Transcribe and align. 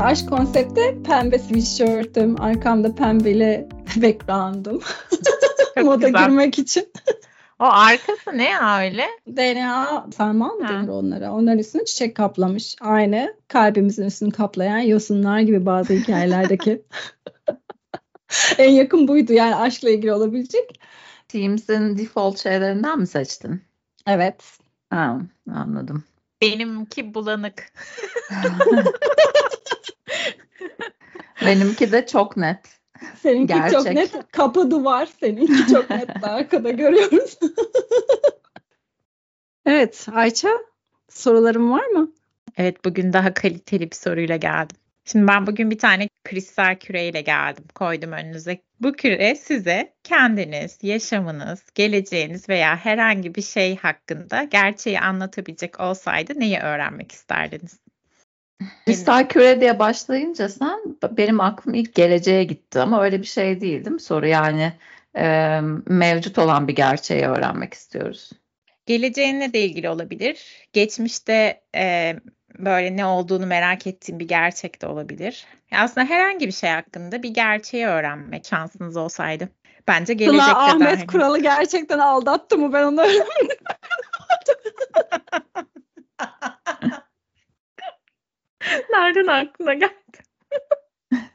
Aşk 0.00 0.28
konsepti 0.28 0.98
pembe 1.06 1.38
sweatshirt'üm, 1.38 2.40
arkamda 2.40 2.94
pembeli 2.94 3.68
background'um. 3.96 4.80
Moda 5.82 6.08
güzel. 6.08 6.24
girmek 6.24 6.58
için. 6.58 6.92
O 7.58 7.64
arkası 7.64 8.30
ne 8.34 8.48
öyle? 8.80 9.06
DNA 9.36 10.06
sarmal 10.16 10.54
mı 10.54 10.68
denir 10.68 10.88
onlara? 10.88 11.32
Onların 11.32 11.58
üstüne 11.58 11.84
çiçek 11.84 12.16
kaplamış. 12.16 12.76
Aynı 12.80 13.34
kalbimizin 13.48 14.04
üstünü 14.04 14.30
kaplayan 14.30 14.78
yosunlar 14.78 15.40
gibi 15.40 15.66
bazı 15.66 15.92
hikayelerdeki. 15.92 16.82
en 18.58 18.70
yakın 18.70 19.08
buydu 19.08 19.32
yani 19.32 19.54
aşkla 19.54 19.90
ilgili 19.90 20.12
olabilecek. 20.12 20.80
Teams'in 21.28 21.98
default 21.98 22.38
şeylerinden 22.38 22.98
mi 22.98 23.06
seçtin? 23.06 23.62
Evet. 24.06 24.42
Ha, 24.90 25.20
anladım. 25.50 26.04
Benimki 26.42 27.14
bulanık. 27.14 27.72
Benimki 31.44 31.92
de 31.92 32.06
çok 32.06 32.36
net. 32.36 32.80
Seninki 33.22 33.54
çok 33.54 33.84
Gerçek. 33.84 33.94
net 33.94 34.32
kapı 34.32 34.70
duvar. 34.70 35.08
Seninki 35.20 35.72
çok 35.72 35.90
net 35.90 36.24
arkada 36.24 36.70
görüyoruz. 36.70 37.38
evet 39.66 40.06
Ayça 40.12 40.50
soruların 41.08 41.70
var 41.70 41.86
mı? 41.86 42.12
Evet 42.56 42.84
bugün 42.84 43.12
daha 43.12 43.34
kaliteli 43.34 43.90
bir 43.90 43.96
soruyla 43.96 44.36
geldim. 44.36 44.76
Şimdi 45.04 45.28
ben 45.28 45.46
bugün 45.46 45.70
bir 45.70 45.78
tane 45.78 46.08
kristal 46.24 46.76
küreyle 46.76 47.20
geldim. 47.20 47.64
Koydum 47.74 48.12
önünüze. 48.12 48.58
Bu 48.80 48.92
küre 48.92 49.34
size 49.34 49.94
kendiniz, 50.04 50.78
yaşamınız, 50.82 51.62
geleceğiniz 51.74 52.48
veya 52.48 52.76
herhangi 52.76 53.34
bir 53.34 53.42
şey 53.42 53.76
hakkında 53.76 54.42
gerçeği 54.42 55.00
anlatabilecek 55.00 55.80
olsaydı 55.80 56.32
neyi 56.40 56.58
öğrenmek 56.58 57.12
isterdiniz? 57.12 57.80
Kristal 58.86 59.28
küre 59.28 59.60
diye 59.60 59.78
başlayınca 59.78 60.48
sen 60.48 60.78
benim 61.10 61.40
aklım 61.40 61.74
ilk 61.74 61.94
geleceğe 61.94 62.44
gitti 62.44 62.80
ama 62.80 63.02
öyle 63.02 63.20
bir 63.20 63.26
şey 63.26 63.60
değil 63.60 63.84
değil 63.84 63.94
mi 63.94 64.00
soru? 64.00 64.26
Yani 64.26 64.72
e, 65.16 65.60
mevcut 65.86 66.38
olan 66.38 66.68
bir 66.68 66.76
gerçeği 66.76 67.22
öğrenmek 67.22 67.74
istiyoruz. 67.74 68.30
Geleceğinle 68.86 69.52
de 69.52 69.60
ilgili 69.60 69.88
olabilir. 69.88 70.68
Geçmişte 70.72 71.62
e, 71.76 72.16
böyle 72.58 72.96
ne 72.96 73.06
olduğunu 73.06 73.46
merak 73.46 73.86
ettiğim 73.86 74.18
bir 74.18 74.28
gerçek 74.28 74.82
de 74.82 74.86
olabilir. 74.86 75.46
Aslında 75.72 76.06
herhangi 76.06 76.46
bir 76.46 76.52
şey 76.52 76.70
hakkında 76.70 77.22
bir 77.22 77.30
gerçeği 77.30 77.86
öğrenmek 77.86 78.46
şansınız 78.46 78.96
olsaydı. 78.96 79.48
Bence 79.88 80.14
gelecekte 80.14 80.44
Sıla 80.46 80.64
Ahmet 80.64 80.96
dahil. 80.96 81.06
Kural'ı 81.06 81.38
gerçekten 81.38 81.98
aldattı 81.98 82.58
mı 82.58 82.72
ben 82.72 82.84
onu 82.84 83.00
öğrenmedim. 83.00 83.56
Nereden 88.92 89.26
aklına 89.26 89.74
geldi? 89.74 89.92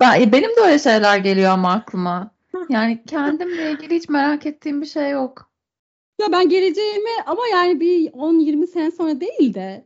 Ben, 0.00 0.32
benim 0.32 0.56
de 0.56 0.60
öyle 0.60 0.78
şeyler 0.78 1.18
geliyor 1.18 1.50
ama 1.50 1.72
aklıma. 1.72 2.30
Yani 2.68 3.02
kendimle 3.06 3.72
ilgili 3.72 3.94
hiç 3.94 4.08
merak 4.08 4.46
ettiğim 4.46 4.80
bir 4.80 4.86
şey 4.86 5.10
yok. 5.10 5.50
Ya 6.20 6.32
ben 6.32 6.48
geleceğimi 6.48 7.10
ama 7.26 7.42
yani 7.52 7.80
bir 7.80 8.12
10-20 8.12 8.66
sene 8.66 8.90
sonra 8.90 9.20
değil 9.20 9.54
de 9.54 9.84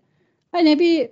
hani 0.52 0.78
bir 0.78 1.10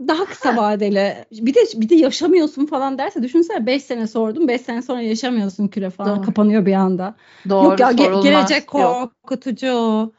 daha 0.00 0.24
kısa 0.24 0.56
vadeli 0.56 1.14
bir 1.32 1.54
de 1.54 1.60
bir 1.74 1.88
de 1.88 1.94
yaşamıyorsun 1.94 2.66
falan 2.66 2.98
derse 2.98 3.22
düşünsene 3.22 3.66
5 3.66 3.82
sene 3.82 4.06
sordum 4.06 4.48
5 4.48 4.60
sene 4.60 4.82
sonra 4.82 5.00
yaşamıyorsun 5.00 5.68
küre 5.68 5.90
falan 5.90 6.16
Doğru. 6.16 6.26
kapanıyor 6.26 6.66
bir 6.66 6.74
anda. 6.74 7.14
Doğru 7.48 7.64
Yok 7.64 7.80
ya 7.80 7.90
ge- 7.90 8.22
gelecek 8.22 8.62
Yok. 8.74 9.12
korkutucu. 9.22 10.12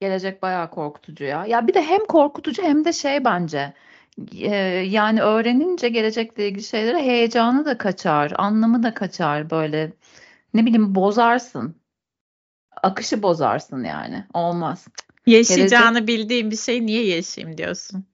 Gelecek 0.00 0.42
bayağı 0.42 0.70
korkutucu 0.70 1.24
ya. 1.24 1.46
Ya 1.46 1.66
bir 1.66 1.74
de 1.74 1.82
hem 1.82 2.04
korkutucu 2.04 2.62
hem 2.62 2.84
de 2.84 2.92
şey 2.92 3.24
bence. 3.24 3.72
E, 4.32 4.56
yani 4.88 5.22
öğrenince 5.22 5.88
gelecekle 5.88 6.48
ilgili 6.48 6.62
şeylere 6.62 7.02
heyecanı 7.02 7.64
da 7.64 7.78
kaçar, 7.78 8.32
anlamı 8.36 8.82
da 8.82 8.94
kaçar 8.94 9.50
böyle. 9.50 9.92
Ne 10.54 10.66
bileyim 10.66 10.94
bozarsın. 10.94 11.76
Akışı 12.82 13.22
bozarsın 13.22 13.84
yani. 13.84 14.24
Olmaz. 14.34 14.86
Yaşayacağını 15.26 16.06
bildiğim 16.06 16.50
bir 16.50 16.56
şey 16.56 16.86
niye 16.86 17.06
yaşayayım 17.06 17.58
diyorsun. 17.58 18.04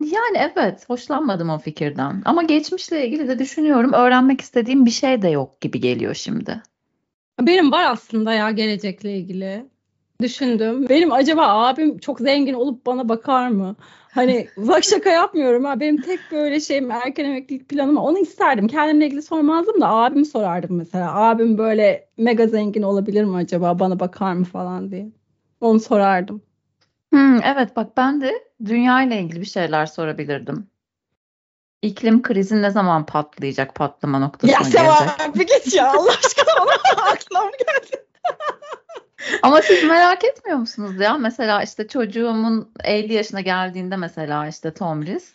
Yani 0.00 0.50
evet, 0.56 0.88
hoşlanmadım 0.88 1.50
o 1.50 1.58
fikirden. 1.58 2.22
Ama 2.24 2.42
geçmişle 2.42 3.06
ilgili 3.06 3.28
de 3.28 3.38
düşünüyorum. 3.38 3.92
Öğrenmek 3.92 4.40
istediğim 4.40 4.86
bir 4.86 4.90
şey 4.90 5.22
de 5.22 5.28
yok 5.28 5.60
gibi 5.60 5.80
geliyor 5.80 6.14
şimdi. 6.14 6.62
Benim 7.40 7.72
var 7.72 7.84
aslında 7.84 8.32
ya 8.32 8.50
gelecekle 8.50 9.16
ilgili. 9.16 9.66
Düşündüm. 10.20 10.88
Benim 10.88 11.12
acaba 11.12 11.48
abim 11.48 11.98
çok 11.98 12.20
zengin 12.20 12.54
olup 12.54 12.86
bana 12.86 13.08
bakar 13.08 13.48
mı? 13.48 13.76
Hani 14.10 14.48
bak 14.56 14.84
şaka 14.84 15.10
yapmıyorum 15.10 15.64
ha. 15.64 15.80
Benim 15.80 16.02
tek 16.02 16.20
böyle 16.32 16.60
şeyim 16.60 16.90
erken 16.90 17.24
emeklilik 17.24 17.68
planım. 17.68 17.96
Onu 17.96 18.18
isterdim. 18.18 18.68
Kendimle 18.68 19.06
ilgili 19.06 19.22
sormazdım 19.22 19.80
da 19.80 19.88
abimi 19.88 20.26
sorardım 20.26 20.76
mesela. 20.76 21.14
Abim 21.14 21.58
böyle 21.58 22.08
mega 22.16 22.46
zengin 22.46 22.82
olabilir 22.82 23.24
mi 23.24 23.36
acaba? 23.36 23.78
Bana 23.78 24.00
bakar 24.00 24.32
mı 24.32 24.44
falan 24.44 24.90
diye. 24.90 25.08
Onu 25.60 25.80
sorardım. 25.80 26.42
Hmm, 27.12 27.42
evet 27.42 27.76
bak 27.76 27.96
ben 27.96 28.20
de 28.20 28.32
dünya 28.64 29.02
ile 29.02 29.20
ilgili 29.20 29.40
bir 29.40 29.46
şeyler 29.46 29.86
sorabilirdim. 29.86 30.66
İklim 31.82 32.22
krizi 32.22 32.62
ne 32.62 32.70
zaman 32.70 33.06
patlayacak, 33.06 33.74
patlama 33.74 34.18
noktasına 34.18 34.52
Ya 34.52 34.58
gelecek? 34.58 34.80
Seval 34.80 35.34
bir 35.34 35.46
git 35.46 35.74
ya 35.74 35.92
Allah 35.92 36.10
aşkına 36.10 36.60
bana 36.60 37.02
aklıma 37.12 37.50
geldi. 37.50 38.06
Ama 39.42 39.62
siz 39.62 39.84
merak 39.84 40.24
etmiyor 40.24 40.58
musunuz 40.58 41.00
ya? 41.00 41.18
Mesela 41.18 41.62
işte 41.62 41.88
çocuğumun 41.88 42.72
50 42.84 43.12
yaşına 43.12 43.40
geldiğinde 43.40 43.96
mesela 43.96 44.48
işte 44.48 44.74
Tomris 44.74 45.32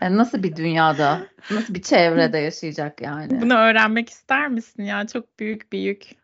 e, 0.00 0.16
nasıl 0.16 0.42
bir 0.42 0.56
dünyada, 0.56 1.26
nasıl 1.50 1.74
bir 1.74 1.82
çevrede 1.82 2.38
yaşayacak 2.38 3.00
yani? 3.00 3.40
Bunu 3.40 3.54
öğrenmek 3.54 4.10
ister 4.10 4.48
misin 4.48 4.82
ya? 4.82 5.06
Çok 5.06 5.38
büyük 5.38 5.72
bir 5.72 5.78
yük. 5.78 6.20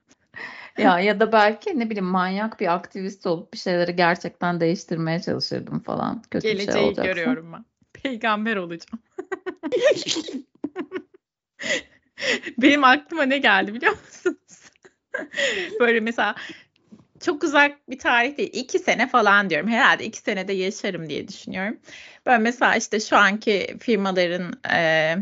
Ya 0.78 1.00
ya 1.00 1.20
da 1.20 1.32
belki 1.32 1.78
ne 1.78 1.90
bileyim 1.90 2.04
manyak 2.04 2.60
bir 2.60 2.74
aktivist 2.74 3.26
olup 3.26 3.52
bir 3.52 3.58
şeyleri 3.58 3.96
gerçekten 3.96 4.60
değiştirmeye 4.60 5.20
çalışırdım 5.22 5.80
falan. 5.80 6.22
Kötü 6.30 6.48
bir 6.48 6.56
şey 6.56 6.56
Geleceği 6.66 6.84
olacaksa. 6.84 7.12
görüyorum 7.12 7.52
ben. 7.52 7.64
Peygamber 7.92 8.56
olacağım. 8.56 9.02
Benim 12.58 12.84
aklıma 12.84 13.22
ne 13.22 13.38
geldi 13.38 13.74
biliyor 13.74 13.92
musunuz? 13.92 14.70
Böyle 15.80 16.00
mesela 16.00 16.34
çok 17.26 17.44
uzak 17.44 17.91
bir 17.91 17.98
tarih 17.98 18.37
değil. 18.37 18.50
iki 18.53 18.78
sene 18.78 19.09
falan 19.09 19.50
diyorum. 19.50 19.69
Herhalde 19.69 20.04
iki 20.04 20.19
senede 20.19 20.53
yaşarım 20.53 21.09
diye 21.09 21.28
düşünüyorum. 21.28 21.76
Böyle 22.26 22.38
mesela 22.38 22.76
işte 22.76 23.00
şu 23.00 23.16
anki 23.16 23.76
firmaların 23.81 24.53
e, 24.72 25.14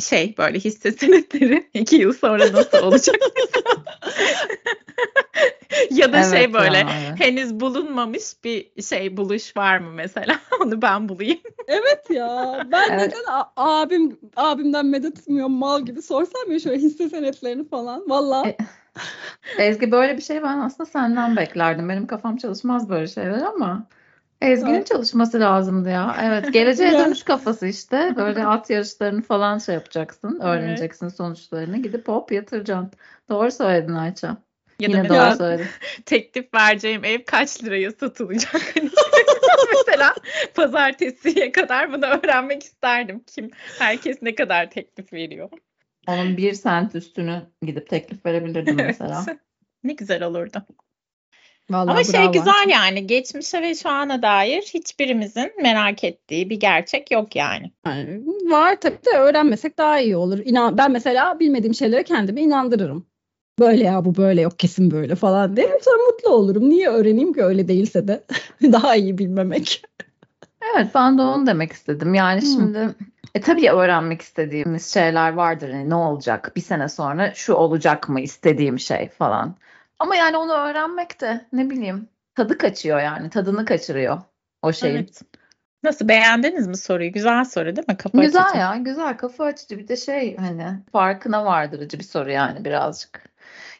şey 0.00 0.34
böyle 0.38 0.58
hisse 0.58 0.92
senetleri 0.92 1.70
iki 1.74 1.96
yıl 1.96 2.12
sonra 2.12 2.52
nasıl 2.52 2.78
olacak? 2.78 3.16
ya 5.90 6.12
da 6.12 6.22
şey 6.22 6.44
Evet 6.44 6.54
böyle 6.54 6.78
ya, 6.78 6.86
evet. 7.06 7.20
henüz 7.20 7.60
bulunmamış 7.60 8.22
bir 8.44 8.82
şey 8.82 9.16
buluş 9.16 9.56
var 9.56 9.78
mı 9.78 9.90
mesela? 9.94 10.40
Onu 10.62 10.82
ben 10.82 11.08
bulayım. 11.08 11.40
Evet 11.68 12.10
ya. 12.10 12.62
Ben 12.72 12.90
Evet. 12.92 13.00
neden 13.00 13.32
a- 13.32 13.52
abim 13.56 14.18
abimden 14.36 14.86
medet 14.86 15.16
umuyorum 15.26 15.52
mal 15.52 15.82
gibi 15.84 16.02
sorsam 16.02 16.52
ya 16.52 16.58
şöyle 16.60 16.78
hisse 16.78 17.08
senetlerini 17.08 17.68
falan. 17.68 18.10
Valla. 18.10 18.46
E, 18.46 18.56
Ezgi 19.58 19.90
böyle 19.92 20.16
bir 20.16 20.22
şey 20.22 20.42
ben 20.42 20.58
aslında 20.58 20.90
senden 20.90 21.36
beklerdim. 21.36 21.88
Benim 21.88 22.06
kafam 22.06 22.36
çalışmaz 22.36 22.88
böyle 22.88 23.06
şeyler 23.06 23.42
ama 23.42 23.86
Ezgi'nin 24.40 24.74
Evet. 24.74 24.86
çalışması 24.86 25.40
lazımdı 25.40 25.88
ya. 25.88 26.16
Evet, 26.22 26.48
geleceğe 26.52 26.92
dönüş 26.98 27.22
kafası 27.22 27.66
işte. 27.66 28.14
Böyle 28.16 28.46
at 28.46 28.70
yarışlarını 28.70 29.22
falan 29.22 29.58
şey 29.58 29.74
yapacaksın. 29.74 30.40
Öğreneceksin 30.40 31.08
sonuçlarını. 31.08 31.78
Gidip 31.82 32.08
hop 32.08 32.32
yatıracaksın. 32.32 32.90
Doğru 33.30 33.50
söyledin 33.50 33.94
Ayça. 33.94 34.36
Ya 34.80 34.88
da 34.88 34.92
Yine 34.92 35.02
mesela 35.02 35.30
doğru 35.30 35.36
söyledin. 35.36 35.66
teklif 36.06 36.54
vereceğim 36.54 37.04
ev 37.04 37.18
kaç 37.26 37.64
liraya 37.64 37.90
satılacak? 37.92 38.74
Mesela 39.72 40.14
pazartesiye 40.54 41.52
kadar 41.52 41.92
bunu 41.92 42.06
öğrenmek 42.06 42.62
isterdim. 42.62 43.24
Kim, 43.26 43.50
herkes 43.78 44.22
ne 44.22 44.34
kadar 44.34 44.70
teklif 44.70 45.12
veriyor? 45.12 45.50
Onun 46.06 46.36
bir 46.36 46.54
sent 46.54 46.94
üstünü 46.94 47.42
gidip 47.62 47.88
teklif 47.88 48.26
verebilirdim 48.26 48.76
mesela. 48.76 49.24
ne 49.84 49.92
güzel 49.92 50.22
olurdu. 50.22 50.66
Vallahi 51.70 51.90
Ama 51.90 52.04
şey 52.04 52.20
bravo. 52.20 52.32
güzel 52.32 52.68
yani 52.68 53.06
geçmişe 53.06 53.62
ve 53.62 53.74
şu 53.74 53.88
ana 53.88 54.22
dair 54.22 54.62
hiçbirimizin 54.62 55.52
merak 55.62 56.04
ettiği 56.04 56.50
bir 56.50 56.60
gerçek 56.60 57.10
yok 57.10 57.36
yani. 57.36 57.72
Yani 57.86 58.22
var 58.44 58.80
tabii 58.80 59.04
de 59.06 59.18
öğrenmesek 59.18 59.78
daha 59.78 60.00
iyi 60.00 60.16
olur. 60.16 60.38
İnan, 60.44 60.78
ben 60.78 60.92
mesela 60.92 61.40
bilmediğim 61.40 61.74
şeylere 61.74 62.02
kendimi 62.02 62.40
inandırırım. 62.40 63.06
Böyle 63.58 63.84
ya 63.84 64.04
bu 64.04 64.16
böyle 64.16 64.40
yok 64.40 64.58
kesin 64.58 64.90
böyle 64.90 65.14
falan 65.14 65.56
diye. 65.56 65.78
Sonra 65.82 66.02
mutlu 66.06 66.30
olurum. 66.30 66.70
Niye 66.70 66.88
öğreneyim 66.88 67.32
ki 67.32 67.42
öyle 67.42 67.68
değilse 67.68 68.08
de 68.08 68.24
daha 68.62 68.96
iyi 68.96 69.18
bilmemek. 69.18 69.82
Evet 70.74 70.88
ben 70.94 71.18
de 71.18 71.22
onu 71.22 71.46
demek 71.46 71.72
istedim. 71.72 72.14
Yani 72.14 72.40
Hı. 72.40 72.46
şimdi 72.46 72.94
e, 73.34 73.40
tabii 73.40 73.70
öğrenmek 73.70 74.22
istediğimiz 74.22 74.92
şeyler 74.92 75.32
vardır. 75.32 75.70
Hani 75.70 75.90
ne 75.90 75.94
olacak 75.94 76.52
bir 76.56 76.60
sene 76.60 76.88
sonra 76.88 77.34
şu 77.34 77.54
olacak 77.54 78.08
mı 78.08 78.20
istediğim 78.20 78.78
şey 78.78 79.08
falan. 79.08 79.54
Ama 79.98 80.16
yani 80.16 80.36
onu 80.36 80.52
öğrenmek 80.52 81.20
de 81.20 81.46
ne 81.52 81.70
bileyim 81.70 82.08
tadı 82.34 82.58
kaçıyor 82.58 83.00
yani 83.00 83.30
tadını 83.30 83.64
kaçırıyor 83.64 84.20
o 84.62 84.72
şeyin. 84.72 84.96
Evet. 84.96 85.22
Nasıl 85.82 86.08
beğendiniz 86.08 86.66
mi 86.66 86.76
soruyu? 86.76 87.12
Güzel 87.12 87.44
soru 87.44 87.76
değil 87.76 87.88
mi? 87.88 87.96
Kafa 87.96 88.18
Güzel 88.18 88.42
açıcı. 88.42 88.58
ya, 88.58 88.76
güzel 88.76 89.16
kafa 89.16 89.44
açıcı. 89.44 89.78
Bir 89.78 89.88
de 89.88 89.96
şey 89.96 90.36
hani 90.36 90.78
farkına 90.92 91.44
vardırıcı 91.44 91.98
bir 91.98 92.04
soru 92.04 92.30
yani 92.30 92.64
birazcık. 92.64 93.31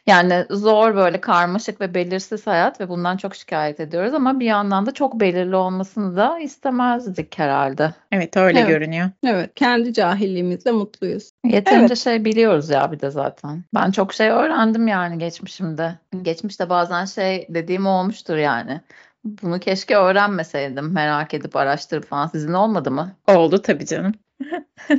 Yani 0.07 0.45
zor 0.49 0.95
böyle 0.95 1.21
karmaşık 1.21 1.81
ve 1.81 1.93
belirsiz 1.93 2.47
hayat 2.47 2.81
ve 2.81 2.89
bundan 2.89 3.17
çok 3.17 3.35
şikayet 3.35 3.79
ediyoruz 3.79 4.13
ama 4.13 4.39
bir 4.39 4.45
yandan 4.45 4.85
da 4.85 4.93
çok 4.93 5.19
belirli 5.19 5.55
olmasını 5.55 6.15
da 6.17 6.39
istemezdik 6.39 7.39
herhalde. 7.39 7.93
Evet 8.11 8.37
öyle 8.37 8.59
Evet. 8.59 8.69
görünüyor. 8.69 9.09
Evet, 9.23 9.51
kendi 9.55 9.93
cahilliğimizle 9.93 10.71
mutluyuz. 10.71 11.31
Yeterince 11.45 11.95
şey 11.95 12.25
biliyoruz 12.25 12.69
ya 12.69 12.91
bir 12.91 12.99
de 12.99 13.09
zaten. 13.09 13.63
Ben 13.75 13.91
çok 13.91 14.13
şey 14.13 14.29
öğrendim 14.29 14.87
yani 14.87 15.17
geçmişimde. 15.17 15.95
Geçmişte 16.21 16.69
bazen 16.69 17.05
şey 17.05 17.47
dediğim 17.49 17.85
olmuştur 17.85 18.37
yani. 18.37 18.81
Bunu 19.23 19.59
keşke 19.59 19.97
öğrenmeseydim 19.97 20.93
merak 20.93 21.33
edip 21.33 21.55
araştırıp 21.55 22.05
falan. 22.05 22.27
Sizin 22.27 22.53
olmadı 22.53 22.91
mı? 22.91 23.11
Oldu 23.27 23.61
tabii 23.61 23.85
canım. 23.85 24.13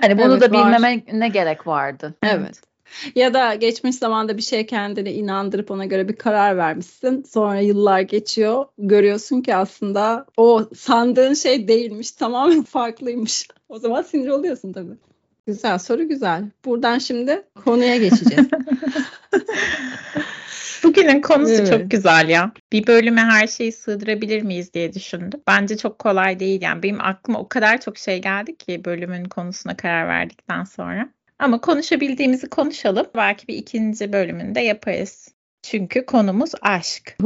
Hani 0.00 0.18
bunu 0.18 0.32
Evet, 0.32 0.40
da 0.40 0.44
var. 0.44 0.66
bilmeme 0.66 1.02
ne 1.12 1.28
gerek 1.28 1.66
vardı? 1.66 2.14
Evet. 2.22 2.62
Ya 3.14 3.34
da 3.34 3.54
geçmiş 3.54 3.96
zamanda 3.96 4.36
bir 4.36 4.42
şeye 4.42 4.66
kendini 4.66 5.10
inandırıp 5.10 5.70
ona 5.70 5.84
göre 5.84 6.08
bir 6.08 6.16
karar 6.16 6.56
vermişsin. 6.56 7.22
Sonra 7.22 7.60
yıllar 7.60 8.00
geçiyor. 8.00 8.64
Görüyorsun 8.78 9.40
ki 9.40 9.54
aslında 9.54 10.26
o 10.36 10.68
sandığın 10.76 11.34
şey 11.34 11.68
değilmiş. 11.68 12.10
Tamamen 12.24 12.62
farklıymış. 12.62 13.48
O 13.68 13.78
zaman 13.78 14.02
sinir 14.02 14.28
oluyorsun 14.28 14.72
tabii. 14.72 14.94
Güzel 15.46 15.78
soru 15.78 16.08
güzel. 16.08 16.44
Buradan 16.64 16.98
şimdi 16.98 17.42
konuya 17.64 17.96
geçeceğiz. 17.96 18.46
Bugünün 20.84 21.20
konusu 21.20 21.54
Evet. 21.54 21.70
çok 21.72 21.90
güzel 21.90 22.28
ya. 22.28 22.52
Bir 22.72 22.86
bölüme 22.86 23.20
her 23.20 23.46
şeyi 23.46 23.72
sığdırabilir 23.72 24.42
miyiz 24.42 24.74
diye 24.74 24.92
düşündüm. 24.92 25.40
Bence 25.46 25.76
çok 25.76 25.98
kolay 25.98 26.40
değil 26.40 26.62
yani. 26.62 26.82
Benim 26.82 27.00
aklıma 27.00 27.38
o 27.38 27.48
kadar 27.48 27.80
çok 27.80 27.98
şey 27.98 28.22
geldi 28.22 28.56
ki 28.56 28.84
bölümün 28.84 29.24
konusuna 29.24 29.76
karar 29.76 30.08
verdikten 30.08 30.64
sonra. 30.64 31.08
Ama 31.38 31.60
konuşabildiğimizi 31.60 32.50
konuşalım. 32.50 33.06
Belki 33.16 33.48
bir 33.48 33.54
ikinci 33.54 34.12
bölümünde 34.12 34.60
yaparız. 34.60 35.28
Çünkü 35.62 36.06
konumuz 36.06 36.52
aşk. 36.62 37.16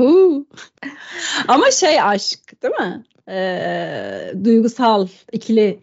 Ama 1.49 1.71
şey 1.71 2.03
aşk 2.03 2.63
değil 2.63 2.75
mi? 2.75 3.05
Ee, 3.29 4.33
duygusal 4.45 5.09
ikili 5.33 5.81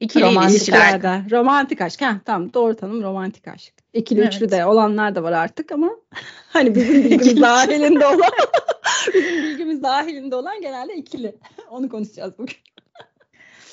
İkili 0.00 0.22
Romantik 0.24 0.50
ilişkiler. 0.50 0.90
ilişkilerde. 0.90 1.36
Romantik 1.36 1.80
aşk. 1.80 2.00
Heh, 2.00 2.14
tamam 2.24 2.52
doğru 2.54 2.76
tanım 2.76 3.02
romantik 3.02 3.48
aşk. 3.48 3.74
İkili 3.92 4.20
Evet. 4.20 4.34
üçlü 4.34 4.50
de 4.50 4.64
olanlar 4.64 5.14
da 5.14 5.22
var 5.22 5.32
artık 5.32 5.72
ama 5.72 5.90
hani 6.48 6.74
bizim 6.74 6.94
bilgimiz 7.04 7.42
dahilinde 7.42 8.06
olan 8.06 8.30
bizim 9.14 9.42
bilgimiz 9.42 9.82
dahilinde 9.82 10.36
olan 10.36 10.60
genelde 10.60 10.94
ikili. 10.94 11.36
Onu 11.70 11.88
konuşacağız 11.88 12.38
bugün. 12.38 12.56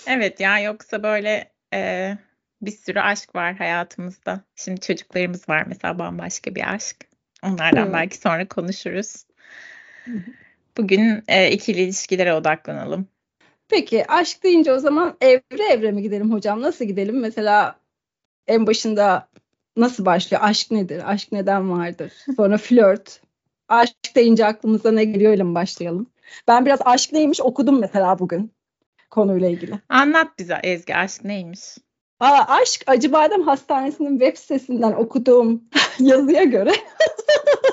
Evet 0.08 0.40
ya 0.40 0.60
yoksa 0.60 1.04
böyle 1.04 1.52
e, 1.74 2.12
bir 2.62 2.72
sürü 2.72 3.00
aşk 3.00 3.36
var 3.36 3.56
hayatımızda. 3.56 4.42
Şimdi 4.56 4.82
çocuklarımız 4.82 5.50
var 5.50 5.64
mesela 5.68 6.00
bambaşka 6.00 6.56
bir 6.56 6.74
aşk. 6.74 6.98
Onlardan 7.44 7.84
Evet. 7.84 7.94
belki 7.94 8.18
sonra 8.18 8.48
konuşuruz. 8.48 9.26
Bugün 10.78 11.24
e, 11.28 11.52
ikili 11.52 11.82
ilişkilere 11.82 12.34
odaklanalım. 12.34 13.08
Peki 13.70 14.12
aşk 14.12 14.44
deyince 14.44 14.74
o 14.74 14.80
zaman 14.80 15.18
evre 15.22 15.64
evre 15.72 15.92
mi 15.92 16.02
gidelim 16.02 16.32
hocam? 16.32 16.62
Nasıl 16.62 16.86
gidelim? 16.86 17.20
Mesela 17.20 17.80
en 18.48 18.68
başında 18.68 19.30
nasıl 19.78 20.06
başlıyor? 20.06 20.44
Aşk 20.46 20.72
nedir? 20.72 21.12
Aşk 21.12 21.32
neden 21.32 21.72
vardır? 21.72 22.14
Sonra 22.36 22.58
flört. 22.58 23.22
Aşk 23.68 24.16
deyince 24.16 24.46
aklımıza 24.46 24.92
ne 24.92 25.06
geliyor 25.06 25.32
öyle 25.32 25.44
mi 25.44 25.56
başlayalım? 25.56 26.10
Ben 26.48 26.66
biraz 26.66 26.80
aşk 26.86 27.14
neymiş 27.14 27.42
okudum 27.42 27.80
mesela 27.80 28.20
bugün 28.20 28.52
konuyla 29.10 29.50
ilgili. 29.50 29.80
Anlat 29.90 30.28
bize 30.40 30.60
Ezgi 30.64 30.96
aşk 30.96 31.24
neymiş? 31.24 31.78
Aa, 32.20 32.46
aşk 32.48 32.84
Acıbadem 32.88 33.42
Hastanesi'nin 33.42 34.20
web 34.20 34.38
sitesinden 34.38 34.92
okuduğum 34.92 35.64
yazıya 36.00 36.44
göre 36.44 36.72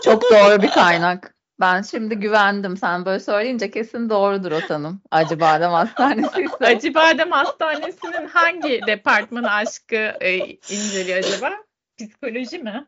Çok 0.04 0.22
doğru 0.22 0.62
bir 0.62 0.70
kaynak. 0.70 1.34
Ben 1.60 1.82
şimdi 1.82 2.14
güvendim. 2.16 2.76
Sen 2.76 3.04
böyle 3.04 3.20
söyleyince 3.20 3.70
kesin 3.70 4.10
doğrudur 4.10 4.52
o 4.52 4.60
tanım. 4.60 5.02
Acıbadem 5.10 5.70
Hastanesi 5.70 6.42
ise. 6.42 6.56
Acıbadem 6.66 7.30
Hastanesi'nin 7.30 8.26
hangi 8.26 8.80
departmanı 8.86 9.50
aşkı 9.50 9.96
e, 10.20 10.36
inceliyor 10.46 11.18
acaba? 11.18 11.50
Psikoloji 11.98 12.58
mi? 12.58 12.86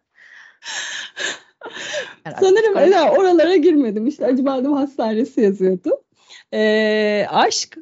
Herhalde 2.25 2.47
sanırım 2.47 2.75
psikoloji. 2.75 2.91
Ela 2.91 3.11
oralara 3.11 3.57
girmedim. 3.57 4.07
İşte 4.07 4.27
Acıbadem 4.27 4.73
Hastanesi 4.73 5.41
yazıyordu. 5.41 6.03
Ee, 6.53 7.27
aşk 7.31 7.79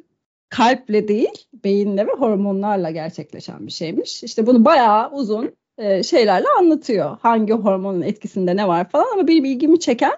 kalple 0.57 1.07
değil 1.07 1.47
beyinle 1.63 2.07
ve 2.07 2.11
hormonlarla 2.11 2.91
gerçekleşen 2.91 3.67
bir 3.67 3.71
şeymiş. 3.71 4.23
İşte 4.23 4.47
bunu 4.47 4.65
bayağı 4.65 5.11
uzun 5.11 5.55
e, 5.77 6.03
şeylerle 6.03 6.47
anlatıyor. 6.59 7.17
Hangi 7.21 7.53
hormonun 7.53 8.01
etkisinde 8.01 8.55
ne 8.55 8.67
var 8.67 8.89
falan 8.89 9.05
ama 9.13 9.27
benim 9.27 9.45
ilgimi 9.45 9.79
çeken 9.79 10.17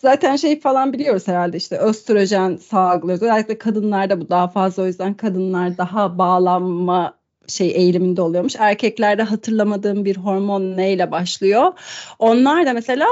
zaten 0.00 0.36
şey 0.36 0.60
falan 0.60 0.92
biliyoruz 0.92 1.28
herhalde 1.28 1.56
işte 1.56 1.78
östrojen 1.78 2.56
salgılıyoruz. 2.56 3.22
Özellikle 3.22 3.58
kadınlarda 3.58 4.20
bu 4.20 4.28
daha 4.28 4.48
fazla 4.48 4.82
o 4.82 4.86
yüzden 4.86 5.14
kadınlar 5.14 5.78
daha 5.78 6.18
bağlanma 6.18 7.18
şey 7.46 7.68
eğiliminde 7.68 8.22
oluyormuş. 8.22 8.56
Erkeklerde 8.58 9.22
hatırlamadığım 9.22 10.04
bir 10.04 10.16
hormon 10.16 10.76
neyle 10.76 11.10
başlıyor? 11.10 11.72
Onlar 12.18 12.66
da 12.66 12.72
mesela 12.72 13.06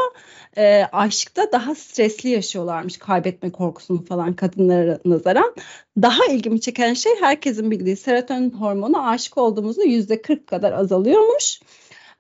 e, 0.57 0.85
aşkta 0.93 1.53
daha 1.53 1.75
stresli 1.75 2.29
yaşıyorlarmış 2.29 2.97
kaybetme 2.97 3.51
korkusunu 3.51 4.05
falan 4.05 4.35
kadınlara 4.35 4.99
nazaran. 5.05 5.55
Daha 6.03 6.27
ilgimi 6.31 6.61
çeken 6.61 6.95
şey 6.95 7.13
herkesin 7.21 7.71
bildiği 7.71 7.97
serotonin 7.97 8.51
hormonu 8.51 9.09
aşık 9.09 9.39
olduğumuzda 9.39 9.83
yüzde 9.83 10.23
40 10.23 10.47
kadar 10.47 10.73
azalıyormuş. 10.73 11.61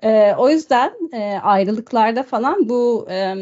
E, 0.02 0.34
o 0.38 0.48
yüzden 0.50 0.92
e, 1.12 1.38
ayrılıklarda 1.42 2.22
falan 2.22 2.68
bu 2.68 3.06
e, 3.10 3.34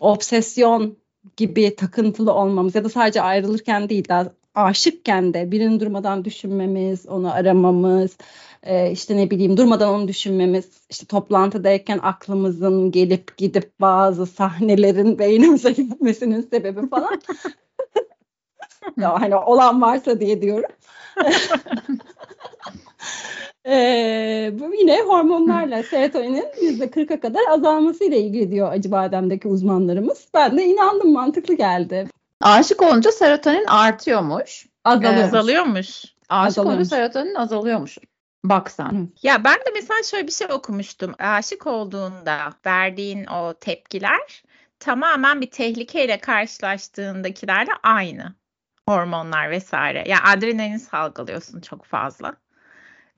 obsesyon 0.00 0.96
gibi 1.36 1.76
takıntılı 1.76 2.32
olmamız 2.32 2.74
ya 2.74 2.84
da 2.84 2.88
sadece 2.88 3.22
ayrılırken 3.22 3.88
değil 3.88 4.08
daha 4.08 4.32
aşıkken 4.56 5.34
de 5.34 5.50
birini 5.50 5.80
durmadan 5.80 6.24
düşünmemiz, 6.24 7.06
onu 7.06 7.32
aramamız, 7.32 8.16
e, 8.62 8.90
işte 8.90 9.16
ne 9.16 9.30
bileyim 9.30 9.56
durmadan 9.56 9.94
onu 9.94 10.08
düşünmemiz, 10.08 10.64
işte 10.90 11.06
toplantıdayken 11.06 11.98
aklımızın 12.02 12.90
gelip 12.90 13.36
gidip 13.36 13.80
bazı 13.80 14.26
sahnelerin 14.26 15.18
beynimize 15.18 15.72
gitmesinin 15.72 16.40
sebebi 16.40 16.88
falan. 16.88 17.20
ya 18.96 19.20
hani 19.20 19.36
olan 19.36 19.82
varsa 19.82 20.20
diye 20.20 20.42
diyorum. 20.42 20.70
Ee, 23.66 24.50
bu 24.60 24.74
yine 24.74 25.00
hormonlarla 25.02 25.82
serotoninin 25.82 26.46
%40'a 26.60 27.20
kadar 27.20 27.40
azalmasıyla 27.50 28.16
ilgili 28.16 28.50
diyor 28.50 28.72
Acıbadem'deki 28.72 29.48
uzmanlarımız. 29.48 30.28
Ben 30.34 30.58
de 30.58 30.64
inandım 30.64 31.12
mantıklı 31.12 31.54
geldi. 31.54 32.08
Aşık 32.40 32.82
olunca 32.82 33.12
serotonin 33.12 33.66
artıyormuş. 33.66 34.66
Azalıyor. 34.84 35.24
Azalıyormuş. 35.24 36.04
Aşık 36.28 36.58
olunca 36.58 36.70
Azalıyormuş. 36.70 36.88
serotonin 36.88 37.34
azalıyormuş. 37.34 37.98
Bak 38.44 38.70
sen. 38.70 38.88
Hı. 38.88 39.08
Ya 39.22 39.44
ben 39.44 39.54
de 39.54 39.70
mesela 39.74 40.02
şöyle 40.02 40.26
bir 40.26 40.32
şey 40.32 40.46
okumuştum. 40.52 41.14
Aşık 41.18 41.66
olduğunda 41.66 42.52
verdiğin 42.66 43.26
o 43.26 43.54
tepkiler 43.54 44.42
tamamen 44.80 45.40
bir 45.40 45.50
tehlikeyle 45.50 46.18
karşılaştığındakilerle 46.18 47.70
aynı. 47.82 48.34
Hormonlar 48.88 49.50
vesaire. 49.50 50.04
Yani 50.06 50.20
adrenalin 50.20 50.76
salgılıyorsun 50.76 51.60
çok 51.60 51.84
fazla. 51.84 52.28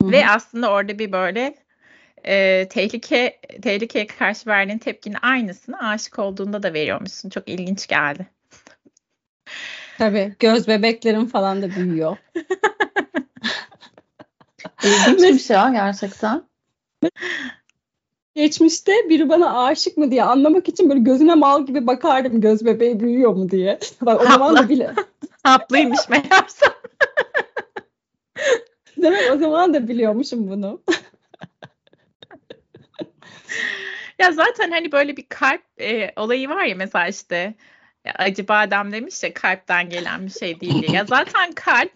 Hı 0.03 0.11
Ve 0.11 0.29
aslında 0.29 0.71
orada 0.71 0.99
bir 0.99 1.13
böyle 1.13 1.55
e, 2.25 2.69
tehlike 2.69 3.41
tehlikeye 3.63 4.07
karşı 4.07 4.51
verdiğin 4.51 4.79
tepkinin 4.79 5.19
aynısını 5.23 5.89
aşık 5.89 6.19
olduğunda 6.19 6.63
da 6.63 6.73
veriyormuşsun. 6.73 7.31
Çok 7.31 7.49
ilginç 7.49 7.87
geldi. 7.87 8.27
Tabii 9.99 10.37
göz 10.39 10.69
bebeklerin 10.69 11.27
falan 11.27 11.63
da 11.63 11.71
büyüyor. 11.71 12.17
İlginçmiş 14.85 15.51
ya 15.51 15.69
gerçekten. 15.69 16.43
Geçmişte 18.35 18.93
biri 19.09 19.29
bana 19.29 19.65
aşık 19.65 19.97
mı 19.97 20.11
diye 20.11 20.25
anlamak 20.25 20.69
için 20.69 20.91
böyle 20.91 21.01
gözüne 21.01 21.35
mal 21.35 21.67
gibi 21.67 21.87
bakardım 21.87 22.41
göz 22.41 22.65
bebeği 22.65 23.01
büyüyor 23.01 23.33
mu 23.33 23.51
diye. 23.51 23.79
Bak 24.01 24.21
o 24.21 24.25
zaman 24.25 24.57
da 24.57 24.69
bile 24.69 24.95
Haplıymış 25.43 26.09
meğerse. 26.09 26.67
demek 28.97 29.33
o 29.33 29.39
zaman 29.39 29.75
da 29.75 29.89
biliyormuşum 29.89 30.49
bunu. 30.51 30.83
Ya 34.19 34.33
zaten 34.33 34.71
hani 34.71 34.93
böyle 34.93 35.17
bir 35.17 35.27
kalp 35.29 35.63
e, 35.81 36.13
olayı 36.17 36.49
var 36.49 36.65
ya 36.65 36.75
mesela 36.75 37.09
işte 37.09 37.55
ya 38.09 38.15
acı 38.19 38.49
badem 38.49 38.93
demiş 38.93 39.23
ya 39.23 39.35
kalpten 39.35 39.89
gelen 39.91 40.27
bir 40.27 40.31
şey 40.31 40.61
değil 40.61 40.83
diye. 40.83 40.97
Ya 40.97 41.05
zaten 41.05 41.53
kalp 41.53 41.93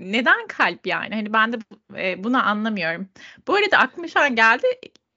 neden 0.00 0.46
kalp 0.46 0.86
yani? 0.86 1.14
Hani 1.14 1.32
ben 1.32 1.52
de 1.52 1.58
e, 1.96 2.24
bunu 2.24 2.48
anlamıyorum. 2.48 3.08
Bu 3.48 3.54
arada 3.54 3.78
aklıma 3.78 4.08
şu 4.08 4.20
an 4.20 4.36
geldi. 4.36 4.66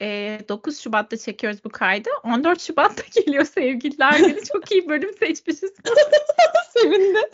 E, 0.01 0.39
9 0.49 0.79
Şubat'ta 0.79 1.17
çekiyoruz 1.17 1.63
bu 1.63 1.69
kaydı. 1.69 2.09
14 2.23 2.61
Şubat'ta 2.61 3.03
geliyor 3.21 3.45
sevgililer 3.45 4.19
günü. 4.19 4.43
Çok 4.53 4.71
iyi 4.71 4.89
bölüm 4.89 5.13
seçmişiz. 5.19 5.73
Sevindim. 6.73 7.29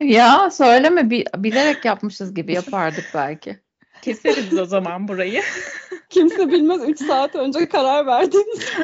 Ya 0.00 0.50
söyleme 0.50 1.10
bi- 1.10 1.24
bilerek 1.36 1.84
yapmışız 1.84 2.34
gibi 2.34 2.52
yapardık 2.52 3.04
belki. 3.14 3.58
Keseriz 4.02 4.58
o 4.58 4.64
zaman 4.64 5.08
burayı. 5.08 5.42
Kimse 6.10 6.48
bilmez 6.48 6.88
3 6.88 6.98
saat 6.98 7.34
önce 7.34 7.68
karar 7.68 8.06
verdiğimiz. 8.06 8.58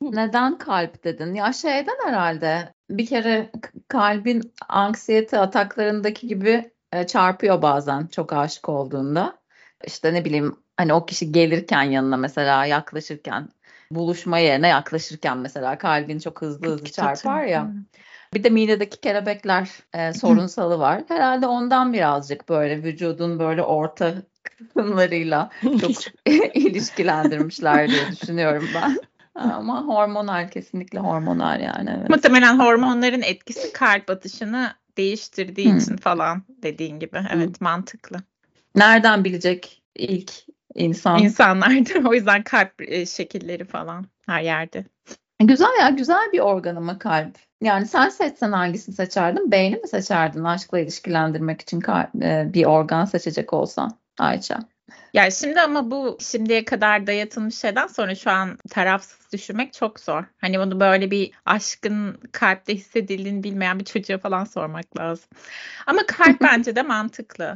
Neden 0.00 0.58
kalp 0.58 1.04
dedin? 1.04 1.34
Ya 1.34 1.52
şeyden 1.52 1.96
herhalde 2.04 2.74
bir 2.90 3.06
kere 3.06 3.50
kalbin 3.88 4.52
anksiyete 4.68 5.38
ataklarındaki 5.38 6.26
gibi 6.26 6.70
e, 6.92 7.06
çarpıyor 7.06 7.62
bazen 7.62 8.06
çok 8.06 8.32
aşık 8.32 8.68
olduğunda. 8.68 9.38
İşte 9.86 10.14
ne 10.14 10.24
bileyim 10.24 10.56
hani 10.76 10.94
o 10.94 11.06
kişi 11.06 11.32
gelirken 11.32 11.82
yanına 11.82 12.16
mesela 12.16 12.66
yaklaşırken 12.66 13.48
buluşma 13.90 14.38
yerine 14.38 14.68
yaklaşırken 14.68 15.38
mesela 15.38 15.78
kalbin 15.78 16.18
çok 16.18 16.42
hızlı 16.42 16.68
hızlı 16.68 16.92
çarpar 16.92 17.44
ya. 17.44 17.72
Bir 18.34 18.44
de 18.44 18.50
midedeki 18.50 19.00
kelebekler 19.00 19.70
e, 19.94 20.12
sorunsalı 20.12 20.78
var. 20.78 21.02
Herhalde 21.08 21.46
ondan 21.46 21.92
birazcık 21.92 22.48
böyle 22.48 22.82
vücudun 22.82 23.38
böyle 23.38 23.62
orta 23.62 24.14
kısımlarıyla 24.42 25.50
çok 25.80 25.90
ilişkilendirmişler 26.54 27.90
diye 27.90 28.06
düşünüyorum 28.12 28.70
ben. 28.74 28.98
Ama 29.38 29.86
hormonal 29.86 30.48
kesinlikle 30.50 30.98
hormonal 30.98 31.60
yani. 31.60 31.96
Evet. 31.98 32.10
Muhtemelen 32.10 32.58
hormonların 32.58 33.22
etkisi 33.22 33.72
kalp 33.72 34.10
atışını 34.10 34.72
değiştirdiği 34.96 35.70
Hmm. 35.70 35.78
için 35.78 35.96
falan 35.96 36.42
dediğin 36.62 36.98
gibi. 36.98 37.20
Evet 37.32 37.60
mantıklı. 37.60 38.18
Nereden 38.74 39.24
bilecek 39.24 39.82
ilk 39.94 40.32
insan? 40.74 41.18
İnsanlarda 41.18 42.08
o 42.08 42.14
yüzden 42.14 42.42
kalp 42.42 42.72
e, 42.82 43.06
şekilleri 43.06 43.64
falan 43.64 44.06
her 44.26 44.42
yerde. 44.42 44.84
Güzel 45.40 45.80
ya 45.80 45.88
güzel 45.88 46.32
bir 46.32 46.40
organ 46.40 46.76
ama 46.76 46.98
kalp. 46.98 47.36
Yani 47.62 47.86
sen 47.86 48.08
seçsen 48.08 48.52
hangisini 48.52 48.94
seçerdin? 48.94 49.50
Beyni 49.50 49.76
mi 49.76 49.88
seçerdin 49.88 50.44
aşkla 50.44 50.78
ilişkilendirmek 50.78 51.60
için 51.60 51.82
e, 52.22 52.50
bir 52.54 52.64
organ 52.64 53.04
seçecek 53.04 53.52
olsan 53.52 53.98
Ayça? 54.18 54.58
Ya 55.14 55.30
şimdi 55.30 55.60
ama 55.60 55.90
bu 55.90 56.18
şimdiye 56.20 56.64
kadar 56.64 57.06
dayatılmış 57.06 57.58
şeyden 57.58 57.86
sonra 57.86 58.14
şu 58.14 58.30
an 58.30 58.58
tarafsız 58.70 59.32
düşünmek 59.32 59.72
çok 59.72 60.00
zor. 60.00 60.24
Hani 60.38 60.58
bunu 60.58 60.80
böyle 60.80 61.10
bir 61.10 61.30
aşkın 61.46 62.20
kalpte 62.32 62.74
hissedildiğini 62.74 63.42
bilmeyen 63.44 63.80
bir 63.80 63.84
çocuğa 63.84 64.18
falan 64.18 64.44
sormak 64.44 64.98
lazım. 64.98 65.30
Ama 65.86 66.06
kalp 66.06 66.40
bence 66.42 66.76
de 66.76 66.82
mantıklı. 66.82 67.54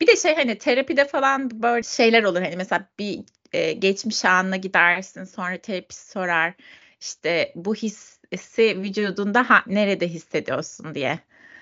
Bir 0.00 0.06
de 0.06 0.16
şey 0.16 0.34
hani 0.36 0.58
terapide 0.58 1.04
falan 1.08 1.62
böyle 1.62 1.82
şeyler 1.82 2.22
olur. 2.24 2.42
Hani 2.42 2.56
mesela 2.56 2.88
bir 2.98 3.20
e, 3.52 3.72
geçmiş 3.72 4.24
anına 4.24 4.56
gidersin 4.56 5.24
sonra 5.24 5.58
terapist 5.58 6.12
sorar 6.12 6.54
işte 7.00 7.52
bu 7.56 7.74
hissi 7.74 8.82
vücudunda 8.82 9.50
ha- 9.50 9.64
nerede 9.66 10.08
hissediyorsun 10.08 10.94
diye. 10.94 11.20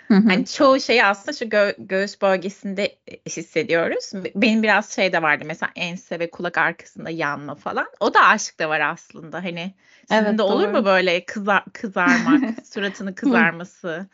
Hı 0.08 0.14
hı. 0.14 0.28
Hani 0.28 0.46
çoğu 0.46 0.80
şeyi 0.80 1.04
aslında 1.04 1.36
şu 1.36 1.44
gö- 1.44 1.74
göğüs 1.78 2.22
bölgesinde 2.22 2.84
e, 2.84 3.16
hissediyoruz. 3.30 4.12
Benim 4.34 4.62
biraz 4.62 4.94
şey 4.94 5.12
de 5.12 5.22
vardı 5.22 5.44
mesela 5.46 5.70
ense 5.76 6.18
ve 6.18 6.30
kulak 6.30 6.58
arkasında 6.58 7.10
yanma 7.10 7.54
falan. 7.54 7.86
O 8.00 8.14
da 8.14 8.20
aşkta 8.20 8.68
var 8.68 8.80
aslında. 8.80 9.44
Hani 9.44 9.74
sizin 10.08 10.24
Evet, 10.24 10.38
de 10.38 10.42
olur 10.42 10.64
doğru. 10.64 10.72
mu 10.72 10.84
böyle 10.84 11.24
kızar 11.24 11.64
kızarmak, 11.72 12.42
suratının 12.72 13.12
kızarması? 13.12 14.06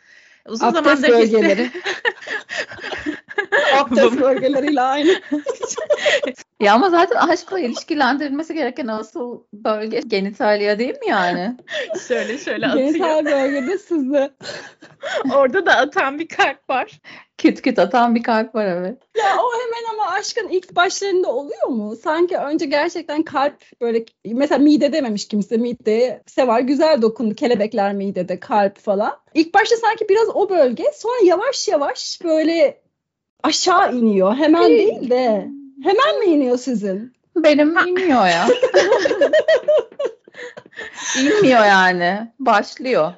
Uzun 0.48 0.66
Abdest 0.66 0.84
zamandır 0.84 1.08
hisse- 1.08 1.34
bölgeleri. 1.42 1.70
Abdest 3.74 4.20
bölgeleriyle 4.20 4.80
aynı. 4.80 5.20
Ya 6.64 6.74
ama 6.74 6.90
zaten 6.90 7.16
aşkla 7.16 7.60
ilişkilendirilmesi 7.60 8.54
gereken 8.54 8.86
asıl 8.86 9.40
bölge 9.52 10.00
genitalia 10.00 10.78
değil 10.78 10.94
mi 10.94 11.08
yani? 11.08 11.56
şöyle 12.08 12.38
şöyle 12.38 12.66
atıyor. 12.66 12.88
Genital 12.88 13.24
bölgede 13.24 13.78
sızı. 13.78 14.34
Orada 15.34 15.66
da 15.66 15.76
atan 15.76 16.18
bir 16.18 16.28
kalp 16.28 16.70
var. 16.70 17.00
Küt 17.38 17.62
küt 17.62 17.78
atan 17.78 18.14
bir 18.14 18.22
kalp 18.22 18.54
var 18.54 18.66
evet. 18.66 18.98
Ya 19.16 19.36
o 19.38 19.48
hemen 19.62 19.94
ama 19.94 20.10
aşkın 20.10 20.48
ilk 20.48 20.76
başlarında 20.76 21.32
oluyor 21.32 21.68
mu? 21.68 21.96
Sanki 21.96 22.36
önce 22.36 22.66
gerçekten 22.66 23.22
kalp 23.22 23.62
böyle 23.80 24.04
mesela 24.24 24.58
mide 24.58 24.92
dememiş 24.92 25.28
kimse 25.28 25.56
mideye 25.56 26.22
sever 26.26 26.60
güzel 26.60 27.02
dokundu 27.02 27.34
kelebekler 27.34 27.94
midede 27.94 28.40
kalp 28.40 28.78
falan. 28.78 29.12
İlk 29.34 29.54
başta 29.54 29.76
sanki 29.76 30.08
biraz 30.08 30.28
o 30.34 30.50
bölge 30.50 30.84
sonra 30.94 31.16
yavaş 31.24 31.68
yavaş 31.68 32.20
böyle 32.24 32.82
aşağı 33.42 33.94
iniyor. 33.94 34.34
Hemen 34.34 34.68
değil 34.68 35.10
de 35.10 35.48
hemen 35.84 36.18
mi 36.18 36.26
iniyor 36.26 36.58
sizin? 36.58 37.14
Benim 37.36 37.78
inmiyor 37.78 38.26
ya. 38.26 38.46
İnmiyor 41.18 41.64
yani. 41.64 42.32
Başlıyor. 42.38 43.12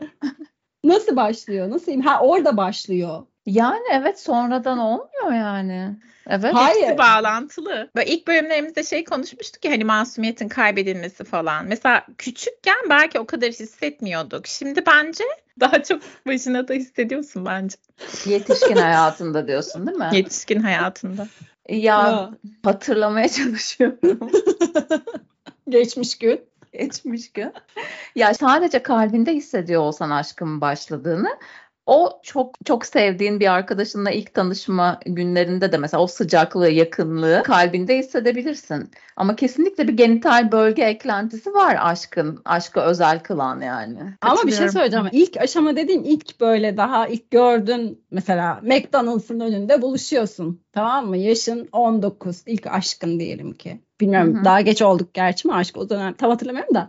Nasıl 0.85 1.17
başlıyor? 1.17 1.71
Nasıl 1.71 1.93
in- 1.93 2.01
Ha 2.01 2.21
orada 2.21 2.57
başlıyor. 2.57 3.23
Yani 3.47 3.85
evet 3.93 4.21
sonradan 4.21 4.79
olmuyor 4.79 5.33
yani. 5.33 5.97
Evet. 6.29 6.55
Hayır. 6.55 6.83
Hepsi 6.83 6.99
bağlantılı. 6.99 7.91
Böyle 7.97 8.11
ilk 8.11 8.27
bölümlerimizde 8.27 8.83
şey 8.83 9.05
konuşmuştuk 9.05 9.65
ya 9.65 9.73
hani 9.73 9.85
masumiyetin 9.85 10.49
kaybedilmesi 10.49 11.25
falan. 11.25 11.67
Mesela 11.67 12.07
küçükken 12.19 12.77
belki 12.91 13.21
o 13.21 13.27
kadar 13.27 13.49
hissetmiyorduk. 13.51 14.47
Şimdi 14.47 14.87
bence 14.87 15.25
daha 15.61 15.83
çok 15.83 16.03
başına 16.27 16.69
da 16.69 16.75
hissediyorsun 16.75 17.47
bence. 17.47 17.77
Yetişkin 18.27 18.77
hayatında 18.77 19.49
diyorsun 19.49 19.87
değil 19.87 19.99
mi? 19.99 20.09
Yetişkin 20.13 20.61
hayatında. 20.61 21.27
Ya 21.69 21.77
Ya. 22.07 22.31
hatırlamaya 22.65 23.29
çalışıyorum. 23.29 24.31
Geçmiş 25.69 26.19
gün. 26.19 26.41
Geçmiş 26.73 27.33
gün. 27.33 27.53
Ya 28.15 28.35
sadece 28.35 28.83
kalbinde 28.83 29.33
hissediyor 29.35 29.83
olsan 29.83 30.11
aşkın 30.11 30.61
başladığını 30.61 31.39
o 31.87 32.21
çok 32.23 32.55
çok 32.65 32.87
sevdiğin 32.87 33.41
bir 33.41 33.53
arkadaşınla 33.53 34.11
ilk 34.11 34.35
tanışma 34.35 35.01
günlerinde 35.07 35.73
de 35.73 35.79
mesela 35.79 36.03
o 36.03 36.07
sıcaklığı, 36.07 36.71
yakınlığı 36.71 37.43
kalbinde 37.45 37.99
hissedebilirsin. 37.99 38.91
Ama 39.17 39.37
kesinlikle 39.37 39.89
bir 39.89 39.93
genital 39.93 40.53
bölge 40.53 40.83
eklentisi 40.83 41.55
var 41.55 41.79
aşkın, 41.81 42.43
aşkı 42.45 42.81
özel 42.81 43.21
kılan 43.21 43.61
yani. 43.61 43.99
Ama 44.21 44.43
bir 44.47 44.53
şey 44.53 44.69
söyleyeceğim. 44.69 45.09
İlk 45.13 45.37
aşama 45.37 45.77
dediğim 45.77 46.05
ilk 46.05 46.41
böyle 46.41 46.77
daha 46.77 47.07
ilk 47.07 47.31
gördün 47.31 48.05
mesela 48.11 48.61
McDonald's'ın 48.63 49.41
önünde 49.41 49.83
buluşuyorsun. 49.83 50.61
Tamam 50.73 51.07
mı? 51.07 51.17
Yaşın 51.17 51.69
19. 51.73 52.43
ilk 52.47 52.67
aşkın 52.67 53.21
diyelim 53.21 53.53
ki. 53.53 53.81
Bilmiyorum 54.01 54.35
Hı 54.37 54.41
hı. 54.41 54.45
daha 54.45 54.61
geç 54.61 54.83
olduk 54.83 55.15
gerçi 55.15 55.49
mi 55.49 55.55
aşk 55.55 55.77
o 55.77 55.89
dönem 55.89 56.15
tam 56.15 56.31
hatırlamıyorum 56.31 56.75
da. 56.75 56.89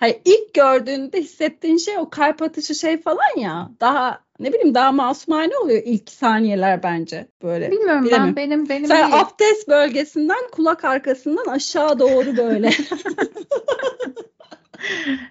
Hayır, 0.00 0.16
ilk 0.24 0.54
gördüğünde 0.54 1.20
hissettiğin 1.20 1.76
şey 1.76 1.98
o 1.98 2.10
kalp 2.10 2.42
atışı 2.42 2.74
şey 2.74 3.00
falan 3.02 3.38
ya. 3.38 3.70
Daha 3.80 4.24
ne 4.40 4.52
bileyim 4.52 4.74
daha 4.74 4.92
masumane 4.92 5.56
oluyor 5.56 5.82
ilk 5.84 6.10
saniyeler 6.10 6.82
bence 6.82 7.26
böyle. 7.42 7.70
Bilmiyorum 7.70 8.04
Bilemiyorum. 8.04 8.36
ben 8.36 8.50
benim 8.50 8.68
benim 8.68 8.86
Sen 8.86 9.10
değil. 9.10 9.20
abdest 9.22 9.68
bölgesinden 9.68 10.50
kulak 10.52 10.84
arkasından 10.84 11.46
aşağı 11.46 11.98
doğru 11.98 12.36
böyle. 12.36 12.70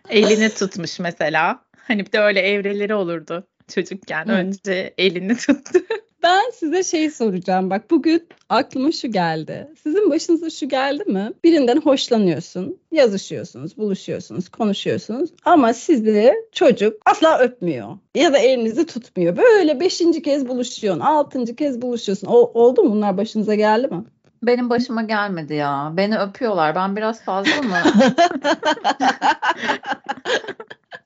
Elini 0.10 0.50
tutmuş 0.50 1.00
mesela. 1.00 1.60
Hani 1.78 2.06
bir 2.06 2.12
de 2.12 2.20
öyle 2.20 2.40
evreleri 2.40 2.96
olurdu 2.96 3.48
çocukken. 3.68 4.26
Evet. 4.30 4.46
Önce 4.46 4.94
elini 4.98 5.38
tuttu. 5.38 5.80
Ben 6.24 6.52
size 6.54 6.84
şey 6.84 7.12
soracağım. 7.12 7.70
Bak 7.70 7.92
bugün 7.92 8.28
aklıma 8.50 8.92
şu 8.92 9.12
geldi. 9.12 9.68
Sizin 9.84 10.10
başınıza 10.10 10.50
şu 10.50 10.70
geldi 10.70 11.04
mi? 11.06 11.32
Birinden 11.44 11.82
hoşlanıyorsun, 11.82 12.78
yazışıyorsunuz, 12.92 13.78
buluşuyorsunuz, 13.78 14.50
konuşuyorsunuz. 14.50 15.30
Ama 15.46 15.74
sizi 15.74 16.34
çocuk 16.52 17.02
asla 17.06 17.40
öpmüyor. 17.40 17.98
Ya 18.16 18.34
da 18.34 18.38
elinizi 18.38 18.86
tutmuyor. 18.86 19.38
Böyle 19.38 19.80
beşinci 19.80 20.22
kez 20.22 20.48
buluşuyorsun, 20.48 21.00
altıncı 21.00 21.56
kez 21.56 21.82
buluşuyorsun. 21.82 22.28
O, 22.28 22.52
oldu 22.54 22.84
mu 22.84 22.92
bunlar 22.92 23.18
başınıza 23.18 23.56
geldi 23.56 23.88
mi? 23.88 24.04
Benim 24.44 24.70
başıma 24.70 25.04
gelmedi 25.04 25.54
ya. 25.54 25.94
Beni 25.98 26.18
öpüyorlar. 26.18 26.76
Ben 26.76 26.96
biraz 26.96 27.22
fazla 27.24 27.62
mı? 27.62 27.78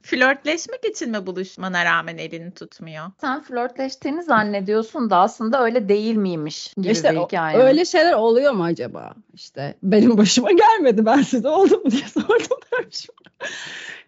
Flörtleşmek 0.01 0.85
için 0.85 1.11
mi 1.11 1.27
buluşmana 1.27 1.85
rağmen 1.85 2.17
elini 2.17 2.51
tutmuyor? 2.53 3.03
Sen 3.21 3.41
flörtleştiğini 3.43 4.23
zannediyorsun 4.23 5.09
da 5.09 5.17
aslında 5.17 5.63
öyle 5.63 5.89
değil 5.89 6.15
miymiş 6.15 6.73
gibi 6.77 6.91
işte 6.91 7.11
bir 7.11 7.17
o- 7.17 7.25
hikaye. 7.25 7.57
öyle 7.57 7.85
şeyler 7.85 8.13
oluyor 8.13 8.51
mu 8.53 8.63
acaba? 8.63 9.13
İşte 9.33 9.75
benim 9.83 10.17
başıma 10.17 10.51
gelmedi. 10.51 11.05
Ben 11.05 11.21
size 11.21 11.49
oldu 11.49 11.77
mu 11.85 11.91
diye 11.91 12.07
sordum. 12.13 12.57
dermişim. 12.73 13.15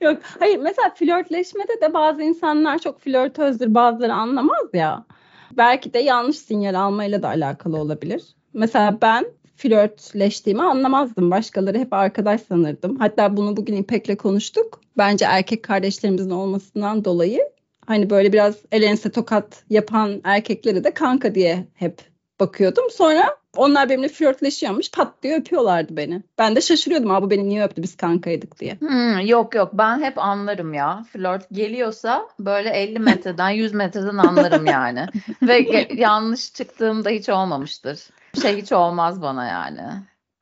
Yok. 0.01 0.17
Hayır 0.39 0.57
mesela 0.57 0.89
flörtleşmede 0.95 1.81
de 1.81 1.93
bazı 1.93 2.21
insanlar 2.23 2.79
çok 2.79 3.01
flörtözdür 3.01 3.73
bazıları 3.73 4.13
anlamaz 4.13 4.67
ya. 4.73 5.05
Belki 5.51 5.93
de 5.93 5.99
yanlış 5.99 6.37
sinyal 6.37 6.73
almayla 6.81 7.21
da 7.23 7.27
alakalı 7.27 7.77
olabilir. 7.77 8.23
Mesela 8.53 8.97
ben 9.01 9.25
flörtleştiğimi 9.59 10.63
anlamazdım. 10.63 11.31
Başkaları 11.31 11.77
hep 11.77 11.93
arkadaş 11.93 12.41
sanırdım. 12.41 12.95
Hatta 12.99 13.37
bunu 13.37 13.57
bugün 13.57 13.75
İpek'le 13.75 14.17
konuştuk. 14.17 14.81
Bence 14.97 15.25
erkek 15.25 15.63
kardeşlerimizin 15.63 16.29
olmasından 16.29 17.05
dolayı 17.05 17.41
hani 17.85 18.09
böyle 18.09 18.33
biraz 18.33 18.55
el 18.71 18.83
ense 18.83 19.11
tokat 19.11 19.63
yapan 19.69 20.21
erkekleri 20.23 20.83
de 20.83 20.91
kanka 20.91 21.35
diye 21.35 21.67
hep 21.73 22.01
bakıyordum. 22.39 22.85
Sonra 22.91 23.39
Onlar 23.57 23.89
benimle 23.89 24.07
flörtleşiyormuş. 24.07 24.91
Pat 24.91 25.23
diye 25.23 25.39
öpüyorlardı 25.39 25.97
beni. 25.97 26.23
Ben 26.37 26.55
de 26.55 26.61
şaşırıyordum. 26.61 27.11
Abi 27.11 27.29
beni 27.29 27.49
niye 27.49 27.63
öptü 27.63 27.83
biz 27.83 27.97
kankaydık 27.97 28.59
diye. 28.59 28.75
Hmm, 28.79 29.19
yok 29.19 29.55
yok 29.55 29.69
ben 29.73 30.01
hep 30.01 30.17
anlarım 30.17 30.73
ya. 30.73 31.05
Flört 31.11 31.49
geliyorsa 31.51 32.27
böyle 32.39 32.69
50 32.69 32.99
metreden 32.99 33.49
100 33.49 33.73
metreden 33.73 34.17
anlarım 34.17 34.65
yani. 34.65 35.07
Ve 35.41 35.87
yanlış 35.95 36.53
çıktığımda 36.53 37.09
hiç 37.09 37.29
olmamıştır. 37.29 37.99
Şey 38.41 38.57
hiç 38.57 38.71
olmaz 38.71 39.21
bana 39.21 39.45
yani. 39.45 39.81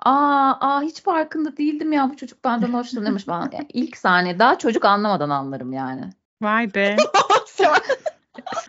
Aa, 0.05 0.53
aa 0.61 0.81
hiç 0.81 1.03
farkında 1.03 1.57
değildim 1.57 1.93
ya 1.93 2.09
bu 2.09 2.17
çocuk 2.17 2.43
benden 2.43 2.73
hoşlanıyormuş 2.73 3.25
falan. 3.25 3.49
Yani 3.53 3.67
ilk 3.73 3.97
saniye 3.97 4.39
daha 4.39 4.57
çocuk 4.57 4.85
anlamadan 4.85 5.29
anlarım 5.29 5.73
yani. 5.73 6.09
Vay 6.41 6.73
be. 6.73 6.95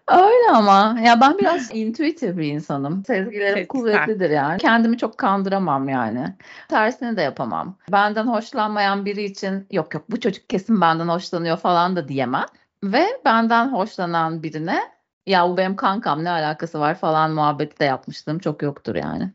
Öyle 0.09 0.51
ama 0.55 0.97
ya 1.05 1.21
ben 1.21 1.39
biraz 1.39 1.75
intuitive 1.75 2.39
bir 2.39 2.53
insanım. 2.53 3.05
Sezgilerim 3.05 3.55
Sezgisel. 3.55 3.67
kuvvetlidir 3.67 4.31
yani. 4.31 4.59
Kendimi 4.59 4.99
çok 4.99 5.19
kandıramam 5.19 5.89
yani. 5.89 6.35
Tersini 6.69 7.17
de 7.17 7.23
yapamam. 7.23 7.77
Benden 7.93 8.27
hoşlanmayan 8.27 9.05
biri 9.05 9.25
için 9.25 9.67
yok 9.71 9.95
yok 9.95 10.05
bu 10.11 10.21
çocuk 10.21 10.49
kesin 10.49 10.81
benden 10.81 11.09
hoşlanıyor 11.09 11.57
falan 11.57 11.97
da 11.97 12.09
diyemem. 12.09 12.47
Ve 12.85 13.07
benden 13.25 13.73
hoşlanan 13.73 14.43
birine 14.43 14.81
ya 15.29 15.49
bu 15.49 15.57
benim 15.57 15.77
kankam 15.77 16.25
ne 16.25 16.31
alakası 16.31 16.81
var 16.81 16.95
falan 16.99 17.31
muhabbeti 17.31 17.81
de 17.81 17.85
yapmıştım. 17.85 18.39
Çok 18.39 18.63
yoktur 18.63 18.95
yani. 18.95 19.31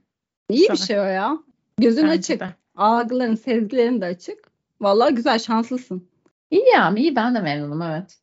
İyi 0.50 0.70
bir 0.70 0.78
şey 0.78 1.00
o 1.00 1.04
ya. 1.04 1.38
Gözün 1.80 2.04
Bence 2.04 2.14
açık. 2.20 2.40
de. 2.40 2.48
Algıların, 2.76 3.36
sezgilerin 3.36 4.02
de 4.02 4.06
açık. 4.06 4.40
Vallahi 4.82 5.16
güzel, 5.16 5.40
şanslısın. 5.40 6.08
İyi 6.52 6.66
ya 6.74 6.94
iyi 6.98 7.16
ben 7.16 7.36
de 7.36 7.40
memnunum 7.40 7.82
evet. 7.82 8.18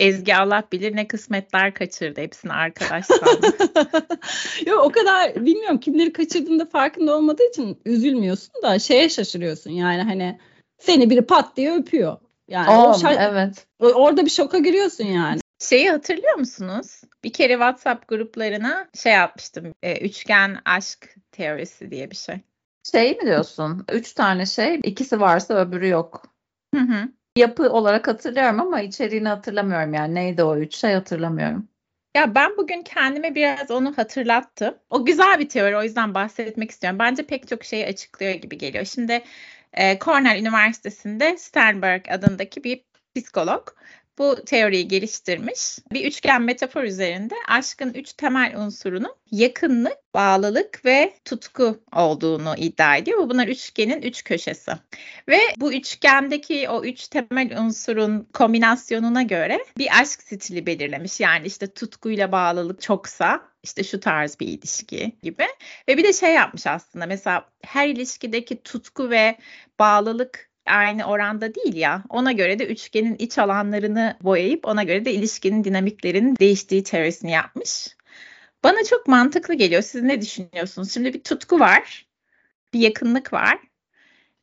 Ezgi 0.00 0.36
Allah 0.36 0.62
bilir 0.72 0.96
ne 0.96 1.08
kısmetler 1.08 1.74
kaçırdı. 1.74 2.20
Hepsini 2.20 2.52
arkadaş 2.52 3.06
sandı. 3.06 3.46
Yok 4.66 4.84
o 4.84 4.88
kadar 4.92 5.34
bilmiyorum 5.46 5.80
kimleri 5.80 6.12
kaçırdığında 6.12 6.66
farkında 6.66 7.16
olmadığı 7.16 7.48
için 7.50 7.78
üzülmüyorsun 7.84 8.62
da 8.62 8.78
şeye 8.78 9.08
şaşırıyorsun 9.08 9.70
yani 9.70 10.02
hani 10.02 10.38
seni 10.78 11.10
biri 11.10 11.22
pat 11.22 11.56
diye 11.56 11.72
öpüyor. 11.74 12.16
Yani 12.48 12.70
o 12.70 12.88
Oo, 12.88 12.92
şa- 12.92 13.30
evet. 13.30 13.66
o- 13.80 13.86
orada 13.92 14.24
bir 14.24 14.30
şoka 14.30 14.58
giriyorsun 14.58 15.04
yani. 15.04 15.40
Şeyi 15.58 15.90
hatırlıyor 15.90 16.34
musunuz? 16.34 17.00
Bir 17.24 17.32
kere 17.32 17.52
WhatsApp 17.52 18.08
gruplarına 18.08 18.88
şey 18.94 19.18
atmıştım. 19.18 19.74
e, 19.82 20.06
üçgen 20.06 20.58
aşk 20.64 21.14
teorisi 21.32 21.90
diye 21.90 22.10
bir 22.10 22.16
şey. 22.16 22.40
Şey 22.92 23.16
mi 23.16 23.26
diyorsun? 23.26 23.84
Üç 23.92 24.12
tane 24.12 24.46
şey 24.46 24.80
ikisi 24.82 25.20
varsa 25.20 25.54
öbürü 25.54 25.88
yok. 25.88 26.22
Hı 26.74 26.80
hı. 26.80 27.08
Yapı 27.36 27.70
olarak 27.70 28.08
hatırlıyorum 28.08 28.60
ama 28.60 28.80
içeriğini 28.80 29.28
hatırlamıyorum 29.28 29.94
yani. 29.94 30.14
Neydi 30.14 30.42
o 30.42 30.56
üç 30.56 30.76
şey 30.76 30.92
hatırlamıyorum. 30.92 31.68
Ya 32.16 32.34
ben 32.34 32.56
bugün 32.56 32.82
kendime 32.82 33.34
biraz 33.34 33.70
onu 33.70 33.98
hatırlattım. 33.98 34.74
O 34.90 35.04
güzel 35.04 35.38
bir 35.38 35.48
teori 35.48 35.76
o 35.76 35.82
yüzden 35.82 36.14
bahsetmek 36.14 36.70
istiyorum. 36.70 36.98
Bence 36.98 37.26
pek 37.26 37.48
çok 37.48 37.64
şeyi 37.64 37.86
açıklıyor 37.86 38.32
gibi 38.32 38.58
geliyor. 38.58 38.84
Şimdi 38.84 39.22
e, 39.72 39.98
Cornell 39.98 40.40
Üniversitesi'nde 40.40 41.36
Sternberg 41.36 42.08
adındaki 42.10 42.64
bir 42.64 42.84
psikolog 43.16 43.68
bu 44.18 44.44
teoriyi 44.46 44.88
geliştirmiş. 44.88 45.78
Bir 45.92 46.04
üçgen 46.04 46.42
metafor 46.42 46.82
üzerinde 46.82 47.34
aşkın 47.48 47.94
üç 47.94 48.12
temel 48.12 48.56
unsurunun 48.56 49.14
yakınlık, 49.30 49.96
bağlılık 50.14 50.84
ve 50.84 51.12
tutku 51.24 51.80
olduğunu 51.96 52.54
iddia 52.56 52.96
ediyor. 52.96 53.18
Bu 53.18 53.30
bunlar 53.30 53.48
üçgenin 53.48 54.02
üç 54.02 54.24
köşesi. 54.24 54.72
Ve 55.28 55.38
bu 55.56 55.72
üçgendeki 55.72 56.68
o 56.68 56.84
üç 56.84 57.08
temel 57.08 57.58
unsurun 57.60 58.28
kombinasyonuna 58.32 59.22
göre 59.22 59.58
bir 59.78 60.00
aşk 60.00 60.22
stili 60.22 60.66
belirlemiş. 60.66 61.20
Yani 61.20 61.46
işte 61.46 61.66
tutkuyla 61.66 62.32
bağlılık 62.32 62.80
çoksa 62.80 63.42
işte 63.62 63.84
şu 63.84 64.00
tarz 64.00 64.40
bir 64.40 64.48
ilişki 64.48 65.12
gibi. 65.22 65.46
Ve 65.88 65.96
bir 65.96 66.04
de 66.04 66.12
şey 66.12 66.34
yapmış 66.34 66.66
aslında 66.66 67.06
mesela 67.06 67.48
her 67.62 67.88
ilişkideki 67.88 68.62
tutku 68.62 69.10
ve 69.10 69.38
bağlılık 69.78 70.50
aynı 70.66 71.04
oranda 71.04 71.54
değil 71.54 71.74
ya. 71.74 72.02
Ona 72.08 72.32
göre 72.32 72.58
de 72.58 72.66
üçgenin 72.66 73.16
iç 73.18 73.38
alanlarını 73.38 74.16
boyayıp 74.22 74.66
ona 74.66 74.82
göre 74.82 75.04
de 75.04 75.12
ilişkinin 75.12 75.64
dinamiklerinin 75.64 76.36
değiştiği 76.36 76.82
teorisini 76.82 77.30
yapmış. 77.30 77.96
Bana 78.64 78.84
çok 78.84 79.06
mantıklı 79.08 79.54
geliyor. 79.54 79.82
Siz 79.82 80.02
ne 80.02 80.20
düşünüyorsunuz? 80.20 80.92
Şimdi 80.92 81.14
bir 81.14 81.22
tutku 81.22 81.60
var, 81.60 82.06
bir 82.72 82.80
yakınlık 82.80 83.32
var, 83.32 83.58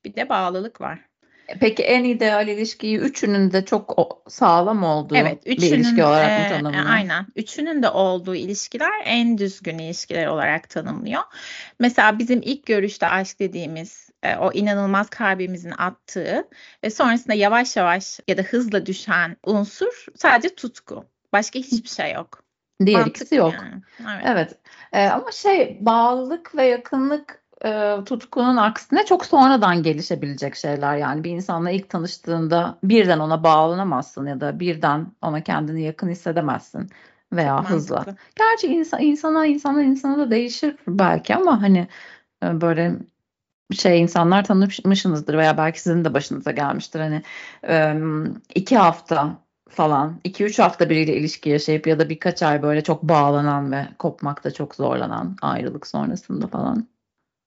bir 0.05 0.15
de 0.15 0.29
bağlılık 0.29 0.81
var. 0.81 0.99
Peki 1.59 1.83
en 1.83 2.03
ideal 2.03 2.47
ilişkiyi 2.47 2.97
üçünün 2.97 3.51
de 3.51 3.65
çok 3.65 4.17
sağlam 4.27 4.83
olduğu 4.83 5.15
Evet, 5.15 5.45
bir 5.45 5.51
üçünün 5.51 5.79
ilişki 5.79 6.03
olarak 6.03 6.37
mı 6.37 6.43
e, 6.45 6.49
tanımlıyor? 6.49 6.85
aynen. 6.87 7.25
Üçünün 7.35 7.83
de 7.83 7.89
olduğu 7.89 8.35
ilişkiler 8.35 9.01
en 9.05 9.37
düzgün 9.37 9.77
ilişkiler 9.77 10.27
olarak 10.27 10.69
tanımlıyor. 10.69 11.21
Mesela 11.79 12.19
bizim 12.19 12.41
ilk 12.41 12.65
görüşte 12.65 13.07
aşk 13.07 13.39
dediğimiz 13.39 14.09
e, 14.23 14.37
o 14.37 14.51
inanılmaz 14.53 15.09
kalbimizin 15.09 15.73
attığı 15.77 16.47
ve 16.83 16.89
sonrasında 16.89 17.33
yavaş 17.33 17.75
yavaş 17.75 18.19
ya 18.27 18.37
da 18.37 18.41
hızla 18.41 18.85
düşen 18.85 19.37
unsur 19.45 20.05
sadece 20.15 20.55
tutku. 20.55 21.05
Başka 21.33 21.59
hiçbir 21.59 21.89
şey 21.89 22.13
yok. 22.13 22.43
Diğer 22.85 22.99
Mantıklı 22.99 23.21
ikisi 23.21 23.35
yok. 23.35 23.53
yani. 23.53 23.81
Evet. 24.01 24.23
Evet. 24.25 24.57
Ee, 24.93 25.07
ama 25.07 25.31
şey 25.31 25.77
bağlılık 25.81 26.55
ve 26.55 26.65
yakınlık 26.65 27.43
e, 27.65 27.95
tutkunun 28.05 28.57
aksine 28.57 29.05
çok 29.05 29.25
sonradan 29.25 29.83
gelişebilecek 29.83 30.55
şeyler. 30.55 30.97
Yani 30.97 31.23
bir 31.23 31.31
insanla 31.31 31.71
ilk 31.71 31.89
tanıştığında 31.89 32.77
birden 32.83 33.19
ona 33.19 33.43
bağlanamazsın 33.43 34.25
ya 34.25 34.41
da 34.41 34.59
birden 34.59 35.07
ona 35.21 35.41
kendini 35.41 35.83
yakın 35.83 36.09
hissedemezsin 36.09 36.89
veya 37.33 37.69
hızla. 37.69 37.95
Mantıklı. 37.95 38.17
Gerçi 38.35 38.67
insan, 38.67 39.01
insana 39.01 39.45
insana 39.45 39.83
insana 39.83 40.17
da 40.17 40.31
değişir 40.31 40.75
belki 40.87 41.35
ama 41.35 41.61
hani 41.61 41.87
e, 42.43 42.61
böyle 42.61 42.95
şey 43.71 44.01
insanlar 44.01 44.43
tanımışsınızdır 44.43 45.37
veya 45.37 45.57
belki 45.57 45.81
sizin 45.81 46.05
de 46.05 46.13
başınıza 46.13 46.51
gelmiştir. 46.51 46.99
Hani 46.99 47.21
iki 48.55 48.77
hafta 48.77 49.43
falan 49.69 50.19
iki 50.23 50.43
üç 50.43 50.59
hafta 50.59 50.89
biriyle 50.89 51.15
ilişki 51.17 51.49
yaşayıp 51.49 51.87
ya 51.87 51.99
da 51.99 52.09
birkaç 52.09 52.43
ay 52.43 52.61
böyle 52.61 52.83
çok 52.83 53.03
bağlanan 53.03 53.71
ve 53.71 53.87
kopmakta 53.99 54.51
çok 54.51 54.75
zorlanan 54.75 55.35
ayrılık 55.41 55.87
sonrasında 55.87 56.47
falan. 56.47 56.87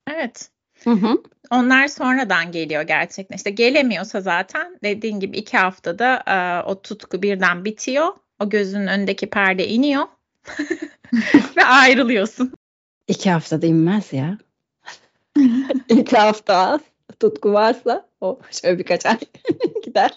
Evet. 0.07 0.49
Hı 0.83 0.91
hı. 0.91 1.17
Onlar 1.51 1.87
sonradan 1.87 2.51
geliyor 2.51 2.81
gerçekten. 2.81 3.35
İşte 3.35 3.49
gelemiyorsa 3.49 4.21
zaten 4.21 4.77
dediğin 4.83 5.19
gibi 5.19 5.37
iki 5.37 5.57
haftada 5.57 6.23
e, 6.27 6.67
o 6.69 6.81
tutku 6.81 7.21
birden 7.21 7.65
bitiyor. 7.65 8.07
O 8.39 8.49
gözünün 8.49 8.87
önündeki 8.87 9.29
perde 9.29 9.67
iniyor. 9.67 10.03
Ve 11.57 11.65
ayrılıyorsun. 11.65 12.53
İki 13.07 13.31
haftada 13.31 13.65
inmez 13.65 14.13
ya. 14.13 14.37
İki 15.89 16.17
hafta 16.17 16.79
tutku 17.19 17.53
varsa 17.53 18.09
o 18.21 18.39
şöyle 18.51 18.79
birkaç 18.79 19.05
ay 19.05 19.17
gider. 19.83 20.11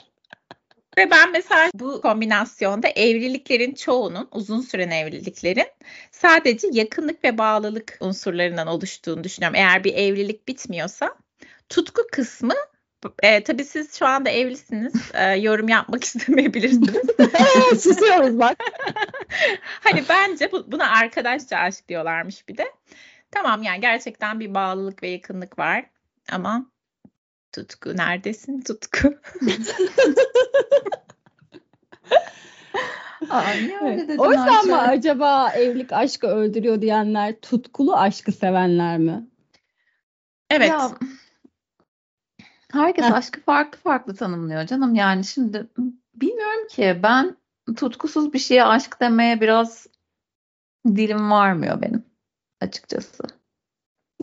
Ve 0.98 1.10
ben 1.10 1.32
mesela 1.32 1.70
bu 1.74 2.00
kombinasyonda 2.00 2.88
evliliklerin 2.88 3.74
çoğunun, 3.74 4.28
uzun 4.32 4.60
süren 4.60 4.90
evliliklerin 4.90 5.66
sadece 6.10 6.68
yakınlık 6.72 7.24
ve 7.24 7.38
bağlılık 7.38 7.98
unsurlarından 8.00 8.66
oluştuğunu 8.66 9.24
düşünüyorum. 9.24 9.56
Eğer 9.56 9.84
bir 9.84 9.94
evlilik 9.94 10.48
bitmiyorsa 10.48 11.16
tutku 11.68 12.02
kısmı 12.12 12.54
e, 13.22 13.42
tabii 13.42 13.64
siz 13.64 13.98
şu 13.98 14.06
anda 14.06 14.30
evlisiniz. 14.30 14.92
e, 15.14 15.24
yorum 15.24 15.68
yapmak 15.68 16.04
istemeyebilirsiniz. 16.14 16.96
Susuyoruz 17.82 18.38
bak. 18.38 18.56
hani 19.80 20.04
bence 20.08 20.52
bu, 20.52 20.72
buna 20.72 20.90
arkadaşça 20.90 21.56
aşk 21.56 21.88
diyorlarmış 21.88 22.48
bir 22.48 22.56
de. 22.56 22.72
Tamam 23.30 23.62
yani 23.62 23.80
gerçekten 23.80 24.40
bir 24.40 24.54
bağlılık 24.54 25.02
ve 25.02 25.08
yakınlık 25.08 25.58
var 25.58 25.90
ama 26.32 26.66
tutku 27.52 27.96
neredesin 27.96 28.60
tutku? 28.60 29.08
Aa, 33.30 33.54
dedin 33.54 34.18
O 34.18 34.32
yüzden 34.32 34.66
mi 34.66 34.74
acaba 34.74 35.52
evlilik 35.52 35.92
aşkı 35.92 36.26
öldürüyor 36.26 36.80
diyenler 36.82 37.40
tutkulu 37.40 37.96
aşkı 37.96 38.32
sevenler 38.32 38.98
mi? 38.98 39.26
Evet. 40.50 40.68
Ya, 40.68 40.90
herkes 42.72 43.04
Heh. 43.04 43.12
aşkı 43.12 43.40
farklı 43.40 43.78
farklı 43.78 44.14
tanımlıyor 44.14 44.66
canım. 44.66 44.94
Yani 44.94 45.24
şimdi 45.24 45.66
bilmiyorum 46.14 46.68
ki 46.68 47.00
ben 47.02 47.36
tutkusuz 47.76 48.32
bir 48.32 48.38
şeye 48.38 48.64
aşk 48.64 49.00
demeye 49.00 49.40
biraz 49.40 49.86
dilim 50.86 51.30
varmıyor 51.30 51.82
benim 51.82 52.09
açıkçası. 52.60 53.22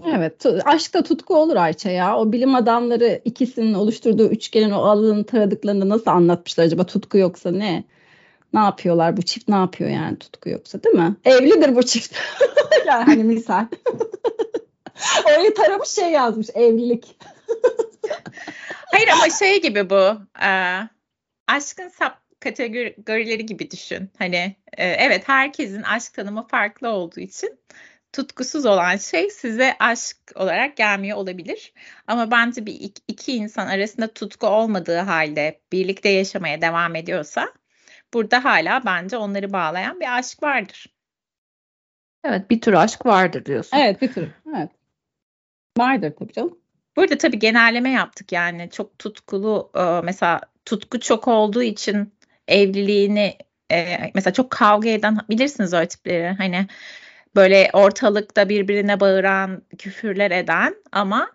Evet, 0.06 0.46
aşkta 0.66 1.04
tutku 1.04 1.36
olur 1.36 1.56
Ayça 1.56 1.90
ya. 1.90 2.18
O 2.18 2.32
bilim 2.32 2.56
adamları 2.56 3.22
ikisinin 3.26 3.74
oluşturduğu 3.74 4.30
üçgenin 4.30 4.72
o 4.72 4.82
alanını 4.82 5.26
taradıklarında 5.26 5.90
nasıl 5.90 6.12
anlatmışlar 6.12 6.64
acaba 6.64 6.84
tutku 6.84 7.18
yoksa 7.18 7.52
ne? 7.52 7.84
Ne 8.54 8.60
yapıyorlar? 8.60 9.18
Bu 9.18 9.22
çift 9.22 9.48
ne 9.48 9.56
yapıyor 9.56 9.90
yani 9.90 10.20
tutku 10.20 10.50
yoksa 10.50 10.84
değil 10.84 10.96
mi? 10.96 11.16
Evlidir 11.26 11.76
bu 11.76 11.84
çift. 11.84 12.16
yani 12.86 13.04
hani 13.04 13.24
misal. 13.24 13.66
Orayı 15.26 15.54
taramış 15.54 15.90
şey 15.90 16.12
yazmış 16.12 16.48
evlilik. 16.54 17.18
Hayır 18.92 19.08
ama 19.08 19.30
şey 19.40 19.62
gibi 19.62 19.90
bu. 19.90 20.18
e, 20.46 20.80
aşkın 21.48 21.90
sap 21.90 22.22
kategorileri 22.40 23.46
gibi 23.46 23.72
düşün. 23.72 24.10
Hani 24.18 24.56
e, 24.78 24.88
evet 24.88 25.28
herkesin 25.28 25.84
aşk 25.84 26.14
tanımı 26.14 26.48
farklı 26.48 26.90
olduğu 26.90 27.20
için 27.20 27.60
tutkusuz 28.18 28.66
olan 28.66 28.98
şey 28.98 29.30
size 29.30 29.76
aşk 29.80 30.18
olarak 30.36 30.78
gelmiyor 30.78 31.18
olabilir. 31.18 31.74
Ama 32.08 32.32
bence 32.32 32.66
bir 32.66 32.92
iki, 33.08 33.34
insan 33.34 33.68
arasında 33.68 34.14
tutku 34.14 34.48
olmadığı 34.48 34.98
halde 34.98 35.60
birlikte 35.72 36.10
yaşamaya 36.10 36.62
devam 36.62 36.96
ediyorsa 36.96 37.54
burada 38.14 38.44
hala 38.44 38.86
bence 38.86 39.18
onları 39.18 39.54
bağlayan 39.54 40.00
bir 40.00 40.18
aşk 40.18 40.44
vardır. 40.44 40.94
Evet 42.24 42.50
bir 42.50 42.62
tür 42.62 42.74
aşk 42.74 43.06
vardır 43.06 43.46
diyorsun. 43.46 43.78
Evet 43.78 44.02
bir 44.02 44.14
tür. 44.14 44.30
Evet. 44.56 44.70
Vardır 45.78 46.14
tabii 46.20 46.34
canım. 46.34 46.58
Burada 46.96 47.18
tabii 47.18 47.40
genelleme 47.40 47.90
yaptık 47.90 48.32
yani 48.32 48.70
çok 48.72 49.00
tutkulu 49.00 49.72
e, 49.76 50.02
mesela 50.04 50.42
tutku 50.66 51.00
çok 51.00 51.28
olduğu 51.28 51.64
için 51.64 52.14
evliliğini 52.48 53.38
e, 53.72 53.98
mesela 54.16 54.34
çok 54.34 54.52
kavga 54.52 54.90
eden 54.90 55.18
bilirsiniz 55.30 55.74
o 55.74 55.86
tipleri 55.86 56.28
hani 56.28 56.68
böyle 57.38 57.70
ortalıkta 57.74 58.50
birbirine 58.50 59.00
bağıran 59.00 59.62
küfürler 59.78 60.32
eden 60.32 60.76
ama 60.92 61.32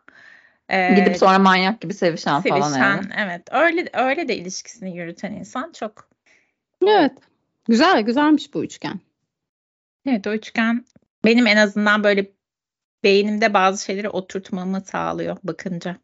e, 0.69 0.95
gidip 0.95 1.17
sonra 1.17 1.39
manyak 1.39 1.81
gibi 1.81 1.95
sevişen, 1.95 2.41
sevişen 2.41 2.61
falan 2.61 2.99
evet. 2.99 3.13
evet 3.19 3.43
öyle 3.53 3.89
öyle 3.93 4.29
de 4.29 4.37
ilişkisini 4.37 4.97
yürüten 4.97 5.33
insan 5.33 5.73
çok 5.73 6.09
evet 6.87 7.13
güzel 7.69 8.03
güzelmiş 8.03 8.55
bu 8.55 8.65
üçgen 8.65 9.01
evet 10.07 10.27
o 10.27 10.33
üçgen 10.33 10.85
benim 11.25 11.47
en 11.47 11.57
azından 11.57 12.05
böyle 12.05 12.31
beynimde 13.05 13.55
bazı 13.55 13.85
şeyleri 13.85 14.09
oturtmamı 14.09 14.81
sağlıyor 14.81 15.37
bakınca. 15.45 15.97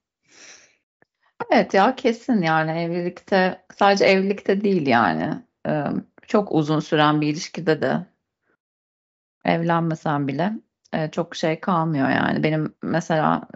Evet 1.51 1.75
ya 1.75 1.95
kesin 1.97 2.43
yani 2.43 2.71
evlilikte 2.71 3.65
sadece 3.79 4.05
evlilikte 4.05 4.61
değil 4.65 4.87
yani 4.87 5.35
çok 6.27 6.53
uzun 6.53 6.81
süren 6.81 7.21
bir 7.21 7.27
ilişkide 7.29 7.83
de 7.83 8.07
evlenmesen 9.44 10.29
bile 10.29 10.53
çok 11.12 11.37
şey 11.37 11.61
kalmıyor 11.61 12.09
yani. 12.11 12.42
Benim 12.42 12.74
mesela 12.83 13.48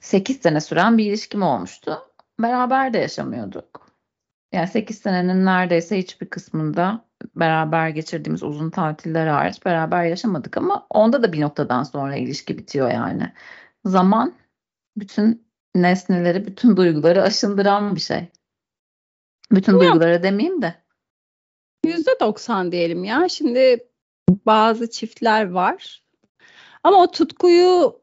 8 0.00 0.40
sene 0.40 0.60
süren 0.60 0.98
bir 0.98 1.04
ilişkim 1.04 1.42
olmuştu. 1.42 1.98
Beraber 2.40 2.92
de 2.92 2.98
yaşamıyorduk. 2.98 3.88
Yani 4.52 4.68
8 4.68 4.98
senenin 4.98 5.44
neredeyse 5.44 5.98
hiçbir 5.98 6.26
kısmında 6.26 7.04
beraber 7.36 7.88
geçirdiğimiz 7.88 8.42
uzun 8.42 8.70
tatiller 8.70 9.26
hariç 9.26 9.64
beraber 9.64 10.04
yaşamadık 10.04 10.56
ama 10.56 10.86
onda 10.90 11.22
da 11.22 11.32
bir 11.32 11.40
noktadan 11.40 11.82
sonra 11.82 12.16
ilişki 12.16 12.58
bitiyor 12.58 12.90
yani. 12.90 13.32
Zaman 13.84 14.34
bütün 14.96 15.48
nesneleri, 15.74 16.46
bütün 16.46 16.76
duyguları 16.76 17.22
aşındıran 17.22 17.94
bir 17.94 18.00
şey. 18.00 18.28
Bütün 19.52 19.72
ya, 19.72 19.80
duyguları 19.80 20.22
demeyeyim 20.22 20.62
de. 20.62 20.74
Yüzde 21.84 22.10
doksan 22.20 22.72
diyelim 22.72 23.04
ya. 23.04 23.28
Şimdi 23.28 23.87
bazı 24.48 24.90
çiftler 24.90 25.50
var. 25.50 26.02
Ama 26.84 27.02
o 27.02 27.10
tutkuyu 27.10 28.00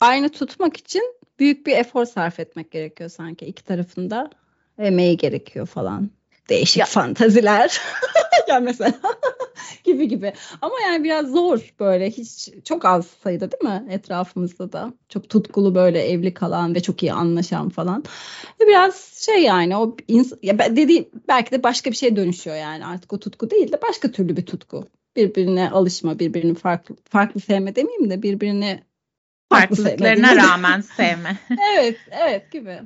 aynı 0.00 0.28
tutmak 0.28 0.76
için 0.76 1.02
büyük 1.38 1.66
bir 1.66 1.76
efor 1.76 2.04
sarf 2.04 2.40
etmek 2.40 2.70
gerekiyor 2.70 3.10
sanki 3.10 3.46
iki 3.46 3.64
tarafında. 3.64 4.30
Emeği 4.78 5.16
gerekiyor 5.16 5.66
falan. 5.66 6.10
Değişik 6.48 6.80
ya. 6.80 6.86
fantaziler. 6.86 7.80
ya 8.48 8.60
mesela 8.60 8.92
gibi 9.84 10.08
gibi. 10.08 10.32
Ama 10.62 10.74
yani 10.86 11.04
biraz 11.04 11.30
zor 11.30 11.74
böyle 11.80 12.10
hiç 12.10 12.48
çok 12.64 12.84
az 12.84 13.06
sayıda 13.06 13.52
değil 13.52 13.74
mi 13.74 13.86
etrafımızda 13.90 14.72
da 14.72 14.92
çok 15.08 15.28
tutkulu 15.28 15.74
böyle 15.74 16.02
evli 16.02 16.34
kalan 16.34 16.74
ve 16.74 16.82
çok 16.82 17.02
iyi 17.02 17.12
anlaşan 17.12 17.68
falan. 17.68 18.04
Biraz 18.60 18.94
şey 19.24 19.42
yani 19.42 19.76
o 19.76 19.96
ins- 20.08 20.38
ya 20.42 20.58
dediğim 20.58 21.08
belki 21.28 21.50
de 21.50 21.62
başka 21.62 21.90
bir 21.90 21.96
şeye 21.96 22.16
dönüşüyor 22.16 22.56
yani 22.56 22.86
artık 22.86 23.12
o 23.12 23.18
tutku 23.18 23.50
değil 23.50 23.72
de 23.72 23.82
başka 23.82 24.12
türlü 24.12 24.36
bir 24.36 24.46
tutku. 24.46 24.84
Birbirine 25.16 25.70
alışma, 25.70 26.18
birbirini 26.18 26.54
farklı 26.54 26.96
farklı 27.10 27.40
sevme 27.40 27.76
demeyeyim 27.76 28.10
de 28.10 28.22
birbirini 28.22 28.82
farklılıklarına 29.48 30.36
rağmen 30.36 30.80
sevme. 30.96 31.36
evet, 31.72 31.98
evet 32.10 32.52
gibi. 32.52 32.82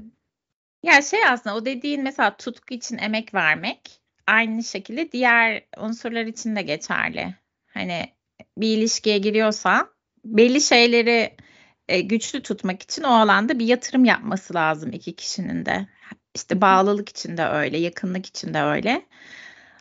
Ya 0.82 1.02
şey 1.02 1.26
aslında 1.26 1.56
o 1.56 1.64
dediğin 1.64 2.02
mesela 2.02 2.36
tutku 2.36 2.74
için 2.74 2.98
emek 2.98 3.34
vermek 3.34 4.00
aynı 4.26 4.64
şekilde 4.64 5.12
diğer 5.12 5.62
unsurlar 5.78 6.26
için 6.26 6.56
de 6.56 6.62
geçerli. 6.62 7.34
Hani 7.66 8.12
bir 8.58 8.76
ilişkiye 8.76 9.18
giriyorsa 9.18 9.88
belli 10.24 10.60
şeyleri 10.60 11.36
e, 11.88 12.00
güçlü 12.00 12.42
tutmak 12.42 12.82
için 12.82 13.02
o 13.02 13.08
alanda 13.08 13.58
bir 13.58 13.66
yatırım 13.66 14.04
yapması 14.04 14.54
lazım 14.54 14.92
iki 14.92 15.16
kişinin 15.16 15.66
de. 15.66 15.86
İşte 16.34 16.60
bağlılık 16.60 17.08
için 17.08 17.36
de 17.36 17.46
öyle, 17.46 17.78
yakınlık 17.78 18.26
için 18.26 18.54
de 18.54 18.62
öyle. 18.62 19.02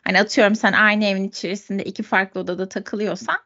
Hani 0.02 0.20
atıyorum 0.20 0.56
sen 0.56 0.74
aynı 0.74 1.06
evin 1.06 1.24
içerisinde 1.24 1.84
iki 1.84 2.04
farklı 2.04 2.42
odada 2.42 2.70
takılıyorsan 2.70 3.38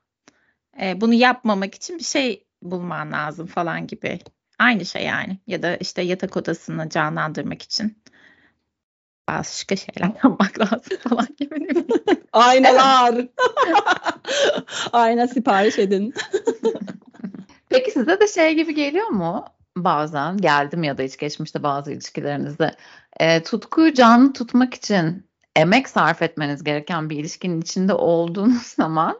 e, 0.81 1.01
bunu 1.01 1.13
yapmamak 1.13 1.75
için 1.75 1.99
bir 1.99 2.03
şey 2.03 2.47
bulman 2.61 3.11
lazım 3.11 3.47
falan 3.47 3.87
gibi. 3.87 4.19
Aynı 4.59 4.85
şey 4.85 5.03
yani. 5.03 5.39
Ya 5.47 5.63
da 5.63 5.75
işte 5.75 6.01
yatak 6.01 6.37
odasını 6.37 6.89
canlandırmak 6.89 7.61
için 7.61 7.97
başka 9.29 9.75
şeyler 9.75 10.11
yapmak 10.23 10.59
lazım 10.59 10.97
falan 11.09 11.27
gibi. 11.37 11.85
Aynalar. 12.33 13.27
Ayna 14.93 15.27
sipariş 15.27 15.79
edin. 15.79 16.13
Peki 17.69 17.91
size 17.91 18.19
de 18.19 18.27
şey 18.27 18.55
gibi 18.55 18.75
geliyor 18.75 19.07
mu? 19.07 19.45
Bazen 19.77 20.37
geldim 20.37 20.83
ya 20.83 20.97
da 20.97 21.03
hiç 21.03 21.17
geçmişte 21.17 21.63
bazı 21.63 21.91
ilişkilerinizde 21.91 22.75
e, 23.19 23.43
tutkuyu 23.43 23.93
canlı 23.93 24.33
tutmak 24.33 24.73
için 24.73 25.25
emek 25.55 25.89
sarf 25.89 26.21
etmeniz 26.21 26.63
gereken 26.63 27.09
bir 27.09 27.17
ilişkinin 27.17 27.61
içinde 27.61 27.93
olduğunuz 27.93 28.61
zaman 28.77 29.19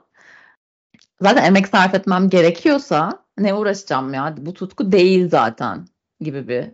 zaten 1.21 1.43
emek 1.43 1.67
sarf 1.67 1.93
etmem 1.93 2.29
gerekiyorsa 2.29 3.25
ne 3.37 3.53
uğraşacağım 3.53 4.13
ya 4.13 4.35
bu 4.37 4.53
tutku 4.53 4.91
değil 4.91 5.29
zaten 5.29 5.85
gibi 6.19 6.47
bir 6.47 6.65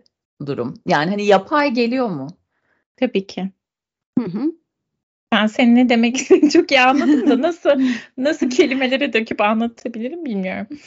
durum. 0.46 0.74
Yani 0.86 1.10
hani 1.10 1.24
yapay 1.26 1.70
geliyor 1.70 2.08
mu? 2.08 2.28
Tabii 2.96 3.26
ki. 3.26 3.50
Hı 4.18 4.24
hı. 4.24 4.52
Ben 5.32 5.46
senin 5.46 5.76
ne 5.76 5.88
demek 5.88 6.16
istediğini 6.16 6.50
çok 6.50 6.70
iyi 6.70 6.80
anladım 6.80 7.30
da 7.30 7.42
nasıl 7.42 7.70
nasıl 8.16 8.50
kelimelere 8.50 9.12
döküp 9.12 9.40
anlatabilirim 9.40 10.24
bilmiyorum. 10.24 10.66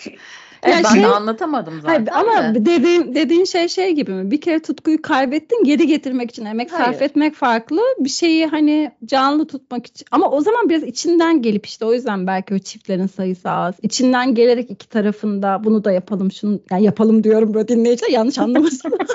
Evet, 0.66 0.84
ben 0.84 0.94
şey, 0.94 1.04
de 1.04 1.08
anlatamadım 1.08 1.82
zaten. 1.82 2.06
Hayır, 2.06 2.30
ama 2.30 2.56
de. 2.56 2.66
dediğin, 2.66 3.16
dediğin 3.16 3.46
şey 3.46 3.68
şey 3.68 3.92
gibi 3.92 4.12
mi? 4.12 4.32
Bir 4.32 4.42
kere 4.42 4.62
tutkuyu 4.62 5.02
kaybettin 5.02 5.64
geri 5.64 5.88
getirmek 5.88 6.32
için 6.32 6.46
emek 6.46 6.72
hayır. 6.72 6.86
sarf 6.86 7.02
etmek 7.02 7.36
farklı. 7.36 7.82
Bir 8.00 8.10
şeyi 8.10 8.46
hani 8.46 8.92
canlı 9.06 9.48
tutmak 9.48 9.88
için. 9.88 10.08
Ama 10.12 10.32
o 10.32 10.42
zaman 10.42 10.70
biraz 10.70 10.84
içinden 10.84 11.42
gelip 11.42 11.66
işte 11.66 11.86
o 11.86 11.94
yüzden 11.94 12.28
belki 12.28 12.56
o 12.56 12.60
çiftlerin 12.60 13.08
sayısı 13.08 13.50
az. 13.50 13.76
İçinden 13.82 14.36
gelerek 14.36 14.72
iki 14.72 14.90
tarafında 14.90 15.62
bunu 15.64 15.84
da 15.84 15.92
yapalım 15.92 16.32
şunu 16.32 16.60
yani 16.72 16.84
yapalım 16.84 17.24
diyorum 17.24 17.54
böyle 17.54 17.68
dinleyiciler 17.68 18.10
yanlış 18.10 18.40
anlamasın. 18.40 18.98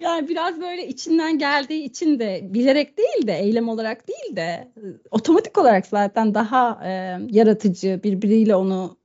Yani 0.00 0.28
biraz 0.28 0.60
böyle 0.60 0.88
içinden 0.88 1.38
geldiği 1.38 1.84
için 1.84 2.18
de 2.18 2.40
bilerek 2.42 2.98
değil 2.98 3.26
de 3.26 3.38
eylem 3.38 3.68
olarak 3.68 4.08
değil 4.08 4.36
de 4.36 4.72
otomatik 5.10 5.58
olarak 5.58 5.86
zaten 5.86 6.34
daha 6.34 6.80
e, 6.84 7.18
yaratıcı 7.30 8.00
birbiriyle 8.04 8.56
onu 8.56 8.96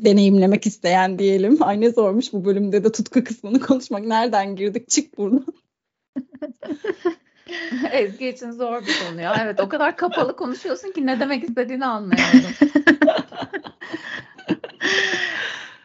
deneyimlemek 0.00 0.66
isteyen 0.66 1.18
diyelim. 1.18 1.58
Ay 1.62 1.80
ne 1.80 1.90
zormuş 1.90 2.32
bu 2.32 2.44
bölümde 2.44 2.84
de 2.84 2.92
tutku 2.92 3.24
kısmını 3.24 3.60
konuşmak. 3.60 4.04
Nereden 4.04 4.56
girdik? 4.56 4.88
Çık 4.88 5.18
buradan. 5.18 5.46
Ezgi 7.92 8.28
için 8.28 8.50
zor 8.50 8.86
bir 8.86 8.96
konu 9.08 9.20
ya. 9.20 9.36
Evet 9.42 9.60
o 9.60 9.68
kadar 9.68 9.96
kapalı 9.96 10.36
konuşuyorsun 10.36 10.92
ki 10.92 11.06
ne 11.06 11.20
demek 11.20 11.44
istediğini 11.44 11.86
anlayamadım. 11.86 12.50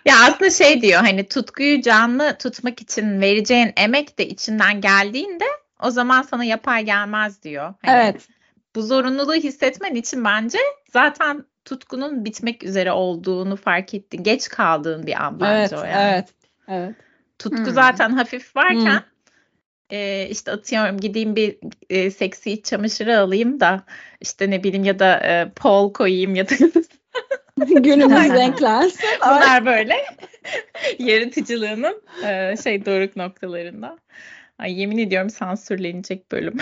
Ya 0.06 0.16
aslında 0.28 0.50
şey 0.50 0.82
diyor 0.82 1.00
hani 1.00 1.28
tutkuyu 1.28 1.82
canlı 1.82 2.38
tutmak 2.38 2.82
için 2.82 3.22
vereceğin 3.22 3.74
emek 3.78 4.20
de 4.20 4.28
içinden 4.28 4.82
geldiğinde 4.82 5.44
o 5.84 5.92
zaman 5.92 6.22
sana 6.22 6.44
yapay 6.44 6.86
gelmez 6.86 7.44
diyor. 7.44 7.74
Hani 7.86 8.02
evet. 8.02 8.28
Bu 8.76 8.82
zorunluluğu 8.82 9.34
hissetmen 9.34 9.96
için 9.96 10.26
bence 10.26 10.58
zaten 10.94 11.46
tutkunun 11.66 12.26
bitmek 12.26 12.64
üzere 12.64 12.92
olduğunu 12.92 13.56
fark 13.56 13.94
ettin. 13.94 14.24
Geç 14.24 14.50
kaldığın 14.50 15.08
bir 15.08 15.26
an 15.26 15.40
bence 15.40 15.76
evet, 15.76 15.84
o 15.84 15.86
yani. 15.86 16.14
Evet. 16.14 16.30
Evet. 16.68 16.96
Tutku 17.40 17.66
hmm. 17.66 17.74
zaten 17.74 18.10
hafif 18.10 18.56
varken 18.56 19.00
hmm. 19.00 19.98
e, 19.98 20.28
işte 20.30 20.52
atıyorum 20.52 21.00
gideyim 21.00 21.36
bir 21.36 21.58
e, 21.90 22.12
seksi 22.12 22.52
iç 22.52 22.66
çamaşırı 22.66 23.20
alayım 23.20 23.60
da 23.60 23.84
işte 24.22 24.50
ne 24.50 24.64
bileyim 24.64 24.84
ya 24.84 25.00
da 25.00 25.20
e, 25.20 25.52
pol 25.56 25.94
koyayım 25.94 26.36
ya 26.36 26.50
da 26.50 26.56
Günümüz 27.58 28.30
renklensin. 28.34 29.10
Bunlar 29.22 29.66
böyle 29.66 29.96
yaratıcılığının 31.00 32.02
e, 32.26 32.56
şey 32.64 32.86
doruk 32.86 33.16
noktalarında. 33.16 33.98
Ay 34.60 34.80
yemin 34.80 34.98
ediyorum 34.98 35.30
sansürlenecek 35.30 36.32
bölüm. 36.32 36.58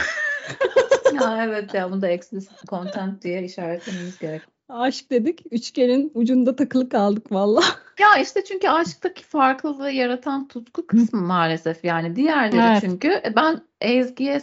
ya 1.22 1.46
evet 1.46 1.74
ya 1.74 1.92
bunu 1.92 2.02
da 2.02 2.08
explicit 2.08 2.68
content 2.68 3.24
diye 3.24 3.44
işaretlememiz 3.44 4.20
gerek. 4.20 4.42
Aşk 4.70 5.12
dedik. 5.12 5.44
Üçgenin 5.52 6.12
ucunda 6.14 6.56
takılı 6.56 6.90
kaldık 6.90 7.32
valla. 7.32 7.62
Ya 8.00 8.22
işte 8.22 8.44
çünkü 8.44 8.70
aşktaki 8.70 9.24
farklılığı 9.24 9.92
yaratan 9.92 10.48
tutku 10.48 10.88
kısmı 10.88 11.22
maalesef. 11.22 11.84
Yani 11.84 12.16
diğerleri 12.16 12.72
evet. 12.72 12.82
çünkü 12.82 13.08
e, 13.08 13.34
ben 13.36 13.62
Ezgi'ye 13.82 14.42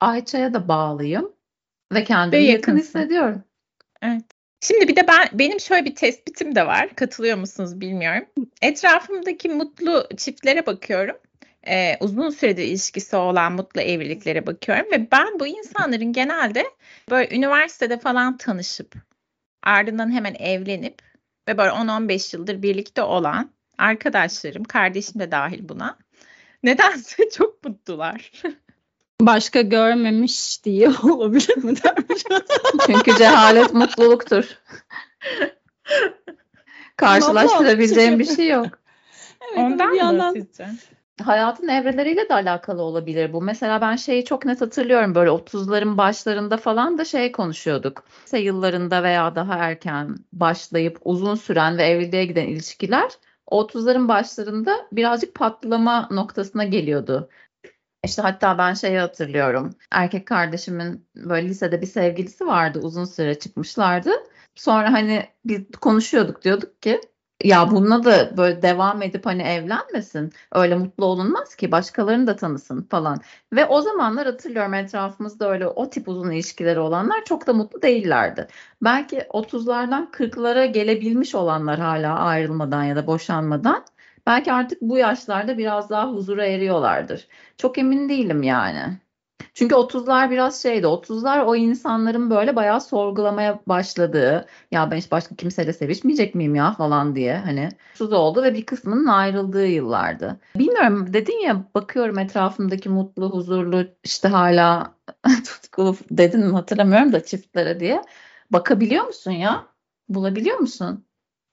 Ayça'ya 0.00 0.54
da 0.54 0.68
bağlıyım. 0.68 1.32
Ve 1.92 2.04
kendimi 2.04 2.42
ve 2.42 2.46
yakın 2.46 2.76
hissediyorum. 2.76 3.42
Evet. 4.02 4.22
Şimdi 4.60 4.88
bir 4.88 4.96
de 4.96 5.08
ben 5.08 5.28
benim 5.32 5.60
şöyle 5.60 5.84
bir 5.84 5.94
tespitim 5.94 6.54
de 6.54 6.66
var. 6.66 6.94
Katılıyor 6.94 7.38
musunuz 7.38 7.80
bilmiyorum. 7.80 8.26
Etrafımdaki 8.62 9.48
mutlu 9.48 10.08
çiftlere 10.16 10.66
bakıyorum. 10.66 11.16
Ee, 11.68 11.96
uzun 12.00 12.30
süredir 12.30 12.64
ilişkisi 12.64 13.16
olan 13.16 13.52
mutlu 13.52 13.80
evliliklere 13.80 14.46
bakıyorum 14.46 14.86
ve 14.92 15.10
ben 15.12 15.40
bu 15.40 15.46
insanların 15.46 16.12
genelde 16.12 16.64
böyle 17.10 17.36
üniversitede 17.36 17.98
falan 17.98 18.36
tanışıp 18.36 19.07
ardından 19.68 20.12
hemen 20.12 20.34
evlenip 20.34 21.02
ve 21.48 21.58
böyle 21.58 21.70
10-15 21.70 22.36
yıldır 22.36 22.62
birlikte 22.62 23.02
olan 23.02 23.50
arkadaşlarım, 23.78 24.64
kardeşim 24.64 25.20
de 25.20 25.30
dahil 25.30 25.68
buna. 25.68 25.98
Nedense 26.62 27.30
çok 27.36 27.64
mutlular. 27.64 28.32
Başka 29.20 29.60
görmemiş 29.60 30.64
diye 30.64 30.88
olabilir 31.02 31.56
mi 31.56 31.74
dermiş. 31.82 32.22
Çünkü 32.86 33.18
cehalet 33.18 33.74
mutluluktur. 33.74 34.58
Karşılaştırabileceğim 36.96 38.18
bir 38.18 38.36
şey 38.36 38.48
yok. 38.48 38.78
Evet, 39.48 39.58
Ondan 39.58 39.86
bir 39.86 39.92
mı 39.92 39.96
yandan 39.96 40.32
sizce? 40.32 40.66
Hayatın 41.24 41.68
evreleriyle 41.68 42.28
de 42.28 42.34
alakalı 42.34 42.82
olabilir 42.82 43.32
bu. 43.32 43.42
Mesela 43.42 43.80
ben 43.80 43.96
şeyi 43.96 44.24
çok 44.24 44.44
net 44.44 44.60
hatırlıyorum 44.60 45.14
böyle 45.14 45.30
30'ların 45.30 45.96
başlarında 45.96 46.56
falan 46.56 46.98
da 46.98 47.04
şey 47.04 47.32
konuşuyorduk. 47.32 48.04
Lise 48.24 48.38
yıllarında 48.38 49.02
veya 49.02 49.34
daha 49.34 49.54
erken 49.54 50.16
başlayıp 50.32 50.98
uzun 51.04 51.34
süren 51.34 51.78
ve 51.78 51.82
evliliğe 51.82 52.24
giden 52.24 52.46
ilişkiler 52.48 53.10
30'ların 53.50 54.08
başlarında 54.08 54.86
birazcık 54.92 55.34
patlama 55.34 56.08
noktasına 56.10 56.64
geliyordu. 56.64 57.28
İşte 58.04 58.22
hatta 58.22 58.58
ben 58.58 58.74
şeyi 58.74 58.98
hatırlıyorum. 58.98 59.74
Erkek 59.90 60.26
kardeşimin 60.26 61.06
böyle 61.16 61.48
lisede 61.48 61.80
bir 61.80 61.86
sevgilisi 61.86 62.46
vardı. 62.46 62.80
Uzun 62.82 63.04
süre 63.04 63.38
çıkmışlardı. 63.38 64.10
Sonra 64.54 64.92
hani 64.92 65.26
biz 65.44 65.62
konuşuyorduk 65.80 66.44
diyorduk 66.44 66.82
ki 66.82 67.00
ya 67.44 67.70
bununla 67.70 68.04
da 68.04 68.36
böyle 68.36 68.62
devam 68.62 69.02
edip 69.02 69.26
hani 69.26 69.42
evlenmesin. 69.42 70.32
Öyle 70.52 70.76
mutlu 70.76 71.04
olunmaz 71.04 71.54
ki 71.56 71.72
başkalarını 71.72 72.26
da 72.26 72.36
tanısın 72.36 72.82
falan. 72.90 73.20
Ve 73.52 73.66
o 73.66 73.80
zamanlar 73.80 74.26
hatırlıyorum 74.26 74.74
etrafımızda 74.74 75.50
öyle 75.50 75.66
o 75.66 75.90
tip 75.90 76.08
uzun 76.08 76.30
ilişkileri 76.30 76.80
olanlar 76.80 77.24
çok 77.24 77.46
da 77.46 77.52
mutlu 77.52 77.82
değillerdi. 77.82 78.48
Belki 78.82 79.18
30'lardan 79.28 80.10
40'lara 80.10 80.66
gelebilmiş 80.66 81.34
olanlar 81.34 81.78
hala 81.78 82.18
ayrılmadan 82.18 82.84
ya 82.84 82.96
da 82.96 83.06
boşanmadan 83.06 83.84
belki 84.26 84.52
artık 84.52 84.82
bu 84.82 84.98
yaşlarda 84.98 85.58
biraz 85.58 85.90
daha 85.90 86.12
huzura 86.12 86.46
eriyorlardır. 86.46 87.28
Çok 87.56 87.78
emin 87.78 88.08
değilim 88.08 88.42
yani. 88.42 88.98
Çünkü 89.58 89.74
30'lar 89.74 90.30
biraz 90.30 90.62
şeydi. 90.62 90.86
30'lar 90.86 91.44
o 91.44 91.56
insanların 91.56 92.30
böyle 92.30 92.56
bayağı 92.56 92.80
sorgulamaya 92.80 93.60
başladığı 93.66 94.46
ya 94.70 94.90
ben 94.90 94.96
hiç 94.96 95.10
başka 95.10 95.34
kimseyle 95.34 95.72
sevişmeyecek 95.72 96.34
miyim 96.34 96.54
ya 96.54 96.72
falan 96.72 97.16
diye 97.16 97.36
hani 97.36 97.68
tuz 97.94 98.12
oldu 98.12 98.42
ve 98.42 98.54
bir 98.54 98.66
kısmının 98.66 99.06
ayrıldığı 99.06 99.66
yıllardı. 99.66 100.40
Bilmiyorum 100.56 101.12
dedin 101.12 101.38
ya 101.38 101.64
bakıyorum 101.74 102.18
etrafımdaki 102.18 102.88
mutlu, 102.88 103.30
huzurlu 103.30 103.86
işte 104.04 104.28
hala 104.28 104.94
tutkulu 105.44 105.96
dedin 106.10 106.46
mi 106.46 106.52
hatırlamıyorum 106.52 107.12
da 107.12 107.24
çiftlere 107.24 107.80
diye. 107.80 108.02
Bakabiliyor 108.50 109.04
musun 109.04 109.30
ya? 109.30 109.66
Bulabiliyor 110.08 110.58
musun? 110.58 111.04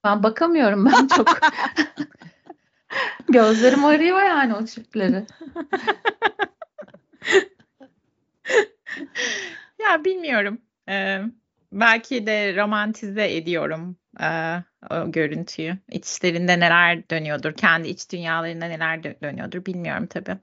Ben 0.04 0.24
bakamıyorum 0.24 0.86
ben 0.86 1.08
çok. 1.08 1.28
Gözlerim 3.30 3.86
arıyor 3.86 4.20
yani 4.20 4.56
o 4.56 4.66
çiftleri. 4.66 5.26
Ya 9.80 10.06
bilmiyorum. 10.06 10.62
Ee, 10.90 11.22
belki 11.72 12.28
de 12.28 12.56
romantize 12.56 13.36
ediyorum 13.36 13.98
e, 14.22 14.56
o 14.92 15.12
görüntüyü. 15.12 15.78
İçlerinde 15.92 16.60
neler 16.60 17.10
dönüyordur, 17.10 17.54
kendi 17.54 17.88
iç 17.88 18.12
dünyalarında 18.12 18.66
neler 18.66 18.98
dö- 18.98 19.22
dönüyordur 19.22 19.66
bilmiyorum 19.66 20.08
tabii. 20.08 20.38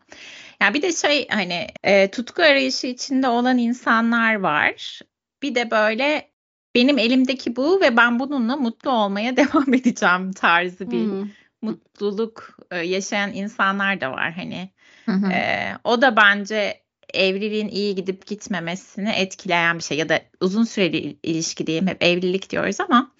Ya 0.61 0.75
bir 0.75 0.83
de 0.83 0.93
şey 0.93 1.29
hani 1.29 1.67
e, 1.85 2.11
tutku 2.11 2.43
arayışı 2.43 2.87
içinde 2.87 3.29
olan 3.29 3.59
insanlar 3.59 4.35
var. 4.35 5.01
Bir 5.43 5.55
de 5.55 5.71
böyle 5.71 6.31
benim 6.75 6.99
elimdeki 6.99 7.57
bu 7.57 7.81
ve 7.81 7.97
ben 7.97 8.19
bununla 8.19 8.57
mutlu 8.57 8.91
olmaya 8.91 9.37
devam 9.37 9.75
edeceğim 9.75 10.33
tarzı 10.33 10.91
bir 10.91 11.09
Hmm. 11.09 11.29
mutluluk 11.63 12.59
e, 12.71 12.79
yaşayan 12.79 13.33
insanlar 13.33 14.01
da 14.01 14.13
var 14.13 14.33
hani. 14.33 14.71
Hı 15.07 15.13
hı. 15.13 15.33
Ee, 15.33 15.73
o 15.85 16.03
da 16.03 16.17
bence 16.17 16.82
evliliğin 17.15 17.69
iyi 17.69 17.95
gidip 17.95 18.27
gitmemesini 18.27 19.11
etkileyen 19.11 19.79
bir 19.79 19.83
şey 19.83 19.99
ya 19.99 20.09
da 20.09 20.21
uzun 20.41 20.65
süreli 20.65 20.97
il- 20.97 21.17
ilişki 21.23 21.67
diyeyim 21.67 21.87
hep 21.87 22.03
evlilik 22.03 22.51
diyoruz 22.51 22.81
ama 22.81 23.11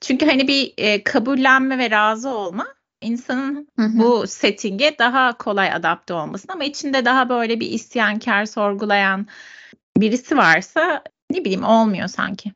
çünkü 0.00 0.26
hani 0.26 0.48
bir 0.48 0.74
e, 0.78 1.04
kabullenme 1.04 1.78
ve 1.78 1.90
razı 1.90 2.28
olma 2.28 2.66
insanın 3.00 3.68
Hı 3.78 3.82
hı. 3.82 3.98
bu 3.98 4.26
settinge 4.26 4.96
daha 4.98 5.38
kolay 5.38 5.72
adapte 5.72 6.14
olmasın 6.14 6.48
ama 6.52 6.64
içinde 6.64 7.04
daha 7.04 7.28
böyle 7.28 7.60
bir 7.60 7.70
isyankar 7.70 8.44
sorgulayan 8.46 9.26
birisi 9.96 10.36
varsa 10.36 11.02
ne 11.30 11.40
bileyim 11.44 11.64
olmuyor 11.64 12.08
sanki. 12.08 12.52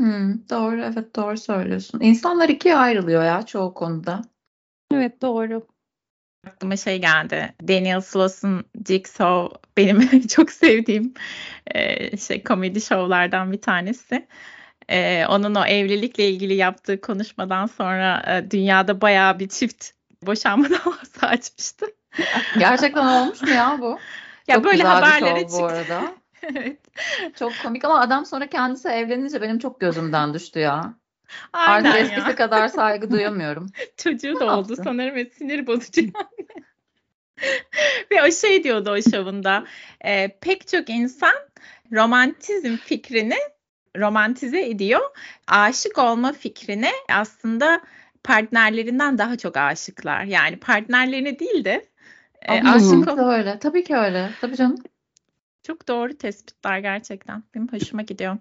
Hmm, 0.00 0.48
doğru 0.50 0.82
evet 0.82 1.16
doğru 1.16 1.36
söylüyorsun. 1.38 2.00
İnsanlar 2.00 2.48
ikiye 2.48 2.76
ayrılıyor 2.76 3.24
ya 3.24 3.42
çoğu 3.42 3.74
konuda. 3.74 4.22
Evet 4.94 5.22
doğru. 5.22 5.66
Aklıma 6.46 6.76
şey 6.76 7.00
geldi. 7.00 7.54
Daniel 7.68 8.00
Sloss'un 8.00 8.64
Jigsaw 8.88 9.58
benim 9.76 10.26
çok 10.28 10.50
sevdiğim 10.50 11.14
e, 11.66 12.16
şey 12.16 12.44
komedi 12.44 12.80
şovlardan 12.80 13.52
bir 13.52 13.60
tanesi. 13.60 14.26
E, 14.88 15.26
onun 15.26 15.54
o 15.54 15.64
evlilikle 15.64 16.28
ilgili 16.30 16.54
yaptığı 16.54 17.00
konuşmadan 17.00 17.66
sonra 17.66 18.22
e, 18.26 18.50
dünyada 18.50 19.00
bayağı 19.00 19.38
bir 19.38 19.48
çift 19.48 19.90
boşanma 20.22 20.70
davası 20.70 21.26
açmıştı. 21.26 21.86
Gerçekten 22.58 23.06
olmuş 23.06 23.42
mu 23.42 23.50
ya 23.50 23.76
bu? 23.80 23.98
Ya 24.48 24.54
Çok 24.54 24.64
böyle 24.64 24.82
haberlere 24.82 25.40
şov 25.40 25.46
bu 25.46 25.50
çıktı. 25.50 25.64
arada. 25.66 26.14
Evet. 26.42 26.78
Çok 27.38 27.52
komik 27.62 27.84
ama 27.84 28.00
adam 28.00 28.26
sonra 28.26 28.46
kendisi 28.46 28.88
evlenince 28.88 29.42
benim 29.42 29.58
çok 29.58 29.80
gözümden 29.80 30.34
düştü 30.34 30.58
ya. 30.58 30.94
Aynen 31.52 31.90
Artık 31.90 32.02
eskisi 32.02 32.28
ya. 32.28 32.36
kadar 32.36 32.68
saygı 32.68 33.10
duyamıyorum. 33.10 33.66
Çocuğu 33.96 34.34
Ne 34.34 34.40
da 34.40 34.44
oldu 34.44 34.68
yaptı? 34.68 34.82
sanırım 34.84 35.14
ve 35.14 35.24
sinir 35.24 35.66
bozucu 35.66 36.00
yani. 36.00 36.12
Ve 38.10 38.22
o 38.22 38.30
şey 38.30 38.64
diyordu 38.64 38.90
o 38.90 39.10
şovunda. 39.10 39.64
e, 40.00 40.38
pek 40.40 40.68
çok 40.68 40.90
insan 40.90 41.34
romantizm 41.92 42.76
fikrini 42.76 43.36
romantize 43.96 44.68
ediyor. 44.68 45.00
Aşık 45.48 45.98
olma 45.98 46.32
fikrine 46.32 46.90
aslında 47.12 47.80
partnerlerinden 48.24 49.18
daha 49.18 49.38
çok 49.38 49.56
aşıklar. 49.56 50.24
Yani 50.24 50.56
partnerlerine 50.56 51.38
değil 51.38 51.64
de 51.64 51.86
e, 52.42 52.52
Ama 52.60 52.72
aşık 52.72 53.08
ol- 53.08 53.18
öyle. 53.32 53.58
Tabii 53.58 53.84
ki 53.84 53.96
öyle. 53.96 54.30
Tabii 54.40 54.56
canım. 54.56 54.76
Çok 55.62 55.88
doğru 55.88 56.18
tespitler 56.18 56.78
gerçekten. 56.78 57.42
Benim 57.54 57.68
hoşuma 57.68 58.02
gidiyor. 58.02 58.38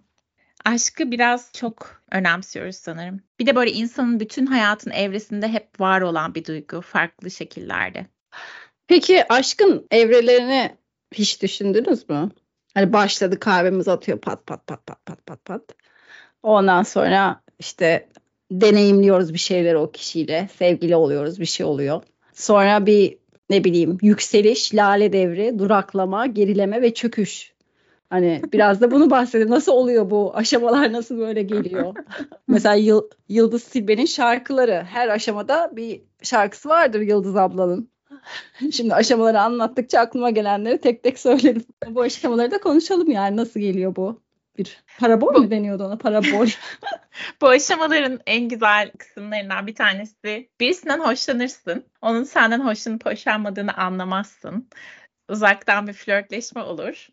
Aşkı 0.65 1.11
biraz 1.11 1.51
çok 1.53 2.01
önemsiyoruz 2.11 2.75
sanırım. 2.75 3.21
Bir 3.39 3.45
de 3.45 3.55
böyle 3.55 3.71
insanın 3.71 4.19
bütün 4.19 4.45
hayatın 4.45 4.91
evresinde 4.91 5.47
hep 5.47 5.79
var 5.79 6.01
olan 6.01 6.35
bir 6.35 6.45
duygu 6.45 6.81
farklı 6.81 7.31
şekillerde. 7.31 8.05
Peki 8.87 9.33
aşkın 9.33 9.87
evrelerini 9.91 10.75
hiç 11.13 11.41
düşündünüz 11.41 12.09
mü? 12.09 12.31
Hani 12.73 12.93
başladı 12.93 13.39
kalbimiz 13.39 13.87
atıyor 13.87 14.19
pat 14.19 14.45
pat 14.47 14.67
pat 14.67 14.85
pat 14.85 15.05
pat 15.05 15.25
pat 15.25 15.45
pat. 15.45 15.61
Ondan 16.43 16.83
sonra 16.83 17.41
işte 17.59 18.09
deneyimliyoruz 18.51 19.33
bir 19.33 19.39
şeyleri 19.39 19.77
o 19.77 19.91
kişiyle. 19.91 20.49
Sevgili 20.57 20.95
oluyoruz 20.95 21.39
bir 21.39 21.45
şey 21.45 21.65
oluyor. 21.65 22.01
Sonra 22.33 22.85
bir 22.85 23.17
ne 23.49 23.63
bileyim 23.63 23.97
yükseliş, 24.01 24.75
lale 24.75 25.13
devri, 25.13 25.59
duraklama, 25.59 26.25
gerileme 26.25 26.81
ve 26.81 26.93
çöküş. 26.93 27.50
Hani 28.11 28.41
biraz 28.53 28.81
da 28.81 28.91
bunu 28.91 29.09
bahsedin. 29.09 29.49
Nasıl 29.49 29.71
oluyor 29.71 30.09
bu 30.09 30.35
aşamalar 30.35 30.93
nasıl 30.93 31.17
böyle 31.17 31.43
geliyor? 31.43 31.95
Mesela 32.47 32.75
Yıl- 32.75 33.09
Yıldız 33.29 33.63
Tilbe'nin 33.63 34.05
şarkıları 34.05 34.83
her 34.89 35.07
aşamada 35.07 35.71
bir 35.75 36.01
şarkısı 36.23 36.69
vardır 36.69 37.01
Yıldız 37.01 37.35
ablanın. 37.35 37.91
Şimdi 38.71 38.93
aşamaları 38.93 39.41
anlattıkça 39.41 39.99
aklıma 39.99 40.29
gelenleri 40.29 40.77
tek 40.81 41.03
tek 41.03 41.19
söyledim. 41.19 41.65
Bu 41.87 42.01
aşamaları 42.01 42.51
da 42.51 42.57
konuşalım 42.57 43.11
yani 43.11 43.37
nasıl 43.37 43.59
geliyor 43.59 43.95
bu? 43.95 44.21
Bir 44.57 44.83
parabol 44.99 45.41
mu 45.41 45.51
deniyordu 45.51 45.83
ona? 45.83 45.97
Parabol. 45.97 46.47
Bu 47.41 47.47
aşamaların 47.47 48.19
en 48.25 48.49
güzel 48.49 48.91
kısımlarından 48.97 49.67
bir 49.67 49.75
tanesi 49.75 50.49
birisinden 50.59 50.99
hoşlanırsın. 50.99 51.83
Onun 52.01 52.23
senden 52.23 52.59
hoşlanıp 52.59 53.05
hoşlanmadığını 53.05 53.73
anlamazsın. 53.73 54.67
Uzaktan 55.29 55.87
bir 55.87 55.93
flörtleşme 55.93 56.61
olur 56.61 57.07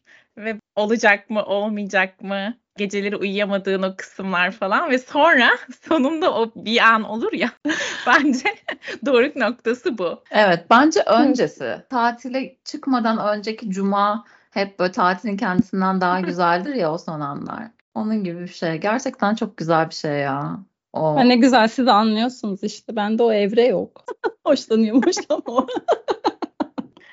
olacak 0.78 1.30
mı 1.30 1.44
olmayacak 1.44 2.22
mı 2.22 2.54
geceleri 2.78 3.16
uyuyamadığın 3.16 3.82
o 3.82 3.96
kısımlar 3.96 4.50
falan 4.50 4.90
ve 4.90 4.98
sonra 4.98 5.50
sonunda 5.88 6.34
o 6.34 6.52
bir 6.56 6.80
an 6.80 7.02
olur 7.02 7.32
ya 7.32 7.50
bence 8.06 8.54
doruk 9.06 9.36
noktası 9.36 9.98
bu. 9.98 10.22
Evet, 10.30 10.64
bence 10.70 11.00
öncesi. 11.00 11.76
Tatile 11.90 12.56
çıkmadan 12.64 13.38
önceki 13.38 13.70
cuma 13.70 14.24
hep 14.50 14.78
böyle 14.78 14.92
tatilin 14.92 15.36
kendisinden 15.36 16.00
daha 16.00 16.20
güzeldir 16.20 16.74
ya 16.74 16.92
o 16.92 16.98
son 16.98 17.20
anlar. 17.20 17.62
Onun 17.94 18.24
gibi 18.24 18.40
bir 18.40 18.48
şey. 18.52 18.76
Gerçekten 18.76 19.34
çok 19.34 19.56
güzel 19.56 19.90
bir 19.90 19.94
şey 19.94 20.18
ya. 20.18 20.58
O. 20.92 21.16
Ha, 21.16 21.20
ne 21.20 21.36
güzel 21.36 21.68
siz 21.68 21.88
anlıyorsunuz 21.88 22.64
işte. 22.64 22.96
Bende 22.96 23.22
o 23.22 23.32
evre 23.32 23.66
yok. 23.66 24.04
Hoşlanıyorum 24.46 25.02
hoşlanmam. 25.06 25.66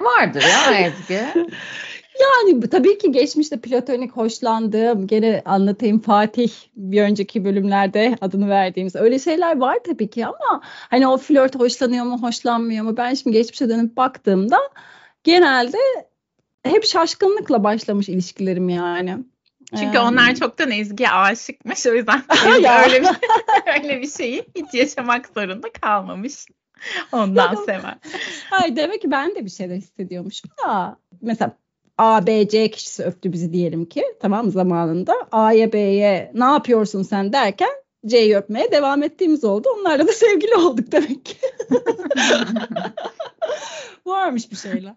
Vardır 0.01 0.41
ya 0.41 0.79
Ezgi. 0.79 1.25
Yani 2.21 2.69
tabii 2.69 2.97
ki 2.97 3.11
geçmişte 3.11 3.61
platonik 3.61 4.11
hoşlandığım, 4.11 5.07
gene 5.07 5.41
anlatayım 5.45 5.99
Fatih 5.99 6.51
bir 6.75 7.01
önceki 7.01 7.45
bölümlerde 7.45 8.17
adını 8.21 8.49
verdiğimiz 8.49 8.95
öyle 8.95 9.19
şeyler 9.19 9.57
var 9.57 9.77
tabii 9.85 10.09
ki 10.09 10.25
ama 10.25 10.61
hani 10.63 11.07
o 11.07 11.17
flört 11.17 11.59
hoşlanıyor 11.59 12.05
mu 12.05 12.21
hoşlanmıyor 12.21 12.85
mu 12.85 12.97
ben 12.97 13.13
şimdi 13.13 13.37
geçmişe 13.37 13.69
dönüp 13.69 13.97
baktığımda 13.97 14.57
genelde 15.23 15.77
hep 16.63 16.85
şaşkınlıkla 16.85 17.63
başlamış 17.63 18.09
ilişkilerim 18.09 18.69
yani. 18.69 19.17
Çünkü 19.79 19.97
Ee, 19.97 19.99
onlar 19.99 20.35
çoktan 20.35 20.71
Ezgi'ye 20.71 21.09
aşıkmış. 21.09 21.87
O 21.87 21.93
yüzden 21.93 22.23
öyle 22.47 23.01
bir, 23.01 23.07
öyle 23.75 24.01
bir 24.01 24.09
şeyi 24.09 24.45
hiç 24.55 24.73
yaşamak 24.73 25.27
zorunda 25.27 25.71
kalmamış. 25.71 26.45
Ondan 27.11 27.55
sever. 27.55 27.97
Hayır 28.49 28.75
demek 28.75 29.01
ki 29.01 29.11
ben 29.11 29.35
de 29.35 29.45
bir 29.45 29.49
şeyler 29.49 29.75
hissediyormuşum 29.75 30.51
da 30.65 30.97
mesela 31.21 31.57
A, 31.97 32.27
B, 32.27 32.47
C 32.47 32.71
kişisi 32.71 33.03
öptü 33.03 33.33
bizi 33.33 33.53
diyelim 33.53 33.85
ki 33.85 34.03
tamam 34.19 34.49
zamanında 34.49 35.13
A'ya 35.31 35.73
B'ye 35.73 36.31
ne 36.33 36.45
yapıyorsun 36.45 37.03
sen 37.03 37.33
derken 37.33 37.69
C'yi 38.05 38.37
öpmeye 38.37 38.71
devam 38.71 39.03
ettiğimiz 39.03 39.43
oldu. 39.43 39.67
Onlarla 39.79 40.07
da 40.07 40.11
sevgili 40.13 40.55
olduk 40.55 40.91
demek 40.91 41.25
ki. 41.25 41.37
Varmış 44.05 44.51
bir 44.51 44.55
şeyler. 44.55 44.93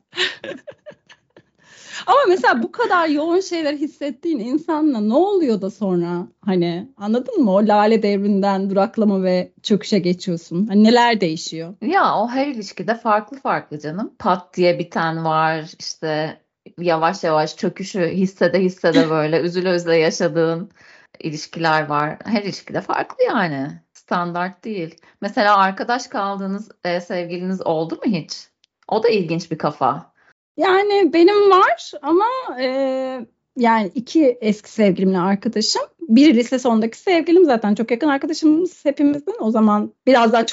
Ama 2.06 2.18
mesela 2.28 2.62
bu 2.62 2.72
kadar 2.72 3.08
yoğun 3.08 3.40
şeyler 3.40 3.74
hissettiğin 3.74 4.38
insanla 4.38 5.00
ne 5.00 5.14
oluyor 5.14 5.60
da 5.60 5.70
sonra 5.70 6.26
hani 6.44 6.88
anladın 6.96 7.44
mı? 7.44 7.52
O 7.54 7.66
lale 7.66 8.02
devrinden 8.02 8.70
duraklama 8.70 9.22
ve 9.22 9.52
çöküşe 9.62 9.98
geçiyorsun. 9.98 10.66
Hani 10.66 10.84
neler 10.84 11.20
değişiyor? 11.20 11.74
Ya 11.82 12.16
o 12.16 12.28
her 12.28 12.46
ilişkide 12.46 12.94
farklı 12.94 13.36
farklı 13.40 13.78
canım. 13.78 14.14
Pat 14.18 14.54
diye 14.56 14.78
biten 14.78 15.24
var 15.24 15.70
işte 15.78 16.40
yavaş 16.78 17.24
yavaş 17.24 17.56
çöküşü 17.56 18.08
hissede 18.08 18.60
hissede 18.60 19.10
böyle 19.10 19.40
üzüle 19.40 19.70
üzüle 19.70 19.96
yaşadığın 19.96 20.70
ilişkiler 21.20 21.86
var. 21.86 22.18
Her 22.24 22.42
ilişkide 22.42 22.80
farklı 22.80 23.24
yani. 23.24 23.80
Standart 23.94 24.64
değil. 24.64 24.94
Mesela 25.20 25.56
arkadaş 25.56 26.06
kaldığınız 26.06 26.68
e, 26.84 27.00
sevgiliniz 27.00 27.66
oldu 27.66 27.94
mu 27.94 28.12
hiç? 28.12 28.48
O 28.88 29.02
da 29.02 29.08
ilginç 29.08 29.50
bir 29.50 29.58
kafa. 29.58 30.12
Yani 30.56 31.12
benim 31.12 31.50
var 31.50 31.92
ama 32.02 32.26
e, 32.60 32.66
yani 33.56 33.90
iki 33.94 34.38
eski 34.40 34.70
sevgilimle 34.70 35.18
arkadaşım. 35.18 35.82
Biri 36.00 36.36
lise 36.36 36.58
sondaki 36.58 36.98
sevgilim 36.98 37.44
zaten 37.44 37.74
çok 37.74 37.90
yakın 37.90 38.08
arkadaşımız 38.08 38.84
hepimizin. 38.84 39.34
O 39.40 39.50
zaman 39.50 39.92
biraz 40.06 40.32
daha 40.32 40.46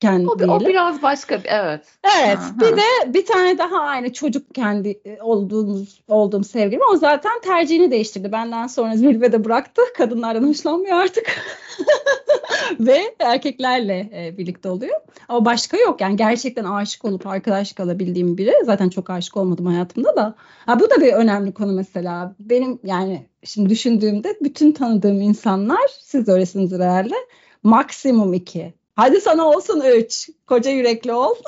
çocukken 0.00 0.48
O, 0.48 0.54
o 0.54 0.60
biraz 0.60 1.02
başka 1.02 1.38
bir 1.38 1.48
evet. 1.48 1.84
Evet, 2.22 2.38
Aha. 2.38 2.60
bir 2.60 2.76
de 2.76 3.14
bir 3.14 3.26
tane 3.26 3.58
daha 3.58 3.80
aynı 3.80 4.12
çocuk 4.12 4.54
kendi 4.54 5.00
e, 5.04 5.22
olduğumuz 5.22 6.02
olduğum 6.08 6.44
sevgilim. 6.44 6.80
O 6.92 6.96
zaten 6.96 7.40
tercihini 7.42 7.90
değiştirdi. 7.90 8.32
Benden 8.32 8.66
sonra 8.66 8.96
zirvede 8.96 9.44
bıraktı. 9.44 9.82
Kadınlardan 9.96 10.48
hoşlanmıyor 10.48 10.96
artık. 10.96 11.26
Ve 12.80 13.14
erkeklerle 13.18 14.10
e, 14.14 14.38
birlikte 14.38 14.68
oluyor. 14.68 15.00
Ama 15.28 15.44
başka 15.44 15.76
yok. 15.76 16.00
Yani 16.00 16.16
gerçekten 16.16 16.64
aşık 16.64 17.04
olup 17.04 17.26
arkadaş 17.26 17.72
kalabildiğim 17.72 18.38
biri. 18.38 18.52
Zaten 18.64 18.88
çok 18.88 19.10
aşık 19.10 19.36
olmadım 19.36 19.66
hayatımda 19.66 20.16
da. 20.16 20.34
Ha, 20.66 20.80
bu 20.80 20.90
da 20.90 21.00
bir 21.00 21.12
önemli 21.12 21.54
konu 21.54 21.72
mesela. 21.72 22.34
Benim 22.40 22.78
yani 22.84 23.26
şimdi 23.44 23.70
düşündüğümde 23.70 24.36
bütün 24.42 24.72
tanıdığım 24.72 25.20
insanlar 25.20 25.82
siz 26.00 26.26
de 26.26 26.32
öylesinizdir 26.32 26.80
herhalde. 26.80 27.14
Maksimum 27.62 28.34
iki. 28.34 28.74
Hadi 28.96 29.20
sana 29.20 29.44
olsun 29.48 29.80
üç. 29.80 30.28
Koca 30.46 30.70
yürekli 30.70 31.12
ol. 31.12 31.34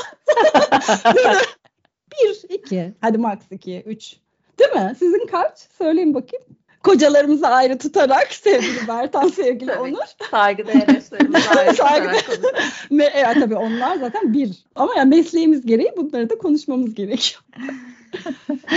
Bir, 2.12 2.54
iki. 2.54 2.94
Hadi 3.00 3.18
max 3.18 3.38
iki, 3.50 3.82
üç. 3.86 4.16
Değil 4.58 4.70
mi? 4.70 4.92
Sizin 4.98 5.26
kaç? 5.26 5.58
Söyleyin 5.78 6.14
bakayım. 6.14 6.44
Kocalarımızı 6.82 7.48
ayrı 7.48 7.78
tutarak 7.78 8.32
sevgili 8.32 8.88
Bertan, 8.88 9.28
sevgili 9.28 9.70
Tabii. 9.70 9.80
Onur. 9.80 10.04
Saygıdeğer 10.30 10.88
eşlerimize 10.96 11.48
ayrı 11.50 11.76
Saygı- 11.76 12.04
olarak 12.04 12.26
konuşuyoruz. 12.26 12.60
Ve 12.90 13.04
evet, 13.14 13.34
tabii 13.40 13.56
onlar 13.56 13.96
zaten 13.96 14.32
bir. 14.32 14.50
Ama 14.74 14.94
yani 14.96 15.16
mesleğimiz 15.16 15.66
gereği 15.66 15.92
bunları 15.96 16.30
da 16.30 16.38
konuşmamız 16.38 16.94
gerekiyor. 16.94 17.42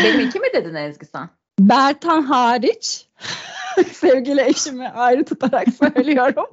Benim 0.03 0.19
iki 0.19 0.39
mi 0.39 0.47
dedin 0.53 0.75
Ezgi 0.75 1.05
sen? 1.05 1.29
Bertan 1.59 2.21
hariç 2.21 3.07
sevgili 3.93 4.41
eşimi 4.41 4.87
ayrı 4.89 5.25
tutarak 5.25 5.67
söylüyorum. 5.73 6.45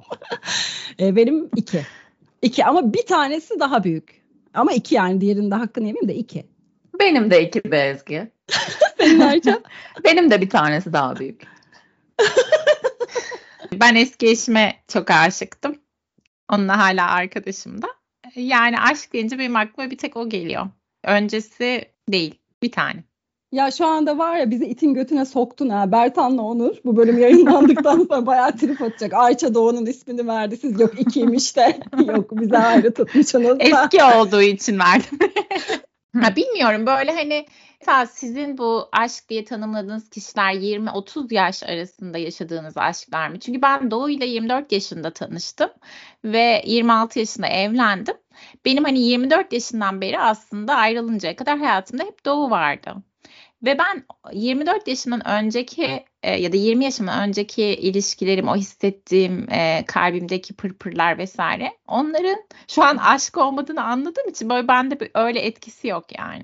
E, 0.99 1.15
benim 1.15 1.49
iki. 1.55 1.85
İki 2.41 2.65
ama 2.65 2.93
bir 2.93 3.05
tanesi 3.05 3.59
daha 3.59 3.83
büyük. 3.83 4.21
Ama 4.53 4.73
iki 4.73 4.95
yani 4.95 5.21
diğerinin 5.21 5.51
de 5.51 5.55
hakkını 5.55 5.87
yemeyeyim 5.87 6.09
de 6.09 6.15
iki. 6.15 6.45
Benim 6.99 7.31
de 7.31 7.43
iki 7.47 7.71
be 7.71 7.77
Ezgi. 7.77 8.31
Senin 8.97 9.19
Ayça? 9.19 9.63
Benim 10.03 10.31
de 10.31 10.41
bir 10.41 10.49
tanesi 10.49 10.93
daha 10.93 11.15
büyük. 11.15 11.41
Ben 13.73 13.95
eski 13.95 14.27
eşime 14.27 14.83
çok 14.87 15.11
aşıktım. 15.11 15.81
Onunla 16.51 16.77
hala 16.77 17.11
arkadaşım 17.11 17.81
da. 17.81 17.87
Yani 18.35 18.79
aşk 18.79 19.13
deyince 19.13 19.39
benim 19.39 19.55
aklıma 19.55 19.91
bir 19.91 19.97
tek 19.97 20.17
o 20.17 20.29
geliyor. 20.29 20.67
Öncesi 21.03 21.91
değil. 22.09 22.39
Bir 22.63 22.71
tane. 22.71 23.03
Ya 23.51 23.71
şu 23.71 23.85
anda 23.85 24.17
var 24.17 24.35
ya 24.35 24.51
bizi 24.51 24.65
itin 24.65 24.93
götüne 24.93 25.25
soktun 25.25 25.69
ha. 25.69 25.91
Bertan'la 25.91 26.41
Onur 26.41 26.75
bu 26.85 26.97
bölüm 26.97 27.17
yayınlandıktan 27.17 27.99
sonra 28.09 28.25
bayağı 28.25 28.57
trip 28.57 28.81
atacak. 28.81 29.13
Ayça 29.13 29.53
Doğu'nun 29.53 29.85
ismini 29.85 30.27
verdi. 30.27 30.57
Siz 30.57 30.79
yok 30.79 30.99
ikiymiş 30.99 31.55
de. 31.55 31.79
yok 32.05 32.31
bize 32.31 32.57
ayrı 32.57 32.93
tutmuşsunuz. 32.93 33.57
Eski 33.59 34.03
olduğu 34.03 34.41
için 34.41 34.79
verdim. 34.79 35.19
ha, 36.21 36.35
bilmiyorum 36.35 36.85
böyle 36.85 37.11
hani 37.11 37.45
mesela 37.81 38.05
sizin 38.05 38.57
bu 38.57 38.89
aşk 38.91 39.29
diye 39.29 39.45
tanımladığınız 39.45 40.09
kişiler 40.09 40.53
20-30 40.53 41.33
yaş 41.33 41.63
arasında 41.63 42.17
yaşadığınız 42.17 42.77
aşklar 42.77 43.29
mı? 43.29 43.39
Çünkü 43.39 43.61
ben 43.61 43.91
Doğu 43.91 44.09
ile 44.09 44.25
24 44.25 44.71
yaşında 44.71 45.13
tanıştım 45.13 45.69
ve 46.23 46.61
26 46.65 47.19
yaşında 47.19 47.47
evlendim. 47.47 48.15
Benim 48.65 48.83
hani 48.83 48.99
24 48.99 49.53
yaşından 49.53 50.01
beri 50.01 50.19
aslında 50.19 50.75
ayrılıncaya 50.75 51.35
kadar 51.35 51.57
hayatımda 51.59 52.03
hep 52.03 52.25
Doğu 52.25 52.49
vardı. 52.49 52.95
Ve 53.63 53.77
ben 53.79 54.03
24 54.33 54.87
yaşından 54.87 55.27
önceki 55.27 56.05
e, 56.23 56.41
ya 56.41 56.51
da 56.51 56.57
20 56.57 56.83
yaşımdan 56.85 57.29
önceki 57.29 57.63
ilişkilerim, 57.63 58.47
o 58.47 58.55
hissettiğim 58.55 59.51
e, 59.51 59.83
kalbimdeki 59.87 60.53
pırpırlar 60.53 61.17
vesaire 61.17 61.77
onların 61.87 62.37
şu 62.67 62.83
an 62.83 62.97
aşk 62.97 63.37
olmadığını 63.37 63.83
anladığım 63.83 64.29
için 64.29 64.49
böyle 64.49 64.67
bende 64.67 64.99
bir 64.99 65.11
öyle 65.13 65.39
etkisi 65.39 65.87
yok 65.87 66.17
yani 66.17 66.43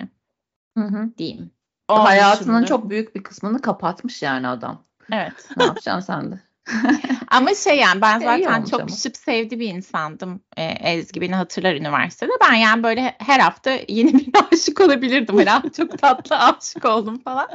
Hı 0.78 0.84
hı. 0.84 1.18
diyeyim. 1.18 1.52
Hayatının 1.88 2.50
Olmuşumdur. 2.50 2.68
çok 2.68 2.90
büyük 2.90 3.16
bir 3.16 3.24
kısmını 3.24 3.62
kapatmış 3.62 4.22
yani 4.22 4.48
adam. 4.48 4.86
Evet. 5.12 5.50
Ne 5.58 5.64
yapacaksın 5.64 6.14
sen 6.14 6.32
de? 6.32 6.40
Ama 7.28 7.56
şey 7.56 7.78
yani 7.78 8.02
ben 8.02 8.20
zaten 8.20 8.64
çok 8.64 8.80
ama. 8.80 8.90
şıp 8.90 9.18
sevdi 9.18 9.60
bir 9.60 9.70
insandım. 9.70 10.42
Ee, 10.58 10.64
Ezgi 10.64 11.22
beni 11.22 11.36
hatırlar 11.36 11.76
üniversitede. 11.76 12.32
Ben 12.42 12.54
yani 12.54 12.84
böyle 12.84 13.16
her 13.20 13.40
hafta 13.40 13.72
yeni 13.88 14.14
birine 14.14 14.48
aşık 14.54 14.82
olabilirdim. 14.82 15.40
Herhalde 15.40 15.70
çok 15.70 15.98
tatlı 15.98 16.36
aşık 16.40 16.86
oldum 16.86 17.18
falan. 17.20 17.48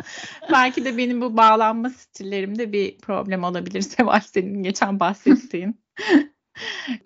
Belki 0.53 0.85
de 0.85 0.96
benim 0.96 1.20
bu 1.20 1.37
bağlanma 1.37 1.90
stillerimde 1.90 2.73
bir 2.73 2.99
problem 2.99 3.44
olabilir. 3.44 3.81
Seval 3.81 4.20
senin 4.20 4.62
geçen 4.62 5.01
bahsettiğin. 5.01 5.81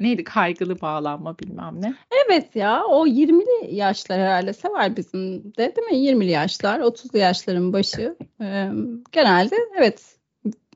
Neydi 0.01 0.25
kaygılı 0.25 0.81
bağlanma 0.81 1.38
bilmem 1.38 1.83
ne. 1.83 1.95
Evet 2.27 2.57
ya 2.57 2.85
o 2.85 3.07
20'li 3.07 3.75
yaşlar 3.75 4.21
herhalde 4.21 4.53
sever 4.53 4.97
bizim 4.97 5.45
de 5.45 5.77
değil 5.77 5.88
mi? 5.88 5.97
20'li 5.97 6.31
yaşlar 6.31 6.81
30'lu 6.81 7.19
yaşların 7.19 7.73
başı. 7.73 8.17
Ee, 8.40 8.69
genelde 9.12 9.57
evet 9.79 10.13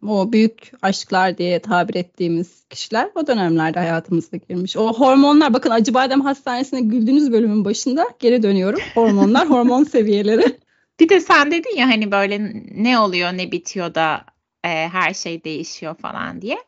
o 0.07 0.33
büyük 0.33 0.73
aşklar 0.83 1.39
diye 1.39 1.59
tabir 1.59 1.95
ettiğimiz 1.95 2.65
kişiler 2.71 3.11
o 3.15 3.27
dönemlerde 3.27 3.79
hayatımıza 3.79 4.37
girmiş. 4.37 4.77
O 4.77 4.93
hormonlar 4.93 5.55
bakın 5.55 5.71
Acıbadem 5.71 6.21
Hastanesi'ne 6.21 6.81
güldüğünüz 6.81 7.33
bölümün 7.33 7.65
başında 7.65 8.07
geri 8.19 8.43
dönüyorum. 8.43 8.81
Hormonlar, 8.95 9.51
hormon 9.51 9.85
seviyeleri. 9.85 10.59
Bir 11.01 11.09
de 11.09 11.21
sen 11.21 11.51
dedin 11.51 11.77
ya 11.77 11.89
hani 11.89 12.13
böyle 12.13 12.53
ne 12.71 12.99
oluyor 12.99 13.33
ne 13.33 13.53
bitiyor 13.53 13.95
da 13.95 14.25
e, 14.65 14.69
her 14.69 15.15
şey 15.15 15.45
değişiyor 15.45 15.95
falan 15.95 16.43
diye. 16.43 16.59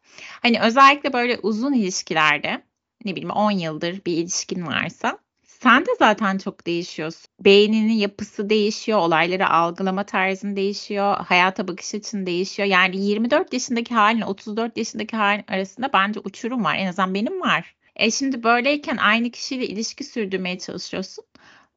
Hani 0.43 0.61
özellikle 0.61 1.13
böyle 1.13 1.39
uzun 1.39 1.73
ilişkilerde 1.73 2.63
ne 3.05 3.13
bileyim 3.13 3.31
10 3.31 3.51
yıldır 3.51 4.01
bir 4.07 4.13
ilişkin 4.13 4.67
varsa 4.67 5.19
sen 5.63 5.87
de 5.87 5.91
zaten 5.99 6.39
çok 6.39 6.67
değişiyorsun. 6.67 7.31
Beyninin 7.41 7.93
yapısı 7.93 8.51
değişiyor, 8.51 8.99
olayları 8.99 9.49
algılama 9.51 10.05
tarzın 10.05 10.57
değişiyor, 10.57 11.17
hayata 11.17 11.69
bakış 11.69 11.95
açın 11.95 12.27
değişiyor. 12.27 12.69
Yani 12.69 12.97
24 12.97 13.53
yaşındaki 13.53 13.95
halin 13.95 14.21
34 14.21 14.77
yaşındaki 14.77 15.17
halin 15.17 15.45
arasında 15.49 15.91
bence 15.93 16.21
uçurum 16.21 16.65
var. 16.65 16.77
En 16.77 16.87
azından 16.87 17.15
benim 17.15 17.41
var. 17.41 17.75
E 17.97 18.11
şimdi 18.11 18.43
böyleyken 18.43 18.97
aynı 18.97 19.31
kişiyle 19.31 19.67
ilişki 19.67 20.05
sürdürmeye 20.05 20.59
çalışıyorsun. 20.59 21.25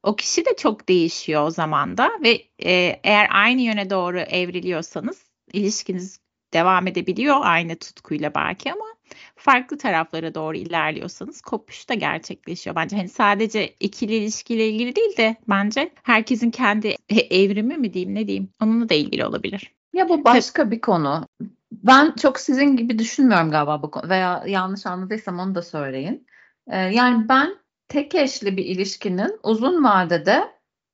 O 0.02 0.16
kişi 0.16 0.44
de 0.44 0.56
çok 0.56 0.88
değişiyor 0.88 1.46
o 1.46 1.50
zaman 1.50 1.98
da 1.98 2.10
ve 2.22 2.30
e, 2.64 3.00
eğer 3.04 3.28
aynı 3.32 3.60
yöne 3.60 3.90
doğru 3.90 4.20
evriliyorsanız 4.20 5.22
ilişkiniz 5.52 6.20
devam 6.54 6.86
edebiliyor 6.86 7.36
aynı 7.42 7.76
tutkuyla 7.76 8.34
belki 8.34 8.72
ama 8.72 8.93
farklı 9.36 9.78
taraflara 9.78 10.34
doğru 10.34 10.56
ilerliyorsanız 10.56 11.40
kopuş 11.40 11.88
da 11.88 11.94
gerçekleşiyor. 11.94 12.76
Bence 12.76 12.96
hani 12.96 13.08
sadece 13.08 13.74
ikili 13.80 14.14
ilişkiyle 14.14 14.68
ilgili 14.68 14.96
değil 14.96 15.16
de 15.16 15.36
bence 15.48 15.92
herkesin 16.02 16.50
kendi 16.50 16.96
evrimi 17.30 17.76
mi 17.76 17.94
diyeyim 17.94 18.14
ne 18.14 18.26
diyeyim 18.26 18.48
onunla 18.62 18.88
da 18.88 18.94
ilgili 18.94 19.26
olabilir. 19.26 19.74
Ya 19.92 20.08
bu 20.08 20.24
başka 20.24 20.70
bir 20.70 20.80
konu. 20.80 21.28
Ben 21.72 22.12
çok 22.12 22.40
sizin 22.40 22.76
gibi 22.76 22.98
düşünmüyorum 22.98 23.50
galiba 23.50 23.82
bu 23.82 23.90
konu 23.90 24.08
veya 24.08 24.44
yanlış 24.46 24.86
anladıysam 24.86 25.38
onu 25.38 25.54
da 25.54 25.62
söyleyin. 25.62 26.26
Ee, 26.70 26.76
yani 26.76 27.28
ben 27.28 27.54
tek 27.88 28.14
eşli 28.14 28.56
bir 28.56 28.64
ilişkinin 28.64 29.38
uzun 29.42 29.84
vadede 29.84 30.44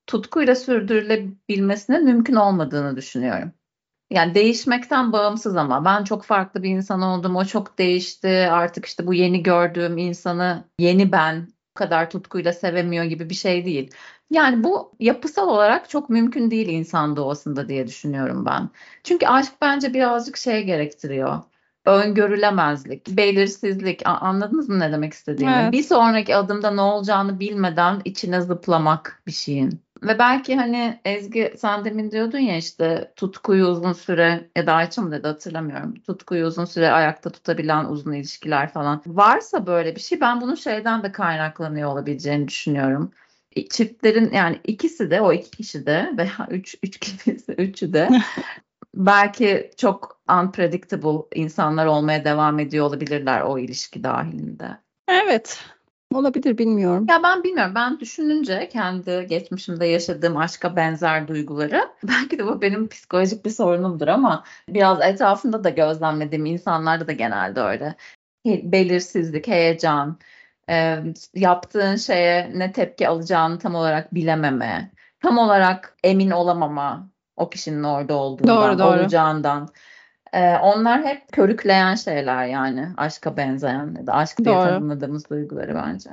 tutkuyla 0.06 0.54
sürdürülebilmesinin 0.54 2.04
mümkün 2.04 2.34
olmadığını 2.34 2.96
düşünüyorum. 2.96 3.52
Yani 4.10 4.34
değişmekten 4.34 5.12
bağımsız 5.12 5.56
ama 5.56 5.84
ben 5.84 6.04
çok 6.04 6.24
farklı 6.24 6.62
bir 6.62 6.70
insan 6.70 7.02
oldum. 7.02 7.36
O 7.36 7.44
çok 7.44 7.78
değişti. 7.78 8.48
Artık 8.50 8.86
işte 8.86 9.06
bu 9.06 9.14
yeni 9.14 9.42
gördüğüm 9.42 9.98
insanı 9.98 10.64
yeni 10.78 11.12
ben 11.12 11.48
kadar 11.74 12.10
tutkuyla 12.10 12.52
sevemiyor 12.52 13.04
gibi 13.04 13.30
bir 13.30 13.34
şey 13.34 13.64
değil. 13.64 13.90
Yani 14.30 14.64
bu 14.64 14.92
yapısal 15.00 15.48
olarak 15.48 15.90
çok 15.90 16.10
mümkün 16.10 16.50
değil 16.50 16.68
insan 16.68 17.16
doğasında 17.16 17.68
diye 17.68 17.86
düşünüyorum 17.86 18.46
ben. 18.46 18.70
Çünkü 19.04 19.26
aşk 19.26 19.52
bence 19.62 19.94
birazcık 19.94 20.36
şey 20.36 20.64
gerektiriyor. 20.64 21.42
Öngörülemezlik, 21.86 23.08
belirsizlik. 23.08 24.02
Anladınız 24.04 24.68
mı 24.68 24.80
ne 24.80 24.92
demek 24.92 25.12
istediğimi? 25.12 25.56
Evet. 25.60 25.72
Bir 25.72 25.82
sonraki 25.82 26.36
adımda 26.36 26.70
ne 26.70 26.80
olacağını 26.80 27.40
bilmeden 27.40 28.00
içine 28.04 28.40
zıplamak 28.40 29.22
bir 29.26 29.32
şeyin. 29.32 29.80
Ve 30.02 30.18
belki 30.18 30.56
hani 30.56 31.00
Ezgi 31.04 31.54
sen 31.58 31.84
demin 31.84 32.10
diyordun 32.10 32.38
ya 32.38 32.56
işte 32.56 33.12
tutkuyu 33.16 33.66
uzun 33.66 33.92
süre 33.92 34.50
ya 34.56 34.66
da 34.66 34.72
Ayça 34.72 35.02
mı 35.02 35.12
dedi 35.12 35.26
hatırlamıyorum. 35.26 35.94
Tutkuyu 35.94 36.46
uzun 36.46 36.64
süre 36.64 36.90
ayakta 36.90 37.30
tutabilen 37.30 37.84
uzun 37.84 38.12
ilişkiler 38.12 38.72
falan. 38.72 39.02
Varsa 39.06 39.66
böyle 39.66 39.96
bir 39.96 40.00
şey 40.00 40.20
ben 40.20 40.40
bunun 40.40 40.54
şeyden 40.54 41.02
de 41.02 41.12
kaynaklanıyor 41.12 41.92
olabileceğini 41.92 42.48
düşünüyorum. 42.48 43.12
Çiftlerin 43.70 44.32
yani 44.32 44.60
ikisi 44.64 45.10
de 45.10 45.20
o 45.20 45.32
iki 45.32 45.50
kişi 45.50 45.86
de 45.86 46.10
veya 46.18 46.48
üç, 46.50 46.76
üç 46.82 46.98
kişi 46.98 47.36
üçü 47.58 47.92
de 47.92 48.08
belki 48.94 49.70
çok 49.76 50.20
unpredictable 50.42 51.40
insanlar 51.40 51.86
olmaya 51.86 52.24
devam 52.24 52.58
ediyor 52.58 52.86
olabilirler 52.86 53.40
o 53.40 53.58
ilişki 53.58 54.04
dahilinde. 54.04 54.78
Evet. 55.08 55.64
Olabilir 56.14 56.58
bilmiyorum. 56.58 57.06
Ya 57.08 57.22
ben 57.22 57.44
bilmiyorum. 57.44 57.72
Ben 57.74 58.00
düşününce 58.00 58.68
kendi 58.68 59.26
geçmişimde 59.28 59.86
yaşadığım 59.86 60.36
aşka 60.36 60.76
benzer 60.76 61.28
duyguları 61.28 61.88
belki 62.02 62.38
de 62.38 62.46
bu 62.46 62.62
benim 62.62 62.88
psikolojik 62.88 63.44
bir 63.44 63.50
sorunumdur 63.50 64.08
ama 64.08 64.44
biraz 64.68 65.00
etrafında 65.00 65.64
da 65.64 65.70
gözlemlediğim 65.70 66.46
insanlarda 66.46 67.06
da 67.06 67.12
genelde 67.12 67.60
öyle. 67.60 67.94
Belirsizlik, 68.46 69.48
heyecan, 69.48 70.18
e, 70.70 70.98
yaptığın 71.34 71.96
şeye 71.96 72.52
ne 72.54 72.72
tepki 72.72 73.08
alacağını 73.08 73.58
tam 73.58 73.74
olarak 73.74 74.14
bilememe, 74.14 74.90
tam 75.22 75.38
olarak 75.38 75.96
emin 76.04 76.30
olamama 76.30 77.08
o 77.36 77.50
kişinin 77.50 77.82
orada 77.82 78.14
olduğundan, 78.14 78.56
doğru, 78.56 78.78
doğru. 78.78 79.00
olacağından. 79.00 79.68
Ee, 80.32 80.56
onlar 80.56 81.04
hep 81.04 81.32
körükleyen 81.32 81.94
şeyler 81.94 82.46
yani 82.46 82.88
aşka 82.96 83.36
benzeyen 83.36 83.94
ya 83.98 84.06
da 84.06 84.14
aşk 84.14 84.38
diye 84.38 84.54
Doğru. 84.54 84.62
tanımladığımız 84.62 85.30
duyguları 85.30 85.74
bence. 85.74 86.10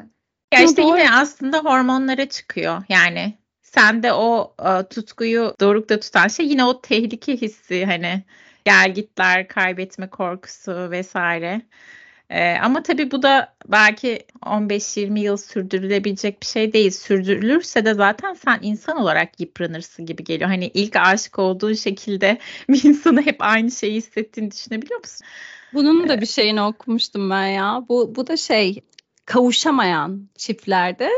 Ya 0.53 0.63
işte 0.63 0.81
Doğru. 0.81 0.97
yine 0.97 1.11
aslında 1.11 1.57
hormonlara 1.57 2.29
çıkıyor 2.29 2.83
yani 2.89 3.37
sen 3.61 4.03
de 4.03 4.13
o 4.13 4.55
uh, 4.61 4.89
tutkuyu 4.89 5.53
dorukta 5.59 5.99
tutan 5.99 6.27
şey 6.27 6.47
yine 6.47 6.65
o 6.65 6.81
tehlike 6.81 7.37
hissi 7.37 7.85
hani 7.85 8.23
gel 8.65 8.93
gitler 8.93 9.47
kaybetme 9.47 10.09
korkusu 10.09 10.91
vesaire. 10.91 11.61
Ee, 12.29 12.57
ama 12.63 12.83
tabii 12.83 13.11
bu 13.11 13.23
da 13.23 13.53
belki 13.67 14.25
15-20 14.45 15.19
yıl 15.19 15.37
sürdürülebilecek 15.37 16.41
bir 16.41 16.47
şey 16.47 16.73
değil. 16.73 16.91
Sürdürülürse 16.91 17.85
de 17.85 17.93
zaten 17.93 18.33
sen 18.33 18.59
insan 18.61 18.97
olarak 18.97 19.39
yıpranırsın 19.39 20.05
gibi 20.05 20.23
geliyor. 20.23 20.49
Hani 20.49 20.67
ilk 20.73 20.95
aşık 20.95 21.39
olduğun 21.39 21.73
şekilde 21.73 22.37
bir 22.69 22.83
insanı 22.83 23.21
hep 23.21 23.35
aynı 23.39 23.71
şeyi 23.71 23.95
hissettiğini 23.95 24.51
düşünebiliyor 24.51 24.99
musun? 24.99 25.27
Bunun 25.73 26.09
da 26.09 26.21
bir 26.21 26.25
şeyini 26.25 26.61
okumuştum 26.61 27.29
ben 27.29 27.47
ya. 27.47 27.85
Bu, 27.89 28.15
bu 28.15 28.27
da 28.27 28.37
şey 28.37 28.81
kavuşamayan 29.25 30.29
çiftlerde 30.37 31.09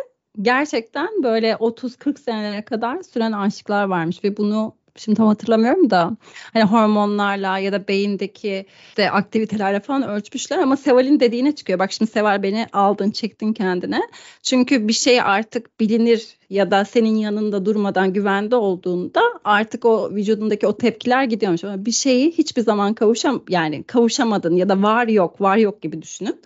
gerçekten 0.42 1.24
böyle 1.24 1.52
30-40 1.52 2.20
senelere 2.20 2.66
kadar 2.66 3.04
süren 3.04 3.32
aşıklar 3.32 3.84
varmış 3.84 4.24
ve 4.24 4.38
bunu 4.38 4.76
şimdi 4.96 5.18
tam 5.18 5.28
hatırlamıyorum 5.28 5.90
da 5.90 6.18
hani 6.54 6.64
hormonlarla 6.64 7.58
ya 7.58 7.72
da 7.72 7.88
beyindeki 7.88 8.66
de 8.98 9.12
aktivitelerle 9.12 9.80
falan 9.80 10.10
ölçmüşler 10.10 10.58
ama 10.58 10.78
Seval'in 10.78 11.20
dediğine 11.20 11.56
çıkıyor. 11.56 11.80
Bak 11.80 11.92
şimdi 11.92 12.12
Seval 12.12 12.44
beni 12.44 12.68
aldın 12.74 13.12
çektin 13.12 13.54
kendine. 13.54 14.02
Çünkü 14.44 14.88
bir 14.88 14.94
şey 14.94 15.22
artık 15.22 15.80
bilinir 15.80 16.38
ya 16.50 16.72
da 16.72 16.86
senin 16.86 17.16
yanında 17.16 17.66
durmadan 17.66 18.14
güvende 18.14 18.56
olduğunda 18.56 19.22
artık 19.44 19.86
o 19.86 20.12
vücudundaki 20.12 20.68
o 20.68 20.78
tepkiler 20.78 21.24
gidiyormuş. 21.24 21.64
Ama 21.64 21.86
bir 21.86 21.92
şeyi 21.92 22.32
hiçbir 22.32 22.62
zaman 22.62 22.94
kavuşam 22.94 23.44
yani 23.50 23.84
kavuşamadın 23.84 24.56
ya 24.56 24.70
da 24.70 24.82
var 24.82 25.08
yok 25.08 25.42
var 25.42 25.58
yok 25.58 25.82
gibi 25.82 26.02
düşünün. 26.02 26.42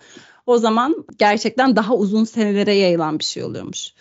O 0.46 0.58
zaman 0.58 1.04
gerçekten 1.18 1.76
daha 1.76 1.94
uzun 1.94 2.24
senelere 2.24 2.74
yayılan 2.74 3.18
bir 3.18 3.24
şey 3.24 3.44
oluyormuş. 3.44 3.92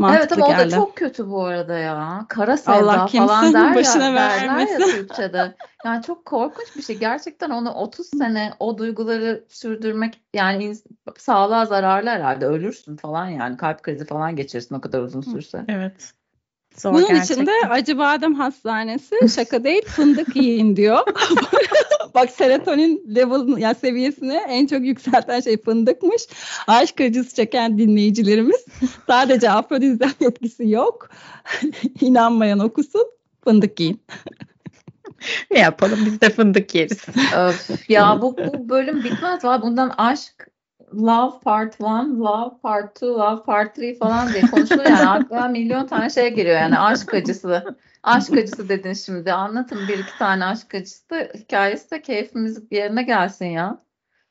Mantıklı 0.00 0.20
evet 0.20 0.32
ama 0.32 0.48
geldi. 0.48 0.62
o 0.62 0.70
da 0.70 0.76
çok 0.76 0.96
kötü 0.96 1.30
bu 1.30 1.44
arada 1.44 1.78
ya. 1.78 2.26
Kara 2.28 2.56
sevda 2.56 2.78
Allah 2.78 3.06
falan 3.06 3.54
der 3.54 3.74
başına 3.74 4.04
ya, 4.04 4.14
derler 4.14 4.58
ya 4.58 4.78
Türkçe'de. 4.78 5.54
Yani 5.84 6.02
çok 6.02 6.24
korkunç 6.24 6.76
bir 6.76 6.82
şey. 6.82 6.96
Gerçekten 6.98 7.50
onu 7.50 7.74
30 7.74 8.06
sene 8.06 8.52
o 8.60 8.78
duyguları 8.78 9.44
sürdürmek 9.48 10.20
yani 10.34 10.76
sağlığa 11.18 11.66
zararlı 11.66 12.08
herhalde. 12.10 12.46
Ölürsün 12.46 12.96
falan 12.96 13.26
yani. 13.26 13.56
Kalp 13.56 13.82
krizi 13.82 14.04
falan 14.04 14.36
geçirirsin 14.36 14.74
o 14.74 14.80
kadar 14.80 15.00
uzun 15.00 15.20
sürse. 15.20 15.64
Evet. 15.68 16.12
Zor 16.76 16.94
Bunun 16.94 17.08
gerçekten. 17.08 17.34
için 17.34 17.46
de 17.46 17.68
Acıbadem 17.68 18.34
Hastanesi 18.34 19.28
şaka 19.34 19.64
değil 19.64 19.82
fındık 19.86 20.36
yiyin 20.36 20.76
diyor. 20.76 20.98
Bak 22.14 22.30
serotonin 22.30 23.04
level 23.14 23.58
yani 23.58 23.74
seviyesini 23.74 24.34
en 24.48 24.66
çok 24.66 24.84
yükselten 24.84 25.40
şey 25.40 25.62
fındıkmış. 25.62 26.22
Aşk 26.66 27.00
acısı 27.00 27.36
çeken 27.36 27.78
dinleyicilerimiz 27.78 28.64
sadece 29.06 29.50
afrodizyak 29.50 30.22
etkisi 30.22 30.68
yok. 30.68 31.10
İnanmayan 32.00 32.58
okusun 32.58 33.06
fındık 33.44 33.80
yiyin. 33.80 34.00
ne 35.50 35.58
yapalım 35.58 35.98
biz 36.06 36.20
de 36.20 36.30
fındık 36.30 36.74
yeriz. 36.74 37.04
Öf, 37.36 37.90
ya 37.90 38.22
bu, 38.22 38.36
bu 38.36 38.68
bölüm 38.68 39.04
bitmez 39.04 39.44
var. 39.44 39.62
Bundan 39.62 39.94
aşk 39.98 40.50
Love 40.94 41.40
Part 41.40 41.80
1, 41.80 41.84
Love 42.18 42.54
Part 42.62 42.96
2, 42.96 43.06
Love 43.06 43.42
Part 43.42 43.78
3 43.78 43.98
falan 43.98 44.32
diye 44.32 44.42
konuşuluyor 44.42 44.90
yani 44.90 45.08
aklıma 45.08 45.48
milyon 45.48 45.86
tane 45.86 46.10
şey 46.10 46.34
geliyor 46.34 46.56
yani 46.56 46.78
aşk 46.78 47.14
acısı. 47.14 47.76
Aşk 48.02 48.32
acısı 48.32 48.68
dedin 48.68 48.92
şimdi. 48.92 49.32
Anlatın 49.32 49.88
bir 49.88 49.98
iki 49.98 50.18
tane 50.18 50.44
aşk 50.44 50.74
acısı 50.74 51.32
hikayesi 51.34 51.90
de 51.90 52.02
keyfimiz 52.02 52.62
yerine 52.70 53.02
gelsin 53.02 53.46
ya. 53.46 53.78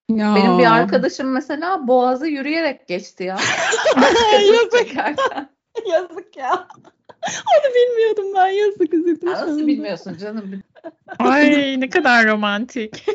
Ya. 0.10 0.36
Benim 0.36 0.60
bir 0.60 0.74
arkadaşım 0.76 1.32
mesela 1.32 1.88
boğazı 1.88 2.28
yürüyerek 2.28 2.88
geçti 2.88 3.24
ya. 3.24 3.38
Yazık. 4.54 4.96
Yazık 5.88 6.38
ya. 6.38 6.68
Onu 7.28 7.74
bilmiyordum 7.76 8.26
ben 8.36 8.48
yazık 8.48 8.94
üzüldüm. 8.94 9.30
Nasıl 9.30 9.68
bilmiyorsun 9.68 10.18
canım? 10.18 10.64
Ay 11.20 11.80
ne 11.80 11.90
kadar 11.90 12.28
romantik. 12.28 13.06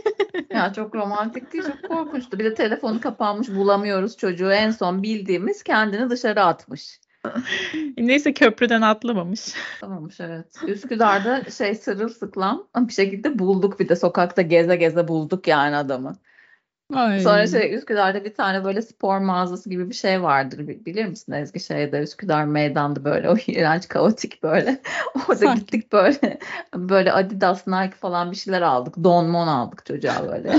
ya 0.51 0.73
çok 0.73 0.95
romantik 0.95 1.53
değil 1.53 1.65
çok 1.65 1.91
korkunçtu. 1.91 2.39
Bir 2.39 2.45
de 2.45 2.55
telefonu 2.55 3.01
kapanmış 3.01 3.49
bulamıyoruz 3.49 4.17
çocuğu. 4.17 4.53
En 4.53 4.71
son 4.71 5.03
bildiğimiz 5.03 5.63
kendini 5.63 6.11
dışarı 6.11 6.43
atmış. 6.43 7.01
Neyse 7.99 8.33
köprüden 8.33 8.83
atlamamış. 8.83 9.41
Atlamamış 9.77 10.21
evet. 10.21 10.47
Üsküdar'da 10.67 11.51
şey 11.51 11.75
sırılsıklam 11.75 12.67
bir 12.77 12.93
şekilde 12.93 13.39
bulduk 13.39 13.81
bir 13.81 13.89
de 13.89 13.97
sokakta 13.97 14.43
geze 14.43 14.77
geze 14.77 15.09
bulduk 15.09 15.49
yani 15.49 15.77
adamı. 15.77 16.17
Ay. 16.93 17.21
Sonra 17.21 17.47
şey 17.47 17.75
Üsküdar'da 17.75 18.25
bir 18.25 18.35
tane 18.35 18.65
böyle 18.65 18.83
spor 18.83 19.19
mağazası 19.19 19.71
gibi 19.71 19.89
bir 19.91 19.95
şey 19.95 20.23
vardır. 20.23 20.69
Bilir 20.69 21.07
misin 21.07 21.33
Ezgi 21.33 21.61
şeyde 21.61 21.99
Üsküdar 22.01 22.45
meydanda 22.45 23.05
böyle 23.05 23.31
o 23.31 23.37
iğrenç 23.47 23.89
kaotik 23.89 24.43
böyle. 24.43 24.81
Orada 25.29 25.37
Sanki. 25.37 25.61
gittik 25.61 25.93
böyle 25.93 26.39
böyle 26.75 27.13
Adidas 27.13 27.67
Nike 27.67 27.97
falan 27.97 28.31
bir 28.31 28.37
şeyler 28.37 28.63
aldık. 28.63 28.95
Don 29.05 29.27
mon 29.27 29.47
aldık 29.47 29.87
çocuğa 29.87 30.29
böyle. 30.29 30.59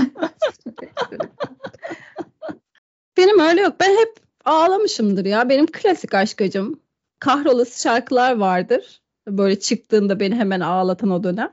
Benim 3.16 3.40
öyle 3.40 3.60
yok. 3.60 3.74
Ben 3.80 3.90
hep 3.90 4.16
ağlamışımdır 4.44 5.24
ya. 5.24 5.48
Benim 5.48 5.66
klasik 5.66 6.14
aşk 6.14 6.40
acım. 6.40 6.80
Kahrolası 7.20 7.80
şarkılar 7.80 8.36
vardır. 8.36 9.00
Böyle 9.28 9.60
çıktığında 9.60 10.20
beni 10.20 10.34
hemen 10.34 10.60
ağlatan 10.60 11.10
o 11.10 11.24
dönem. 11.24 11.52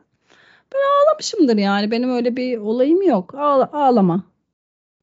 Ben 0.74 0.80
ağlamışımdır 0.80 1.58
yani. 1.58 1.92
Benim 1.92 2.16
öyle 2.16 2.36
bir 2.36 2.58
olayım 2.58 3.02
yok. 3.02 3.36
Ağla, 3.36 3.70
ağlama. 3.74 4.33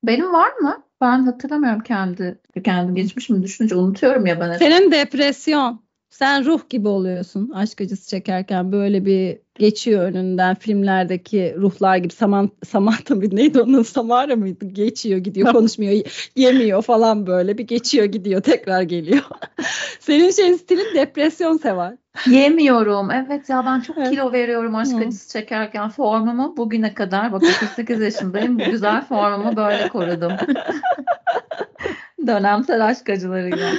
Benim 0.02 0.32
var 0.32 0.56
mı? 0.56 0.84
Ben 1.00 1.18
hatırlamıyorum 1.18 1.80
kendi 1.80 2.38
kendi 2.64 2.94
geçmişimi 2.94 3.42
düşününce 3.42 3.74
unutuyorum 3.74 4.26
ya 4.26 4.40
ben. 4.40 4.52
Senin 4.52 4.92
depresyon. 4.92 5.89
Sen 6.10 6.44
ruh 6.44 6.60
gibi 6.70 6.88
oluyorsun 6.88 7.50
aşk 7.54 7.80
acısı 7.80 8.10
çekerken 8.10 8.72
böyle 8.72 9.04
bir 9.04 9.38
geçiyor 9.54 10.02
önünden 10.02 10.54
filmlerdeki 10.54 11.54
ruhlar 11.58 11.96
gibi 11.96 12.12
Saman, 12.12 12.50
Samantha 12.66 13.20
bir 13.20 13.36
neydi 13.36 13.60
onun 13.60 13.82
Samara 13.82 14.36
mıydı 14.36 14.64
geçiyor 14.64 15.18
gidiyor 15.18 15.52
konuşmuyor 15.52 16.02
yemiyor 16.36 16.82
falan 16.82 17.26
böyle 17.26 17.58
bir 17.58 17.66
geçiyor 17.66 18.04
gidiyor 18.04 18.40
tekrar 18.40 18.82
geliyor. 18.82 19.22
Senin 20.00 20.30
şeyin 20.30 20.56
stilin 20.56 20.94
depresyon 20.94 21.56
sever. 21.56 21.96
Yemiyorum. 22.26 23.10
Evet 23.10 23.48
ya 23.48 23.64
ben 23.66 23.80
çok 23.80 23.98
Evet. 23.98 24.10
kilo 24.10 24.32
veriyorum 24.32 24.74
aşk 24.74 24.96
acısı 24.96 25.32
çekerken 25.32 25.88
formumu 25.88 26.56
bugüne 26.56 26.94
kadar 26.94 27.32
bak 27.32 27.42
38 27.42 28.00
yaşındayım. 28.00 28.58
Bu 28.58 28.64
güzel 28.64 29.04
formumu 29.04 29.56
böyle 29.56 29.88
korudum. 29.88 30.32
Dönemsel 32.26 32.86
aşk 32.86 33.10
acılarıyla. 33.10 33.70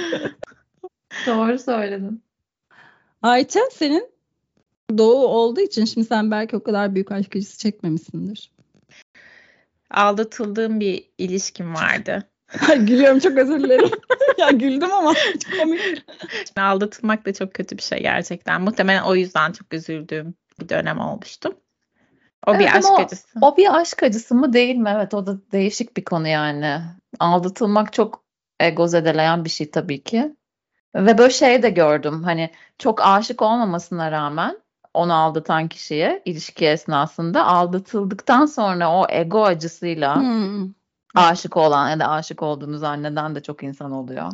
Doğru 1.26 1.58
söyledin. 1.58 2.22
Ayça 3.22 3.60
senin 3.72 4.10
doğu 4.98 5.26
olduğu 5.26 5.60
için 5.60 5.84
şimdi 5.84 6.06
sen 6.06 6.30
belki 6.30 6.56
o 6.56 6.62
kadar 6.62 6.94
büyük 6.94 7.12
aşk 7.12 7.36
acısı 7.36 7.58
çekmemişsindir. 7.58 8.52
Aldatıldığım 9.90 10.80
bir 10.80 11.10
ilişkim 11.18 11.74
vardı. 11.74 12.28
Gülüyorum 12.76 13.18
çok 13.18 13.38
özür 13.38 13.62
dilerim. 13.62 13.90
ya 14.38 14.50
güldüm 14.50 14.92
ama 14.92 15.14
çok 15.14 15.60
komik. 15.60 15.80
Şimdi 16.46 16.60
aldatılmak 16.60 17.26
da 17.26 17.32
çok 17.32 17.54
kötü 17.54 17.76
bir 17.76 17.82
şey 17.82 18.02
gerçekten. 18.02 18.62
Muhtemelen 18.62 19.02
o 19.02 19.14
yüzden 19.14 19.52
çok 19.52 19.74
üzüldüğüm 19.74 20.34
bir 20.60 20.68
dönem 20.68 21.00
olmuştu. 21.00 21.56
O 22.46 22.52
bir 22.54 22.58
Evet 22.58 22.74
aşk 22.74 22.84
ama 22.84 22.96
o- 22.96 23.02
acısı. 23.02 23.38
O 23.42 23.56
bir 23.56 23.80
aşk 23.80 24.02
acısı 24.02 24.34
mı 24.34 24.52
değil 24.52 24.76
mi? 24.76 24.92
Evet 24.96 25.14
o 25.14 25.26
da 25.26 25.38
değişik 25.52 25.96
bir 25.96 26.04
konu 26.04 26.28
yani. 26.28 26.80
Aldatılmak 27.20 27.92
çok 27.92 28.24
ego 28.60 28.86
zedeleyen 28.86 29.44
bir 29.44 29.50
şey 29.50 29.70
tabii 29.70 30.02
ki. 30.02 30.36
Ve 30.94 31.18
böyle 31.18 31.32
şey 31.32 31.62
de 31.62 31.70
gördüm. 31.70 32.22
Hani 32.22 32.50
çok 32.78 33.00
aşık 33.06 33.42
olmamasına 33.42 34.10
rağmen 34.10 34.58
onu 34.94 35.14
aldatan 35.14 35.68
kişiye 35.68 36.22
ilişki 36.24 36.66
esnasında 36.66 37.46
aldatıldıktan 37.46 38.46
sonra 38.46 38.92
o 38.92 39.06
ego 39.10 39.44
acısıyla 39.44 40.16
Hmm. 40.16 40.68
aşık 41.14 41.56
olan 41.56 41.90
ya 41.90 42.00
da 42.00 42.08
aşık 42.10 42.42
olduğunu 42.42 42.78
zanneden 42.78 43.34
de 43.34 43.42
çok 43.42 43.62
insan 43.62 43.92
oluyor. 43.92 44.32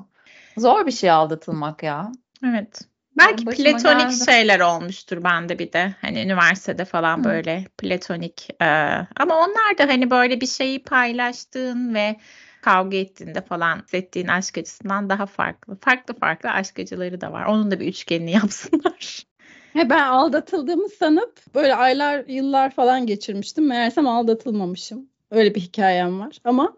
Zor 0.56 0.86
bir 0.86 0.92
şey 0.92 1.10
aldatılmak 1.10 1.82
ya. 1.82 2.12
Evet. 2.44 2.80
Belki 3.18 3.46
başıma 3.46 3.70
platonik 3.70 4.10
geldi. 4.10 4.24
şeyler 4.24 4.60
olmuştur 4.60 5.24
bende 5.24 5.58
bir 5.58 5.72
de. 5.72 5.94
Hani 6.00 6.22
üniversitede 6.22 6.84
falan 6.84 7.18
Hı. 7.18 7.24
böyle 7.24 7.64
platonik. 7.78 8.48
e, 8.62 8.66
ama 9.16 9.36
onlar 9.36 9.78
da 9.78 9.82
hani 9.88 10.10
böyle 10.10 10.40
bir 10.40 10.46
şeyi 10.46 10.82
paylaştığın 10.82 11.94
ve 11.94 12.16
kavga 12.68 12.96
ettiğinde 12.96 13.40
falan 13.40 13.78
hissettiğin 13.82 14.26
aşk 14.26 14.58
acısından 14.58 15.10
daha 15.10 15.26
farklı. 15.26 15.76
Farklı 15.80 16.14
farklı 16.14 16.50
aşk 16.50 16.78
acıları 16.78 17.20
da 17.20 17.32
var. 17.32 17.44
Onun 17.44 17.70
da 17.70 17.80
bir 17.80 17.86
üçgenini 17.86 18.30
yapsınlar. 18.42 19.24
He, 19.72 19.90
ben 19.90 20.02
aldatıldığımı 20.02 20.88
sanıp 20.88 21.54
böyle 21.54 21.74
aylar 21.74 22.24
yıllar 22.28 22.70
falan 22.70 23.06
geçirmiştim. 23.06 23.66
Meğersem 23.66 24.06
aldatılmamışım. 24.06 25.06
Öyle 25.30 25.54
bir 25.54 25.60
hikayem 25.60 26.20
var. 26.20 26.38
Ama 26.44 26.76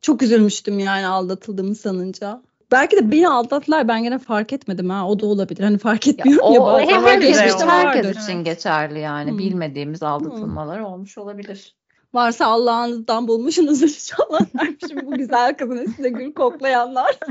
çok 0.00 0.22
üzülmüştüm 0.22 0.78
yani 0.78 1.06
aldatıldığımı 1.06 1.74
sanınca. 1.74 2.42
Belki 2.72 2.96
de 2.96 3.12
beni 3.12 3.28
aldattılar 3.28 3.88
ben 3.88 4.02
gene 4.02 4.18
fark 4.18 4.52
etmedim 4.52 4.90
ha. 4.90 5.08
O 5.08 5.20
da 5.20 5.26
olabilir. 5.26 5.64
Hani 5.64 5.78
fark 5.78 6.06
Ya 6.06 6.12
etmiyorum 6.12 6.52
ya, 6.52 6.60
o, 6.62 6.66
bazen. 6.66 6.86
hep 6.86 6.98
ama 6.98 7.08
öyle 7.10 7.26
geçmişte 7.26 7.64
herkes 7.64 8.24
için 8.24 8.44
geçerli 8.44 9.00
yani. 9.00 9.32
Hı. 9.32 9.38
Bilmediğimiz 9.38 10.02
aldatılmalar 10.02 10.80
olmuş 10.80 11.18
olabilir. 11.18 11.77
Varsa 12.14 12.46
Allah'ınızdan 12.46 13.28
bulmuşsunuz 13.28 13.82
inşallah 13.82 14.40
dermişim 14.54 15.06
bu 15.06 15.14
güzel 15.14 15.56
kızın 15.56 15.76
üstünde 15.78 16.08
gül 16.08 16.32
koklayanlar. 16.32 17.18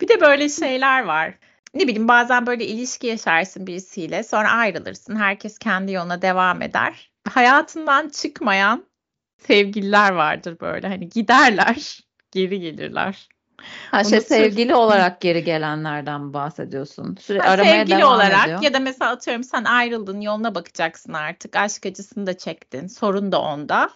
Bir 0.00 0.08
de 0.08 0.20
böyle 0.20 0.48
şeyler 0.48 1.04
var. 1.04 1.38
Ne 1.74 1.82
bileyim 1.82 2.08
bazen 2.08 2.46
böyle 2.46 2.66
ilişki 2.66 3.06
yaşarsın 3.06 3.66
birisiyle 3.66 4.22
sonra 4.22 4.50
ayrılırsın. 4.50 5.16
Herkes 5.16 5.58
kendi 5.58 5.92
yoluna 5.92 6.22
devam 6.22 6.62
eder. 6.62 7.12
Hayatından 7.28 8.08
çıkmayan 8.08 8.84
sevgililer 9.38 10.12
vardır 10.12 10.60
böyle. 10.60 10.88
Hani 10.88 11.08
giderler, 11.08 12.00
geri 12.30 12.60
gelirler. 12.60 13.28
Ha 13.90 14.04
şey 14.04 14.20
sevgili 14.20 14.74
olarak 14.74 15.20
geri 15.20 15.44
gelenlerden 15.44 16.32
bahsediyorsun. 16.34 17.16
Sürekli 17.20 17.46
Ha, 17.46 17.52
aramaya 17.52 17.78
sevgili 17.78 17.98
devam 17.98 18.14
olarak 18.14 18.44
ediyor. 18.44 18.62
ya 18.62 18.74
da 18.74 18.80
mesela 18.80 19.10
atıyorum 19.10 19.44
sen 19.44 19.64
ayrıldın 19.64 20.20
yoluna 20.20 20.54
bakacaksın 20.54 21.12
artık. 21.12 21.56
Aşk 21.56 21.86
acısını 21.86 22.26
da 22.26 22.38
çektin. 22.38 22.86
Sorun 22.86 23.32
da 23.32 23.40
onda. 23.42 23.90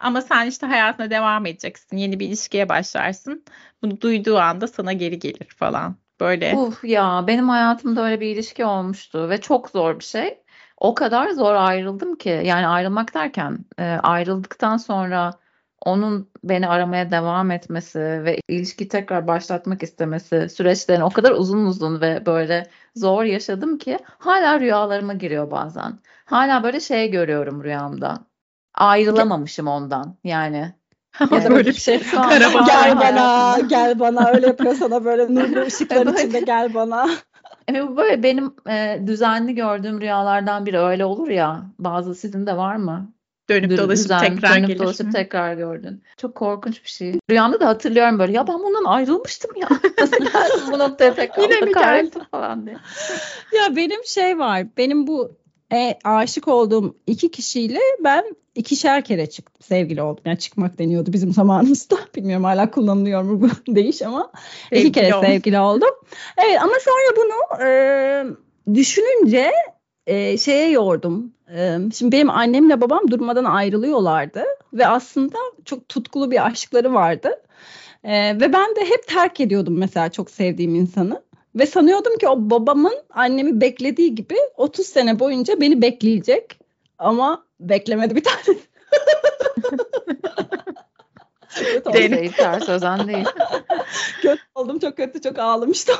Ama 0.00 0.20
sen 0.20 0.46
işte 0.46 0.66
hayatına 0.66 1.10
devam 1.10 1.46
edeceksin. 1.46 1.96
Yeni 1.96 2.20
bir 2.20 2.28
ilişkiye 2.28 2.68
başlarsın. 2.68 3.44
Bunu 3.82 4.00
duyduğu 4.00 4.38
anda 4.38 4.66
sana 4.66 4.92
geri 4.92 5.18
gelir 5.18 5.48
falan. 5.56 5.96
Böyle. 6.20 6.54
Uf 6.56 6.84
ya 6.84 7.24
benim 7.26 7.48
hayatımda 7.48 8.04
öyle 8.04 8.20
bir 8.20 8.26
ilişki 8.26 8.64
olmuştu 8.64 9.30
ve 9.30 9.40
çok 9.40 9.70
zor 9.70 9.98
bir 9.98 10.04
şey. 10.04 10.38
O 10.76 10.94
kadar 10.94 11.30
zor 11.30 11.54
ayrıldım 11.54 12.14
ki 12.16 12.42
yani 12.44 12.66
ayrılmak 12.66 13.14
derken 13.14 13.58
e, 13.78 13.84
ayrıldıktan 13.84 14.76
sonra 14.76 15.30
onun 15.84 16.30
beni 16.44 16.68
aramaya 16.68 17.10
devam 17.10 17.50
etmesi 17.50 17.98
ve 17.98 18.40
ilişki 18.48 18.88
tekrar 18.88 19.26
başlatmak 19.26 19.82
istemesi 19.82 20.48
süreçlerini 20.48 21.04
o 21.04 21.10
kadar 21.10 21.30
uzun 21.32 21.66
uzun 21.66 22.00
ve 22.00 22.26
böyle 22.26 22.66
zor 22.96 23.24
yaşadım 23.24 23.78
ki 23.78 23.98
hala 24.18 24.60
rüyalarıma 24.60 25.14
giriyor 25.14 25.50
bazen. 25.50 25.98
Hala 26.24 26.62
böyle 26.62 26.80
şey 26.80 27.10
görüyorum 27.10 27.64
rüyamda. 27.64 28.18
Ayrılamamışım 28.74 29.66
ondan 29.66 30.16
yani. 30.24 30.74
Ya 31.30 31.44
da 31.44 31.50
böyle 31.50 31.68
bir 31.68 31.74
şey. 31.74 31.98
Şu 32.02 32.16
Karabasan 32.16 32.62
hala 32.62 32.88
Gel 32.88 32.96
bana, 33.00 33.58
gel 33.60 34.00
bana. 34.00 34.30
Öyle 34.30 34.46
yapıyor 34.46 34.74
sana 34.74 35.04
böyle 35.04 35.34
nurlu 35.34 35.60
ışıklar 35.66 36.06
Evet. 36.06 36.18
içinde 36.18 36.40
gel 36.40 36.74
bana. 36.74 37.10
Evet 37.68 37.82
bu 37.88 37.96
böyle 37.96 38.22
benim 38.22 38.54
e, 38.68 39.02
düzenli 39.06 39.54
gördüğüm 39.54 40.00
rüyalardan 40.00 40.66
biri 40.66 40.78
öyle 40.78 41.04
olur 41.04 41.28
ya. 41.28 41.66
Bazı 41.78 42.14
sizin 42.14 42.46
de 42.46 42.56
var 42.56 42.76
mı? 42.76 43.12
Dönüp 43.52 43.70
Dü- 43.72 43.78
dolaşıp 43.78 44.04
düzen- 44.04 44.20
tekrar 44.34 44.56
dönüp 44.56 44.68
gelir. 44.68 44.78
dolaşıp 44.78 45.12
tekrar 45.12 45.54
gördün. 45.54 46.02
Çok 46.16 46.34
korkunç 46.34 46.84
bir 46.84 46.88
şey. 46.88 47.14
Rüyamda 47.30 47.60
da 47.60 47.66
hatırlıyorum 47.68 48.18
böyle 48.18 48.32
ya 48.32 48.46
ben 48.46 48.58
bundan 48.58 48.84
ayrılmıştım 48.84 49.50
ya. 49.56 49.68
Nasıl 49.98 50.16
bu 50.72 50.78
noktaya 50.78 51.14
tekrar 51.14 51.42
Yine 51.42 51.60
mi 51.60 51.72
kahretsin 51.72 52.22
falan 52.30 52.66
diye. 52.66 52.76
Ya 53.52 53.76
benim 53.76 54.04
şey 54.04 54.38
var. 54.38 54.66
Benim 54.76 55.06
bu 55.06 55.32
e, 55.72 55.98
aşık 56.04 56.48
olduğum 56.48 56.96
iki 57.06 57.30
kişiyle 57.30 57.78
ben 58.04 58.36
ikişer 58.54 59.04
kere 59.04 59.30
çıktım. 59.30 59.62
Sevgili 59.68 60.02
oldum. 60.02 60.22
Yani 60.24 60.38
çıkmak 60.38 60.78
deniyordu 60.78 61.12
bizim 61.12 61.32
zamanımızda. 61.32 61.96
Bilmiyorum 62.16 62.44
hala 62.44 62.70
kullanılıyor 62.70 63.22
mu 63.22 63.40
bu 63.66 63.74
değiş 63.76 64.02
ama. 64.02 64.30
iki 64.70 64.76
Sevgili 64.76 64.92
kere 64.92 65.14
ol. 65.14 65.22
sevgili 65.22 65.58
oldum. 65.60 65.90
Evet 66.38 66.58
ama 66.62 66.72
sonra 66.84 67.16
bunu 67.16 67.66
e, 67.68 67.70
düşününce 68.74 69.52
e, 70.06 70.38
şeye 70.38 70.70
yordum. 70.70 71.32
E, 71.56 71.78
şimdi 71.94 72.12
benim 72.12 72.30
annemle 72.30 72.80
babam 72.80 73.10
durmadan 73.10 73.44
ayrılıyorlardı 73.44 74.44
ve 74.72 74.86
aslında 74.86 75.38
çok 75.64 75.88
tutkulu 75.88 76.30
bir 76.30 76.46
aşkları 76.46 76.94
vardı. 76.94 77.40
E, 78.04 78.40
ve 78.40 78.52
ben 78.52 78.76
de 78.76 78.80
hep 78.80 79.08
terk 79.08 79.40
ediyordum 79.40 79.78
mesela 79.78 80.12
çok 80.12 80.30
sevdiğim 80.30 80.74
insanı. 80.74 81.22
Ve 81.54 81.66
sanıyordum 81.66 82.18
ki 82.18 82.28
o 82.28 82.50
babamın 82.50 82.94
annemi 83.10 83.60
beklediği 83.60 84.14
gibi 84.14 84.36
30 84.56 84.86
sene 84.86 85.18
boyunca 85.18 85.60
beni 85.60 85.82
bekleyecek. 85.82 86.58
Ama 86.98 87.44
beklemedi 87.60 88.16
bir 88.16 88.24
tane. 88.24 88.58
Kötü 91.54 91.88
oldum. 91.88 92.00
Kimseyi 92.00 92.30
ters 92.30 92.68
özen 92.68 93.08
değil. 93.08 93.26
kötü 94.22 94.42
oldum 94.54 94.78
çok 94.78 94.96
kötü 94.96 95.20
çok 95.20 95.38
ağlamıştım. 95.38 95.96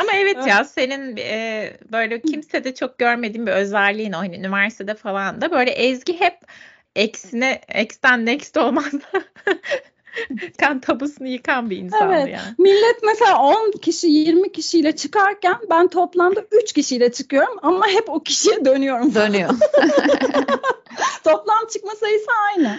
Ama 0.00 0.10
evet 0.14 0.36
Evet. 0.36 0.46
ya 0.46 0.64
senin 0.64 1.16
e, 1.16 1.72
böyle 1.92 2.20
kimsede 2.22 2.74
çok 2.74 2.98
görmediğim 2.98 3.46
bir 3.46 3.52
özelliğin 3.52 4.12
o 4.12 4.18
hani 4.18 4.36
üniversitede 4.36 4.94
falan 4.94 5.40
da 5.40 5.50
böyle 5.50 5.70
Ezgi 5.70 6.20
hep 6.20 6.38
eksine 6.96 7.60
eksten 7.68 8.26
next 8.26 8.56
olmaz. 8.56 8.92
kan 10.60 10.80
tabusunu 10.80 11.28
yıkan 11.28 11.70
bir 11.70 11.76
insandı 11.76 12.14
Evet. 12.14 12.28
yani. 12.28 12.54
Millet 12.58 13.02
mesela 13.02 13.42
10 13.42 13.70
kişi 13.70 14.06
20 14.06 14.52
kişiyle 14.52 14.96
çıkarken 14.96 15.56
ben 15.70 15.88
toplamda 15.88 16.44
3 16.62 16.72
kişiyle 16.72 17.12
çıkıyorum 17.12 17.58
ama 17.62 17.86
hep 17.88 18.10
o 18.10 18.22
kişiye 18.22 18.64
dönüyorum. 18.64 19.14
Dönüyor. 19.14 19.50
Toplam 21.24 21.66
çıkma 21.72 21.92
sayısı 22.00 22.26
aynı. 22.48 22.78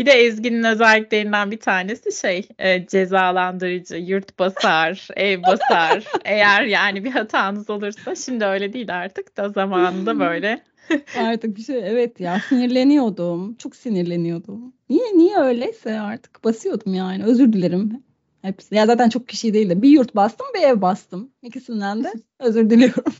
Bir 0.00 0.06
de 0.06 0.12
Ezgi'nin 0.12 0.64
özelliklerinden 0.64 1.50
bir 1.50 1.60
tanesi 1.60 2.12
şey 2.20 2.48
e, 2.58 2.86
cezalandırıcı, 2.86 3.96
yurt 3.96 4.38
basar, 4.38 5.08
ev 5.16 5.42
basar. 5.42 6.04
Eğer 6.24 6.64
yani 6.64 7.04
bir 7.04 7.10
hatanız 7.10 7.70
olursa 7.70 8.14
şimdi 8.14 8.44
öyle 8.44 8.72
değil 8.72 8.98
artık 8.98 9.36
da 9.36 9.48
zamanında 9.48 10.20
böyle. 10.20 10.62
Artık 11.18 11.56
bir 11.56 11.62
şey 11.62 11.78
evet 11.84 12.20
ya 12.20 12.40
sinirleniyordum. 12.48 13.54
Çok 13.54 13.76
sinirleniyordum. 13.76 14.72
Niye 14.90 15.16
niye 15.16 15.38
öyleyse 15.38 16.00
artık 16.00 16.44
basıyordum 16.44 16.94
yani. 16.94 17.24
Özür 17.24 17.52
dilerim. 17.52 18.02
Hepsi. 18.42 18.74
Ya 18.74 18.86
zaten 18.86 19.08
çok 19.08 19.28
kişi 19.28 19.54
değil 19.54 19.70
de 19.70 19.82
bir 19.82 19.88
yurt 19.88 20.16
bastım 20.16 20.46
bir 20.54 20.62
ev 20.62 20.80
bastım. 20.80 21.30
İkisinden 21.42 22.04
de 22.04 22.12
özür 22.38 22.70
diliyorum. 22.70 23.12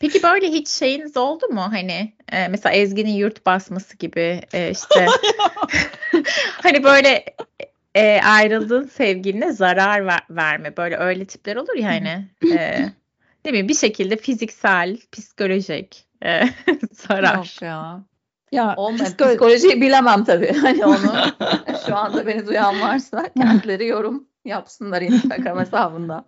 Peki 0.00 0.22
böyle 0.22 0.48
hiç 0.48 0.68
şeyiniz 0.68 1.16
oldu 1.16 1.48
mu 1.48 1.60
hani 1.60 2.12
e, 2.32 2.48
mesela 2.48 2.72
Ezgi'nin 2.74 3.10
yurt 3.12 3.46
basması 3.46 3.96
gibi 3.96 4.40
e, 4.52 4.70
işte 4.70 5.06
hani 6.62 6.84
böyle 6.84 7.24
e, 7.94 8.20
ayrıldığın 8.24 8.86
sevgiline 8.86 9.52
zarar 9.52 10.06
ver- 10.06 10.26
verme. 10.30 10.76
Böyle 10.76 10.96
öyle 10.96 11.24
tipler 11.24 11.56
olur 11.56 11.74
ya 11.76 11.88
hani. 11.88 12.28
E, 12.58 12.80
ne 13.44 13.50
bileyim 13.50 13.68
bir 13.68 13.74
şekilde 13.74 14.16
fiziksel, 14.16 14.98
psikolojik 15.12 16.04
e, 16.24 16.42
zarar. 16.92 17.36
Yok 17.36 17.62
ya. 17.62 18.02
Ya 18.52 18.74
psikolo- 18.78 19.28
psikolojiyi 19.28 19.80
bilemem 19.80 20.24
tabii. 20.24 20.52
Hani 20.52 20.86
onu 20.86 21.12
şu 21.86 21.96
anda 21.96 22.26
beni 22.26 22.46
duyan 22.46 22.80
varsa 22.80 23.28
kendileri 23.36 23.86
yorum 23.86 24.24
yapsınlar 24.44 25.02
Instagram 25.02 25.58
hesabında. 25.58 26.24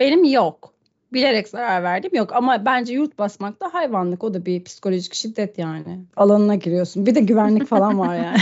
benim 0.00 0.24
yok. 0.24 0.75
Bilerek 1.12 1.48
zarar 1.48 1.82
verdim 1.82 2.10
yok 2.14 2.32
ama 2.32 2.64
bence 2.64 2.94
yurt 2.94 3.18
basmak 3.18 3.60
da 3.62 3.74
hayvanlık 3.74 4.24
o 4.24 4.34
da 4.34 4.46
bir 4.46 4.64
psikolojik 4.64 5.14
şiddet 5.14 5.58
yani. 5.58 6.00
Alanına 6.16 6.54
giriyorsun. 6.54 7.06
Bir 7.06 7.14
de 7.14 7.20
güvenlik 7.20 7.66
falan 7.66 7.98
var 7.98 8.16
yani. 8.16 8.38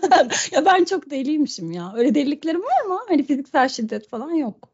ya 0.52 0.64
ben 0.64 0.84
çok 0.84 1.10
deliymişim 1.10 1.72
ya. 1.72 1.92
Öyle 1.96 2.14
deliliklerim 2.14 2.62
var 2.62 2.74
ama 2.84 3.00
hani 3.08 3.22
fiziksel 3.22 3.68
şiddet 3.68 4.08
falan 4.08 4.30
yok. 4.30 4.68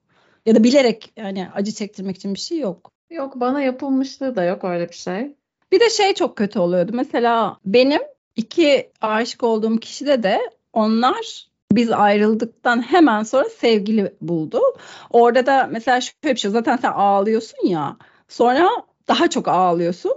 Ya 0.47 0.55
da 0.55 0.65
bilerek 0.65 1.13
yani 1.17 1.49
acı 1.55 1.73
çektirmek 1.73 2.17
için 2.17 2.35
bir 2.35 2.39
şey 2.39 2.59
yok. 2.59 2.93
Yok 3.11 3.41
bana 3.41 3.63
yapılmışlığı 3.63 4.37
da 4.37 4.45
yok 4.45 4.65
öyle 4.65 4.89
bir 4.89 4.95
şey. 4.95 5.35
Bir 5.73 5.81
de 5.81 5.91
şey 5.91 6.15
çok 6.15 6.37
kötü 6.37 6.59
oluyordu. 6.59 6.93
Mesela 6.95 7.57
benim 7.65 8.01
iki 8.37 8.91
aşık 9.01 9.43
olduğum 9.43 9.77
kişide 9.77 10.23
de 10.23 10.41
onlar 10.73 11.49
biz 11.77 11.91
ayrıldıktan 11.93 12.83
hemen 12.83 13.23
sonra 13.23 13.49
sevgili 13.49 14.15
buldu. 14.21 14.61
Orada 15.11 15.47
da 15.47 15.69
mesela 15.73 16.01
şöyle 16.01 16.35
bir 16.35 16.41
şey 16.41 16.51
zaten 16.51 16.77
sen 16.77 16.93
ağlıyorsun 16.93 17.67
ya 17.67 17.97
sonra 18.29 18.71
daha 19.09 19.31
çok 19.31 19.49
ağlıyorsun. 19.49 20.13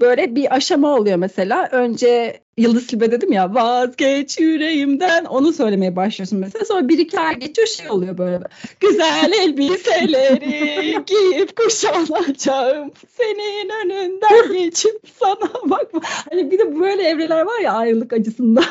Böyle 0.00 0.34
bir 0.36 0.54
aşama 0.54 0.94
oluyor 0.94 1.16
mesela. 1.16 1.68
Önce 1.72 2.40
Yıldız 2.56 2.86
Tilbe 2.86 3.10
dedim 3.10 3.32
ya 3.32 3.54
vazgeç 3.54 4.40
yüreğimden 4.40 5.24
onu 5.24 5.52
söylemeye 5.52 5.96
başlıyorsun 5.96 6.38
mesela. 6.38 6.64
Sonra 6.64 6.88
bir 6.88 6.98
iki 6.98 7.20
ay 7.20 7.38
geçiyor 7.38 7.68
şey 7.68 7.90
oluyor 7.90 8.18
böyle. 8.18 8.40
Güzel 8.80 9.32
elbiseleri 9.42 11.04
giyip 11.06 11.56
kuşanacağım. 11.56 12.90
Senin 13.16 13.70
önünden 13.84 14.52
geçip 14.58 15.00
sana 15.20 15.70
bakma. 15.70 16.00
Hani 16.30 16.50
bir 16.50 16.58
de 16.58 16.80
böyle 16.80 17.02
evreler 17.02 17.40
var 17.40 17.60
ya 17.60 17.72
ayrılık 17.72 18.12
acısında. 18.12 18.64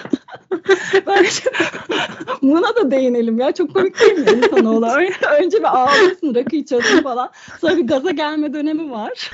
Bence 1.07 1.43
buna 2.41 2.75
da 2.75 2.91
değinelim 2.91 3.39
ya. 3.39 3.51
Çok 3.51 3.73
komik 3.73 3.99
değil 3.99 4.13
mi 4.13 4.25
insan 4.31 4.65
olan? 4.65 5.05
Önce 5.41 5.57
bir 5.57 5.77
ağlıyorsun, 5.77 6.35
rakı 6.35 6.55
içiyorsun 6.55 7.03
falan. 7.03 7.29
Sonra 7.61 7.77
bir 7.77 7.87
gaza 7.87 8.11
gelme 8.11 8.53
dönemi 8.53 8.91
var. 8.91 9.31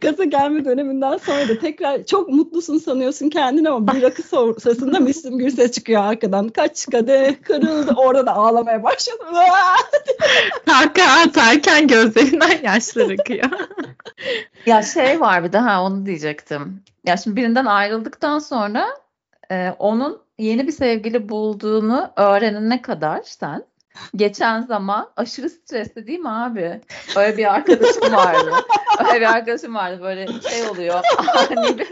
Gaza 0.00 0.24
gelme 0.24 0.64
döneminden 0.64 1.16
sonra 1.16 1.48
da 1.48 1.58
tekrar 1.58 2.04
çok 2.04 2.28
mutlusun 2.28 2.78
sanıyorsun 2.78 3.28
kendini 3.28 3.70
ama 3.78 3.94
bir 3.94 4.02
rakı 4.02 4.22
sırasında 4.22 5.00
Müslüm 5.00 5.38
Gürses 5.38 5.72
çıkıyor 5.72 6.02
arkadan. 6.02 6.48
Kaç 6.48 6.86
kadeh 6.86 7.42
kırıldı. 7.42 7.94
Orada 7.96 8.26
da 8.26 8.34
ağlamaya 8.34 8.82
başladım. 8.82 9.26
Kahkaha 10.66 11.20
atarken 11.20 11.88
gözlerinden 11.88 12.62
yaşlar 12.62 13.10
akıyor. 13.10 13.50
Ya 14.66 14.82
şey 14.82 15.20
var 15.20 15.44
bir 15.44 15.52
de 15.52 15.58
ha 15.58 15.82
onu 15.82 16.06
diyecektim. 16.06 16.82
Ya 17.06 17.16
şimdi 17.16 17.36
birinden 17.36 17.66
ayrıldıktan 17.66 18.38
sonra 18.38 18.86
e, 19.50 19.70
onun 19.78 20.22
yeni 20.38 20.66
bir 20.66 20.72
sevgili 20.72 21.28
bulduğunu 21.28 22.10
öğrenene 22.16 22.82
kadar 22.82 23.20
sen 23.24 23.64
geçen 24.16 24.62
zaman 24.62 25.10
aşırı 25.16 25.50
stresli 25.50 26.06
değil 26.06 26.18
mi 26.18 26.30
abi? 26.30 26.80
Öyle 27.16 27.36
bir 27.36 27.54
arkadaşım 27.54 28.12
vardı. 28.12 28.52
Öyle 29.08 29.20
bir 29.20 29.34
arkadaşım 29.34 29.74
vardı 29.74 30.02
böyle 30.02 30.26
şey 30.26 30.68
oluyor. 30.68 31.00
Ani 31.50 31.78
bir, 31.78 31.88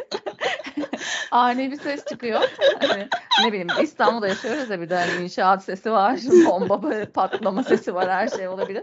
ani 1.31 1.73
bir 1.73 1.81
ses 1.81 2.05
çıkıyor. 2.05 2.41
Hani, 2.81 3.09
ne 3.45 3.49
bileyim 3.49 3.69
İstanbul'da 3.83 4.29
yaşıyoruz 4.29 4.71
ya 4.71 4.81
bir 4.81 4.91
de 4.91 4.97
hani 4.97 5.25
inşaat 5.25 5.65
sesi 5.65 5.93
var. 5.93 6.21
Bomba 6.47 6.81
patlama 7.15 7.63
sesi 7.63 7.95
var 7.95 8.11
her 8.11 8.29
şey 8.29 8.49
olabilir. 8.49 8.83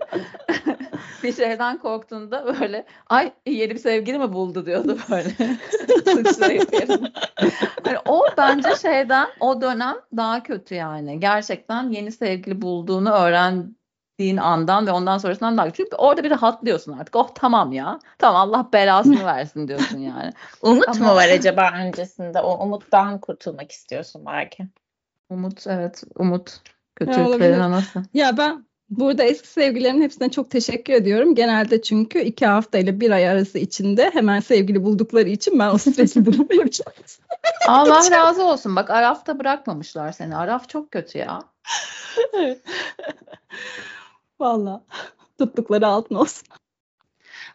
bir 1.23 1.33
şeyden 1.33 1.77
korktuğunda 1.77 2.45
böyle 2.59 2.85
ay 3.09 3.33
yeni 3.45 3.71
bir 3.71 3.79
sevgili 3.79 4.19
mi 4.19 4.33
buldu 4.33 4.65
diyordu 4.65 4.97
böyle. 5.11 5.29
Sıçrayıp 6.23 6.73
yerine. 6.73 7.11
Hani 7.83 7.97
o 8.07 8.25
bence 8.37 8.75
şeyden 8.81 9.27
o 9.39 9.61
dönem 9.61 9.95
daha 10.17 10.43
kötü 10.43 10.75
yani. 10.75 11.19
Gerçekten 11.19 11.89
yeni 11.89 12.11
sevgili 12.11 12.61
bulduğunu 12.61 13.13
öğrendiğin 14.19 14.37
andan 14.37 14.87
ve 14.87 14.91
ondan 14.91 15.17
sonrasından 15.17 15.57
daha. 15.57 15.71
Çünkü 15.71 15.95
orada 15.95 16.23
bir 16.23 16.31
rahatlıyorsun 16.31 16.91
artık. 16.97 17.15
Oh 17.15 17.29
tamam 17.35 17.71
ya. 17.71 17.99
Tamam 18.19 18.49
Allah 18.49 18.69
belasını 18.73 19.25
versin 19.25 19.67
diyorsun 19.67 19.97
yani. 19.97 20.31
Umut 20.61 20.87
Ama- 20.87 21.07
mu 21.07 21.15
var 21.15 21.29
acaba 21.29 21.71
öncesinde? 21.75 22.39
O 22.39 22.63
umuttan 22.63 23.19
kurtulmak 23.19 23.71
istiyorsun 23.71 24.25
belki. 24.25 24.67
Umut 25.29 25.67
evet 25.67 26.03
umut. 26.15 26.59
Kötülüklerin 26.95 27.59
anası. 27.59 28.03
Ya 28.13 28.37
ben 28.37 28.65
burada 28.89 29.23
eski 29.23 29.47
sevgilerimin 29.47 30.01
hepsine 30.01 30.31
çok 30.31 30.49
teşekkür 30.49 30.93
ediyorum. 30.93 31.35
Genelde 31.35 31.81
çünkü 31.81 32.19
iki 32.19 32.45
hafta 32.45 32.77
ile 32.77 32.99
bir 32.99 33.11
ay 33.11 33.29
arası 33.29 33.59
içinde 33.59 34.09
hemen 34.13 34.39
sevgili 34.39 34.83
buldukları 34.83 35.29
için 35.29 35.59
ben 35.59 35.69
o 35.69 35.77
stresli 35.77 36.25
durumu 36.25 36.55
yaşadım. 36.55 36.93
Allah 37.67 38.11
razı 38.11 38.43
olsun. 38.45 38.75
Bak 38.75 38.89
Araf'ta 38.89 39.39
bırakmamışlar 39.39 40.11
seni. 40.11 40.35
Araf 40.35 40.69
çok 40.69 40.91
kötü 40.91 41.17
ya. 41.17 41.39
Valla 44.39 44.83
tuttukları 45.37 45.87
altın 45.87 46.15
olsun. 46.15 46.47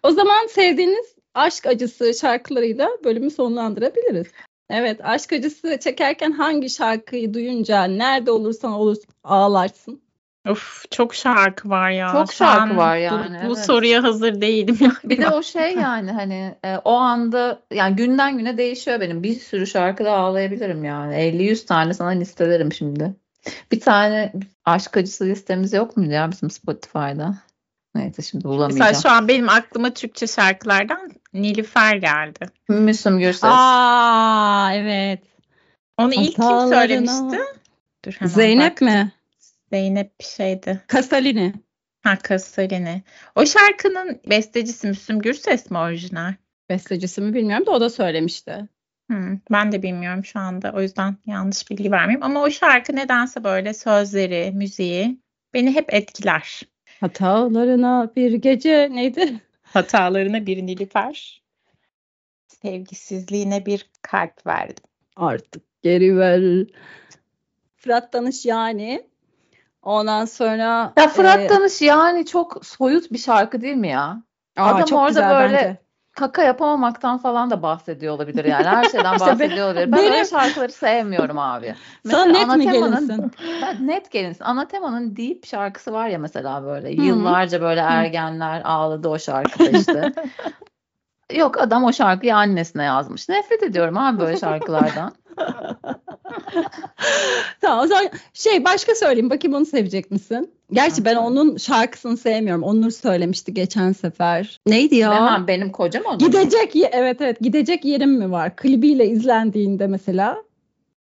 O 0.02 0.10
zaman 0.10 0.46
sevdiğiniz 0.46 1.14
aşk 1.34 1.66
acısı 1.66 2.14
şarkılarıyla 2.14 2.88
bölümü 3.04 3.30
sonlandırabiliriz. 3.30 4.26
Evet, 4.70 5.00
aşk 5.04 5.32
acısı 5.32 5.78
çekerken 5.80 6.32
hangi 6.32 6.70
şarkıyı 6.70 7.34
duyunca 7.34 7.84
nerede 7.84 8.30
olursan 8.30 8.72
olur 8.72 8.96
ağlarsın? 9.24 10.02
Of 10.48 10.84
çok 10.90 11.14
şarkı 11.14 11.68
var 11.70 11.90
ya. 11.90 12.12
Çok 12.12 12.32
şarkı 12.32 12.76
var 12.76 12.98
bu- 12.98 13.02
yani, 13.02 13.38
Bu, 13.42 13.46
evet. 13.46 13.58
soruya 13.58 14.02
hazır 14.02 14.40
değilim 14.40 14.78
yani. 14.80 14.94
Bir 15.04 15.18
de 15.18 15.28
o 15.28 15.42
şey 15.42 15.74
yani 15.74 16.12
hani 16.12 16.54
e, 16.64 16.76
o 16.84 16.92
anda 16.92 17.62
yani 17.72 17.96
günden 17.96 18.38
güne 18.38 18.58
değişiyor 18.58 19.00
benim. 19.00 19.22
Bir 19.22 19.34
sürü 19.34 19.66
şarkıda 19.66 20.12
ağlayabilirim 20.12 20.84
yani. 20.84 21.14
50-100 21.14 21.66
tane 21.66 21.94
sana 21.94 22.08
listelerim 22.08 22.72
şimdi. 22.72 23.14
Bir 23.72 23.80
tane 23.80 24.32
aşk 24.64 24.96
acısı 24.96 25.24
listemiz 25.26 25.72
yok 25.72 25.96
muydu 25.96 26.12
ya 26.12 26.30
bizim 26.30 26.50
Spotify'da? 26.50 27.34
Neyse 27.94 28.22
şimdi 28.22 28.44
bulamayacağım. 28.44 28.78
Mesela 28.78 29.02
şu 29.02 29.16
an 29.16 29.28
benim 29.28 29.48
aklıma 29.48 29.94
Türkçe 29.94 30.26
şarkılardan 30.26 31.10
Nilüfer 31.34 31.96
geldi. 31.96 32.50
Müslüm 32.68 33.18
Gürses. 33.18 33.44
Aa 33.44 34.70
evet. 34.74 35.22
Onu 35.98 36.14
ilk 36.14 36.34
kim 36.34 36.44
Hatalarına- 36.44 36.68
söylemişti? 36.74 37.38
Dur 38.04 38.12
hemen 38.12 38.32
Zeynep 38.32 38.72
bak. 38.72 38.80
mi? 38.82 39.12
Zeynep 39.72 40.20
bir 40.20 40.24
şeydi. 40.24 40.80
Kasalini. 40.86 41.54
Ha 42.02 42.18
Kasalini. 42.18 43.02
O 43.34 43.46
şarkının 43.46 44.20
bestecisi 44.30 44.86
Müslüm 44.86 45.18
Gürses 45.18 45.70
mi 45.70 45.78
orijinal? 45.78 46.34
Bestecisi 46.70 47.20
mi 47.20 47.34
bilmiyorum 47.34 47.66
da 47.66 47.70
o 47.70 47.80
da 47.80 47.90
söylemişti. 47.90 48.68
Hmm, 49.08 49.38
ben 49.50 49.72
de 49.72 49.82
bilmiyorum 49.82 50.24
şu 50.24 50.38
anda. 50.38 50.72
O 50.76 50.80
yüzden 50.80 51.16
yanlış 51.26 51.70
bilgi 51.70 51.92
vermeyeyim. 51.92 52.22
Ama 52.22 52.42
o 52.42 52.50
şarkı 52.50 52.96
nedense 52.96 53.44
böyle 53.44 53.74
sözleri, 53.74 54.52
müziği 54.54 55.20
beni 55.54 55.74
hep 55.74 55.94
etkiler. 55.94 56.62
Hatalarına 57.00 58.10
bir 58.16 58.32
gece 58.32 58.88
neydi? 58.92 59.40
Hatalarına 59.62 60.46
bir 60.46 60.66
nilüfer, 60.66 61.42
sevgisizliğine 62.48 63.66
bir 63.66 63.90
kalp 64.02 64.46
verdim. 64.46 64.84
Artık 65.16 65.62
geri 65.82 66.16
ver. 66.16 66.66
Fırat 67.76 68.12
Danış 68.12 68.46
yani. 68.46 69.06
Ondan 69.82 70.24
sonra 70.24 70.92
Ya 70.96 71.08
Fırat 71.08 71.38
e, 71.38 71.48
Danış 71.48 71.82
yani 71.82 72.26
çok 72.26 72.66
soyut 72.66 73.12
bir 73.12 73.18
şarkı 73.18 73.60
değil 73.60 73.76
mi 73.76 73.88
ya? 73.88 74.22
aa, 74.56 74.74
adam 74.74 74.84
çok 74.86 74.98
orada 74.98 75.08
güzel 75.08 75.30
böyle 75.30 75.56
bence. 75.56 75.87
Kaka 76.18 76.42
yapamamaktan 76.42 77.18
falan 77.18 77.50
da 77.50 77.62
bahsediyor 77.62 78.14
olabilir 78.14 78.44
yani. 78.44 78.64
Her 78.66 78.84
şeyden 78.90 79.20
bahsediyor 79.20 79.66
olabilir. 79.66 79.92
Ben 79.92 79.98
benim- 79.98 80.12
öyle 80.12 80.24
şarkıları 80.24 80.72
sevmiyorum 80.72 81.38
abi. 81.38 81.74
Sana 82.10 82.24
net 82.24 82.34
mi 82.34 82.52
Anatema'nın- 82.52 82.72
gelinsin? 82.72 83.32
Ben 83.62 83.86
net 83.86 84.10
gelinsin. 84.10 84.44
Anatema'nın 84.44 85.16
Deep 85.16 85.46
şarkısı 85.46 85.92
var 85.92 86.08
ya 86.08 86.18
mesela 86.18 86.64
böyle. 86.64 86.96
Hı 86.96 87.02
hı. 87.02 87.06
Yıllarca 87.06 87.60
böyle 87.60 87.80
ergenler 87.80 88.62
ağladı 88.64 89.08
o 89.08 89.18
şarkıda 89.18 89.70
işte. 89.70 90.12
Yok 91.36 91.60
adam 91.60 91.84
o 91.84 91.92
şarkıyı 91.92 92.36
annesine 92.36 92.82
yazmış. 92.84 93.28
Nefret 93.28 93.62
ediyorum 93.62 93.98
abi 93.98 94.18
böyle 94.18 94.36
şarkılardan. 94.40 95.12
Tamam 97.60 97.84
o 97.84 97.86
zaman 97.86 98.08
şey 98.34 98.64
başka 98.64 98.94
söyleyeyim 98.94 99.30
bakayım 99.30 99.56
onu 99.56 99.66
sevecek 99.66 100.10
misin? 100.10 100.50
Gerçi 100.72 101.04
ben 101.04 101.16
onun 101.16 101.56
şarkısını 101.56 102.16
sevmiyorum. 102.16 102.62
Onur 102.62 102.90
söylemişti 102.90 103.54
geçen 103.54 103.92
sefer. 103.92 104.60
Neydi 104.66 104.96
ya? 104.96 105.14
Hemen 105.14 105.46
benim 105.46 105.72
kocam 105.72 106.02
onun. 106.08 106.18
Gidecek 106.18 106.74
ye- 106.74 106.90
evet 106.92 107.20
evet 107.20 107.40
gidecek 107.40 107.84
yerim 107.84 108.10
mi 108.10 108.30
var? 108.30 108.56
Klibiyle 108.56 109.06
izlendiğinde 109.06 109.86
mesela. 109.86 110.36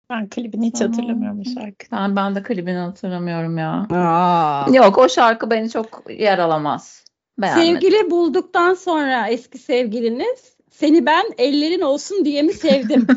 Ben 0.09 0.29
klibini 0.29 0.67
hiç 0.67 0.81
Aa. 0.81 0.85
hatırlamıyorum 0.85 1.39
o 1.39 1.43
şarkı. 1.59 1.85
Ben, 1.91 2.15
ben 2.15 2.35
de 2.35 2.43
klibini 2.43 2.77
hatırlamıyorum 2.77 3.57
ya. 3.57 3.87
Aa. 3.91 4.65
Yok 4.73 4.97
o 4.97 5.09
şarkı 5.09 5.49
beni 5.51 5.69
çok 5.69 6.03
yaralamaz. 6.09 7.04
Beğenmedim. 7.37 7.73
Sevgili 7.73 8.11
bulduktan 8.11 8.73
sonra 8.73 9.27
eski 9.27 9.57
sevgiliniz 9.57 10.55
seni 10.71 11.05
ben 11.05 11.25
ellerin 11.37 11.81
olsun 11.81 12.25
diye 12.25 12.41
mi 12.41 12.53
sevdim? 12.53 13.07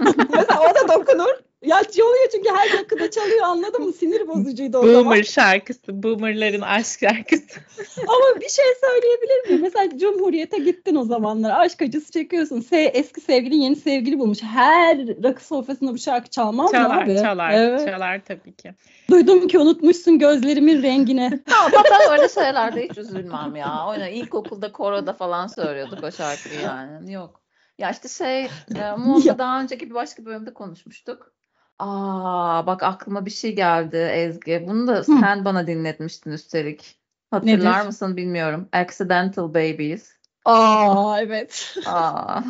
Mesela 0.00 0.60
o 0.60 0.74
da 0.74 0.94
dokunur. 0.94 1.49
Ya 1.62 1.84
çalıyor 1.84 2.28
çünkü 2.32 2.48
her 2.50 2.72
dakikada 2.78 3.10
çalıyor 3.10 3.42
anladın 3.44 3.84
mı? 3.84 3.92
Sinir 3.92 4.28
bozucuydu 4.28 4.78
o 4.78 4.82
Boomer 4.82 4.92
zaman. 5.02 5.22
şarkısı. 5.22 6.02
Boomerların 6.02 6.60
aşk 6.60 7.00
şarkısı. 7.00 7.60
Ama 8.08 8.40
bir 8.40 8.48
şey 8.48 8.64
söyleyebilir 8.80 9.48
miyim? 9.48 9.60
Mesela 9.62 9.98
Cumhuriyet'e 9.98 10.58
gittin 10.58 10.94
o 10.94 11.04
zamanlar. 11.04 11.60
Aşk 11.60 11.82
acısı 11.82 12.12
çekiyorsun. 12.12 12.60
Se 12.60 12.76
eski 12.80 13.20
sevgilin 13.20 13.60
yeni 13.60 13.76
sevgili 13.76 14.18
bulmuş. 14.18 14.42
Her 14.42 14.98
rakı 15.22 15.44
sofrasında 15.44 15.92
bu 15.92 15.98
şarkı 15.98 16.30
çalmaz 16.30 16.72
mı 16.72 16.78
Çalar 16.78 17.02
abi? 17.02 17.16
çalar. 17.16 17.50
Evet. 17.50 17.88
Çalar 17.88 18.20
tabii 18.28 18.52
ki. 18.56 18.74
Duydum 19.10 19.48
ki 19.48 19.58
unutmuşsun 19.58 20.18
gözlerimin 20.18 20.82
rengine. 20.82 21.24
Ama 21.66 21.84
ben 21.90 22.12
öyle 22.12 22.28
şeylerde 22.28 22.88
hiç 22.88 22.98
üzülmem 22.98 23.56
ya. 23.56 23.84
O 23.88 23.92
yüzden 23.94 24.12
ilkokulda 24.12 24.72
koroda 24.72 25.12
falan 25.12 25.46
söylüyorduk 25.46 26.04
o 26.04 26.10
şarkıyı 26.12 26.60
yani. 26.60 27.12
Yok. 27.12 27.40
Ya 27.78 27.90
işte 27.90 28.08
şey, 28.08 28.44
e, 28.44 28.48
Muğla'da 28.98 29.38
daha 29.38 29.60
önceki 29.60 29.90
bir 29.90 29.94
başka 29.94 30.24
bölümde 30.24 30.54
konuşmuştuk. 30.54 31.32
Aa 31.80 32.66
bak 32.66 32.82
aklıma 32.82 33.26
bir 33.26 33.30
şey 33.30 33.54
geldi 33.54 33.96
Ezgi. 33.96 34.64
Bunu 34.66 34.86
da 34.86 35.04
sen 35.04 35.44
bana 35.44 35.66
dinletmiştin 35.66 36.30
üstelik. 36.30 37.00
Hatırlar 37.30 37.78
Nedir? 37.78 37.86
mısın 37.86 38.16
bilmiyorum. 38.16 38.68
Accidental 38.72 39.54
Babies. 39.54 40.12
Aa 40.44 41.20
evet. 41.20 41.76
Aa, 41.86 42.42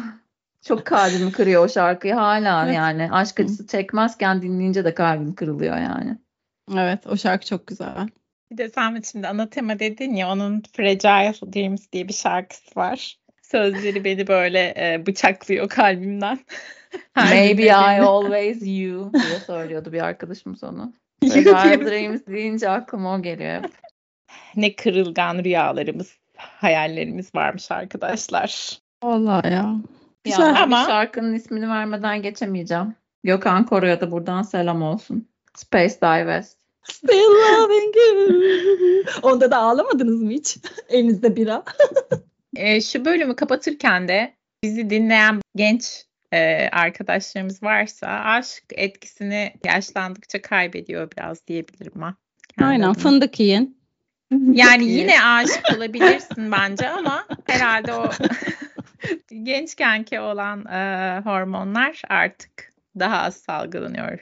çok 0.65 0.85
kalbimi 0.85 1.33
kırıyor 1.33 1.65
o 1.65 1.69
şarkıyı 1.69 2.15
hala 2.15 2.65
Evet. 2.65 2.77
yani. 2.77 3.09
Aşk 3.13 3.41
acısı 3.41 3.67
çekmezken 3.67 4.43
dinleyince 4.43 4.85
de 4.85 4.95
kalbim 4.95 5.35
kırılıyor 5.35 5.77
yani. 5.77 6.19
Evet 6.75 7.07
o 7.07 7.17
şarkı 7.17 7.47
çok 7.47 7.67
güzel. 7.67 8.09
Bir 8.53 8.59
de 8.59 8.69
sen 8.69 9.03
şimdi 9.11 9.29
ana 9.29 9.51
tema 9.51 9.79
dedin 9.79 10.15
ya 10.15 10.33
onun 10.33 10.63
Fragile 10.73 11.53
Dreams 11.53 11.93
diye 11.93 12.09
bir 12.09 12.13
şarkısı 12.13 12.71
var. 12.77 13.19
Sözleri 13.51 14.05
beni 14.05 14.27
böyle 14.27 14.75
e, 14.77 15.07
bıçaklıyor 15.07 15.69
kalbimden. 15.69 16.39
Her 17.15 17.35
Maybe 17.35 17.63
I 17.63 18.01
always 18.01 18.59
you 18.67 19.13
diye 19.13 19.39
söylüyordu 19.47 19.93
bir 19.93 20.01
arkadaşımız 20.01 20.65
onu. 20.65 20.93
Diye- 21.23 21.45
Dreams 21.45 22.21
deyince 22.27 22.69
aklıma 22.71 23.15
o 23.15 23.23
geliyor. 23.23 23.63
Ne 24.57 24.77
kırılgan 24.77 25.45
rüyalarımız, 25.45 26.17
hayallerimiz 26.37 27.35
varmış 27.35 27.71
arkadaşlar. 27.71 28.79
Vallahi 29.03 29.47
ya. 29.47 29.53
Ya 29.53 29.77
Güzel. 30.25 30.63
Ama- 30.63 30.81
bir 30.81 30.87
şarkının 30.87 31.35
ismini 31.35 31.69
vermeden 31.69 32.23
geçemeyeceğim. 32.23 32.95
Gökhan 33.25 33.67
Koray'a 33.67 34.01
da 34.01 34.11
buradan 34.11 34.43
selam 34.43 34.83
olsun. 34.83 35.29
Space 35.55 35.95
Divest. 36.03 36.59
Still 36.83 37.31
loving 37.31 37.97
you. 37.97 39.05
Onda 39.23 39.51
da 39.51 39.57
ağlamadınız 39.57 40.23
mı 40.23 40.31
hiç? 40.31 40.59
Elinizde 40.89 41.37
bira. 41.37 41.63
E, 42.57 42.81
şu 42.81 43.05
bölümü 43.05 43.37
kapatırken 43.37 44.09
de 44.09 44.35
bizi 44.63 44.91
dinleyen 44.91 45.41
genç 45.57 46.05
e, 46.33 46.69
arkadaşlarımız 46.73 47.63
varsa 47.63 48.07
aşk 48.09 48.65
etkisini 48.75 49.53
yaşlandıkça 49.65 50.43
kaybediyor 50.43 51.11
biraz 51.17 51.47
diyebilirim 51.47 51.93
ben. 51.95 52.15
kendi 52.59 52.71
Aynen 52.71 52.93
fındık 52.93 53.41
yiyin. 53.41 53.81
Yani 54.53 54.85
yine 54.85 55.23
aşık 55.23 55.77
olabilirsin 55.77 56.53
bence 56.53 56.89
ama 56.89 57.27
herhalde 57.47 57.95
o 57.95 58.11
gençkenki 59.43 60.21
olan 60.21 60.67
e, 60.67 61.21
hormonlar 61.25 62.03
artık 62.09 62.73
daha 62.99 63.23
az 63.23 63.37
salgılanıyor 63.37 64.19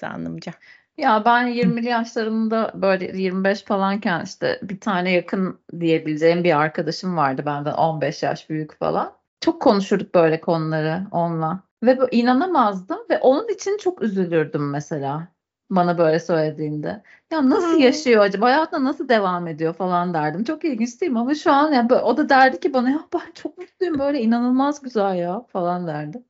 zannımca. 0.00 0.52
Ya 0.98 1.24
ben 1.24 1.46
20'li 1.46 1.88
yaşlarımda 1.88 2.72
böyle 2.74 3.18
25 3.18 3.62
falanken 3.62 4.24
işte 4.24 4.60
bir 4.62 4.80
tane 4.80 5.12
yakın 5.12 5.60
diyebileceğim 5.80 6.44
bir 6.44 6.58
arkadaşım 6.60 7.16
vardı 7.16 7.42
benden 7.46 7.72
15 7.72 8.22
yaş 8.22 8.50
büyük 8.50 8.78
falan. 8.78 9.12
Çok 9.40 9.62
konuşurduk 9.62 10.14
böyle 10.14 10.40
konuları 10.40 11.06
onunla. 11.10 11.62
Ve 11.82 11.98
inanamazdım 12.10 12.98
ve 13.10 13.18
onun 13.18 13.48
için 13.48 13.76
çok 13.78 14.02
üzülürdüm 14.02 14.70
mesela. 14.70 15.28
Bana 15.70 15.98
böyle 15.98 16.20
söylediğinde. 16.20 17.02
Ya 17.30 17.50
nasıl 17.50 17.78
yaşıyor 17.78 18.22
acaba? 18.22 18.46
Hayatına 18.46 18.84
nasıl 18.84 19.08
devam 19.08 19.46
ediyor 19.46 19.74
falan 19.74 20.14
derdim. 20.14 20.44
Çok 20.44 20.64
ilginç 20.64 21.00
değil 21.00 21.12
mi? 21.12 21.18
Ama 21.18 21.34
şu 21.34 21.52
an 21.52 21.72
ya 21.72 21.90
böyle- 21.90 22.02
o 22.02 22.16
da 22.16 22.28
derdi 22.28 22.60
ki 22.60 22.74
bana 22.74 22.90
ya 22.90 23.08
ben 23.14 23.32
çok 23.34 23.58
mutluyum 23.58 23.98
böyle 23.98 24.20
inanılmaz 24.20 24.82
güzel 24.82 25.14
ya 25.16 25.42
falan 25.48 25.86
derdi. 25.86 26.22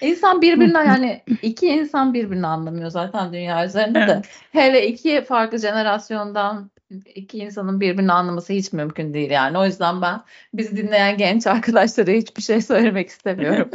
İnsan 0.00 0.42
birbirinden 0.42 0.84
yani 0.86 1.22
iki 1.42 1.66
insan 1.66 2.14
birbirini 2.14 2.46
anlamıyor 2.46 2.90
zaten 2.90 3.32
dünya 3.32 3.66
üzerinde 3.66 3.98
de. 3.98 4.12
Evet. 4.12 4.26
Hele 4.52 4.86
iki 4.86 5.24
farklı 5.24 5.58
jenerasyondan 5.58 6.70
iki 7.14 7.38
insanın 7.38 7.80
birbirini 7.80 8.12
anlaması 8.12 8.52
hiç 8.52 8.72
mümkün 8.72 9.14
değil 9.14 9.30
yani. 9.30 9.58
O 9.58 9.66
yüzden 9.66 10.02
ben 10.02 10.22
bizi 10.54 10.76
dinleyen 10.76 11.16
genç 11.16 11.46
arkadaşlara 11.46 12.10
hiçbir 12.10 12.42
şey 12.42 12.60
söylemek 12.60 13.08
istemiyorum. 13.08 13.70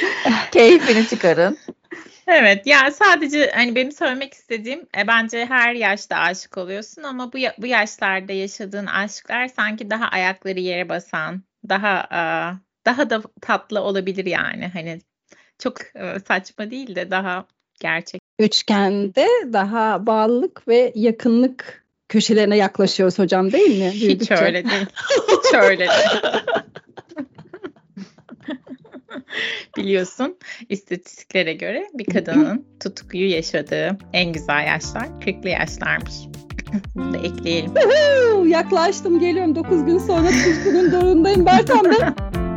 Keyfini 0.52 1.08
çıkarın. 1.08 1.58
Evet 2.26 2.66
yani 2.66 2.92
sadece 2.92 3.50
hani 3.54 3.74
benim 3.74 3.92
söylemek 3.92 4.34
istediğim 4.34 4.86
e, 4.98 5.06
bence 5.06 5.46
her 5.46 5.74
yaşta 5.74 6.16
aşık 6.16 6.58
oluyorsun 6.58 7.02
ama 7.02 7.32
bu 7.32 7.38
bu 7.58 7.66
yaşlarda 7.66 8.32
yaşadığın 8.32 8.86
aşklar 8.86 9.48
sanki 9.48 9.90
daha 9.90 10.08
ayakları 10.08 10.60
yere 10.60 10.88
basan, 10.88 11.42
daha 11.68 12.00
e, 12.12 12.20
daha 12.86 13.10
da 13.10 13.22
tatlı 13.40 13.80
olabilir 13.80 14.26
yani. 14.26 14.68
Hani 14.72 15.00
çok 15.58 15.96
e, 15.96 16.20
saçma 16.28 16.70
değil 16.70 16.94
de 16.94 17.10
daha 17.10 17.46
gerçek. 17.80 18.20
Üçgende 18.38 19.26
daha 19.52 20.06
bağlılık 20.06 20.68
ve 20.68 20.92
yakınlık 20.94 21.84
köşelerine 22.08 22.56
yaklaşıyoruz 22.56 23.18
hocam 23.18 23.52
değil 23.52 23.78
mi? 23.78 23.90
Hiç 23.90 24.30
öyle 24.30 24.64
değil. 24.64 24.86
Hiç 25.28 25.54
öyle 25.54 25.88
değil. 25.88 26.20
Biliyorsun 29.76 30.38
istatistiklere 30.68 31.52
göre 31.52 31.86
bir 31.94 32.04
kadının 32.04 32.66
tutkuyu 32.80 33.30
yaşadığı 33.30 33.98
en 34.12 34.32
güzel 34.32 34.66
yaşlar 34.66 35.06
40'lı 35.06 35.48
yaşlarmış. 35.48 36.14
Bunu 36.94 37.14
da 37.14 37.18
ekleyelim. 37.18 37.72
Yaklaştım 38.48 39.20
geliyorum 39.20 39.54
9 39.54 39.84
gün 39.84 39.98
sonra 39.98 40.28
tutkunun 40.28 40.92
dorundayım 40.92 41.46
Bertan 41.46 41.84
Bey. 41.84 41.98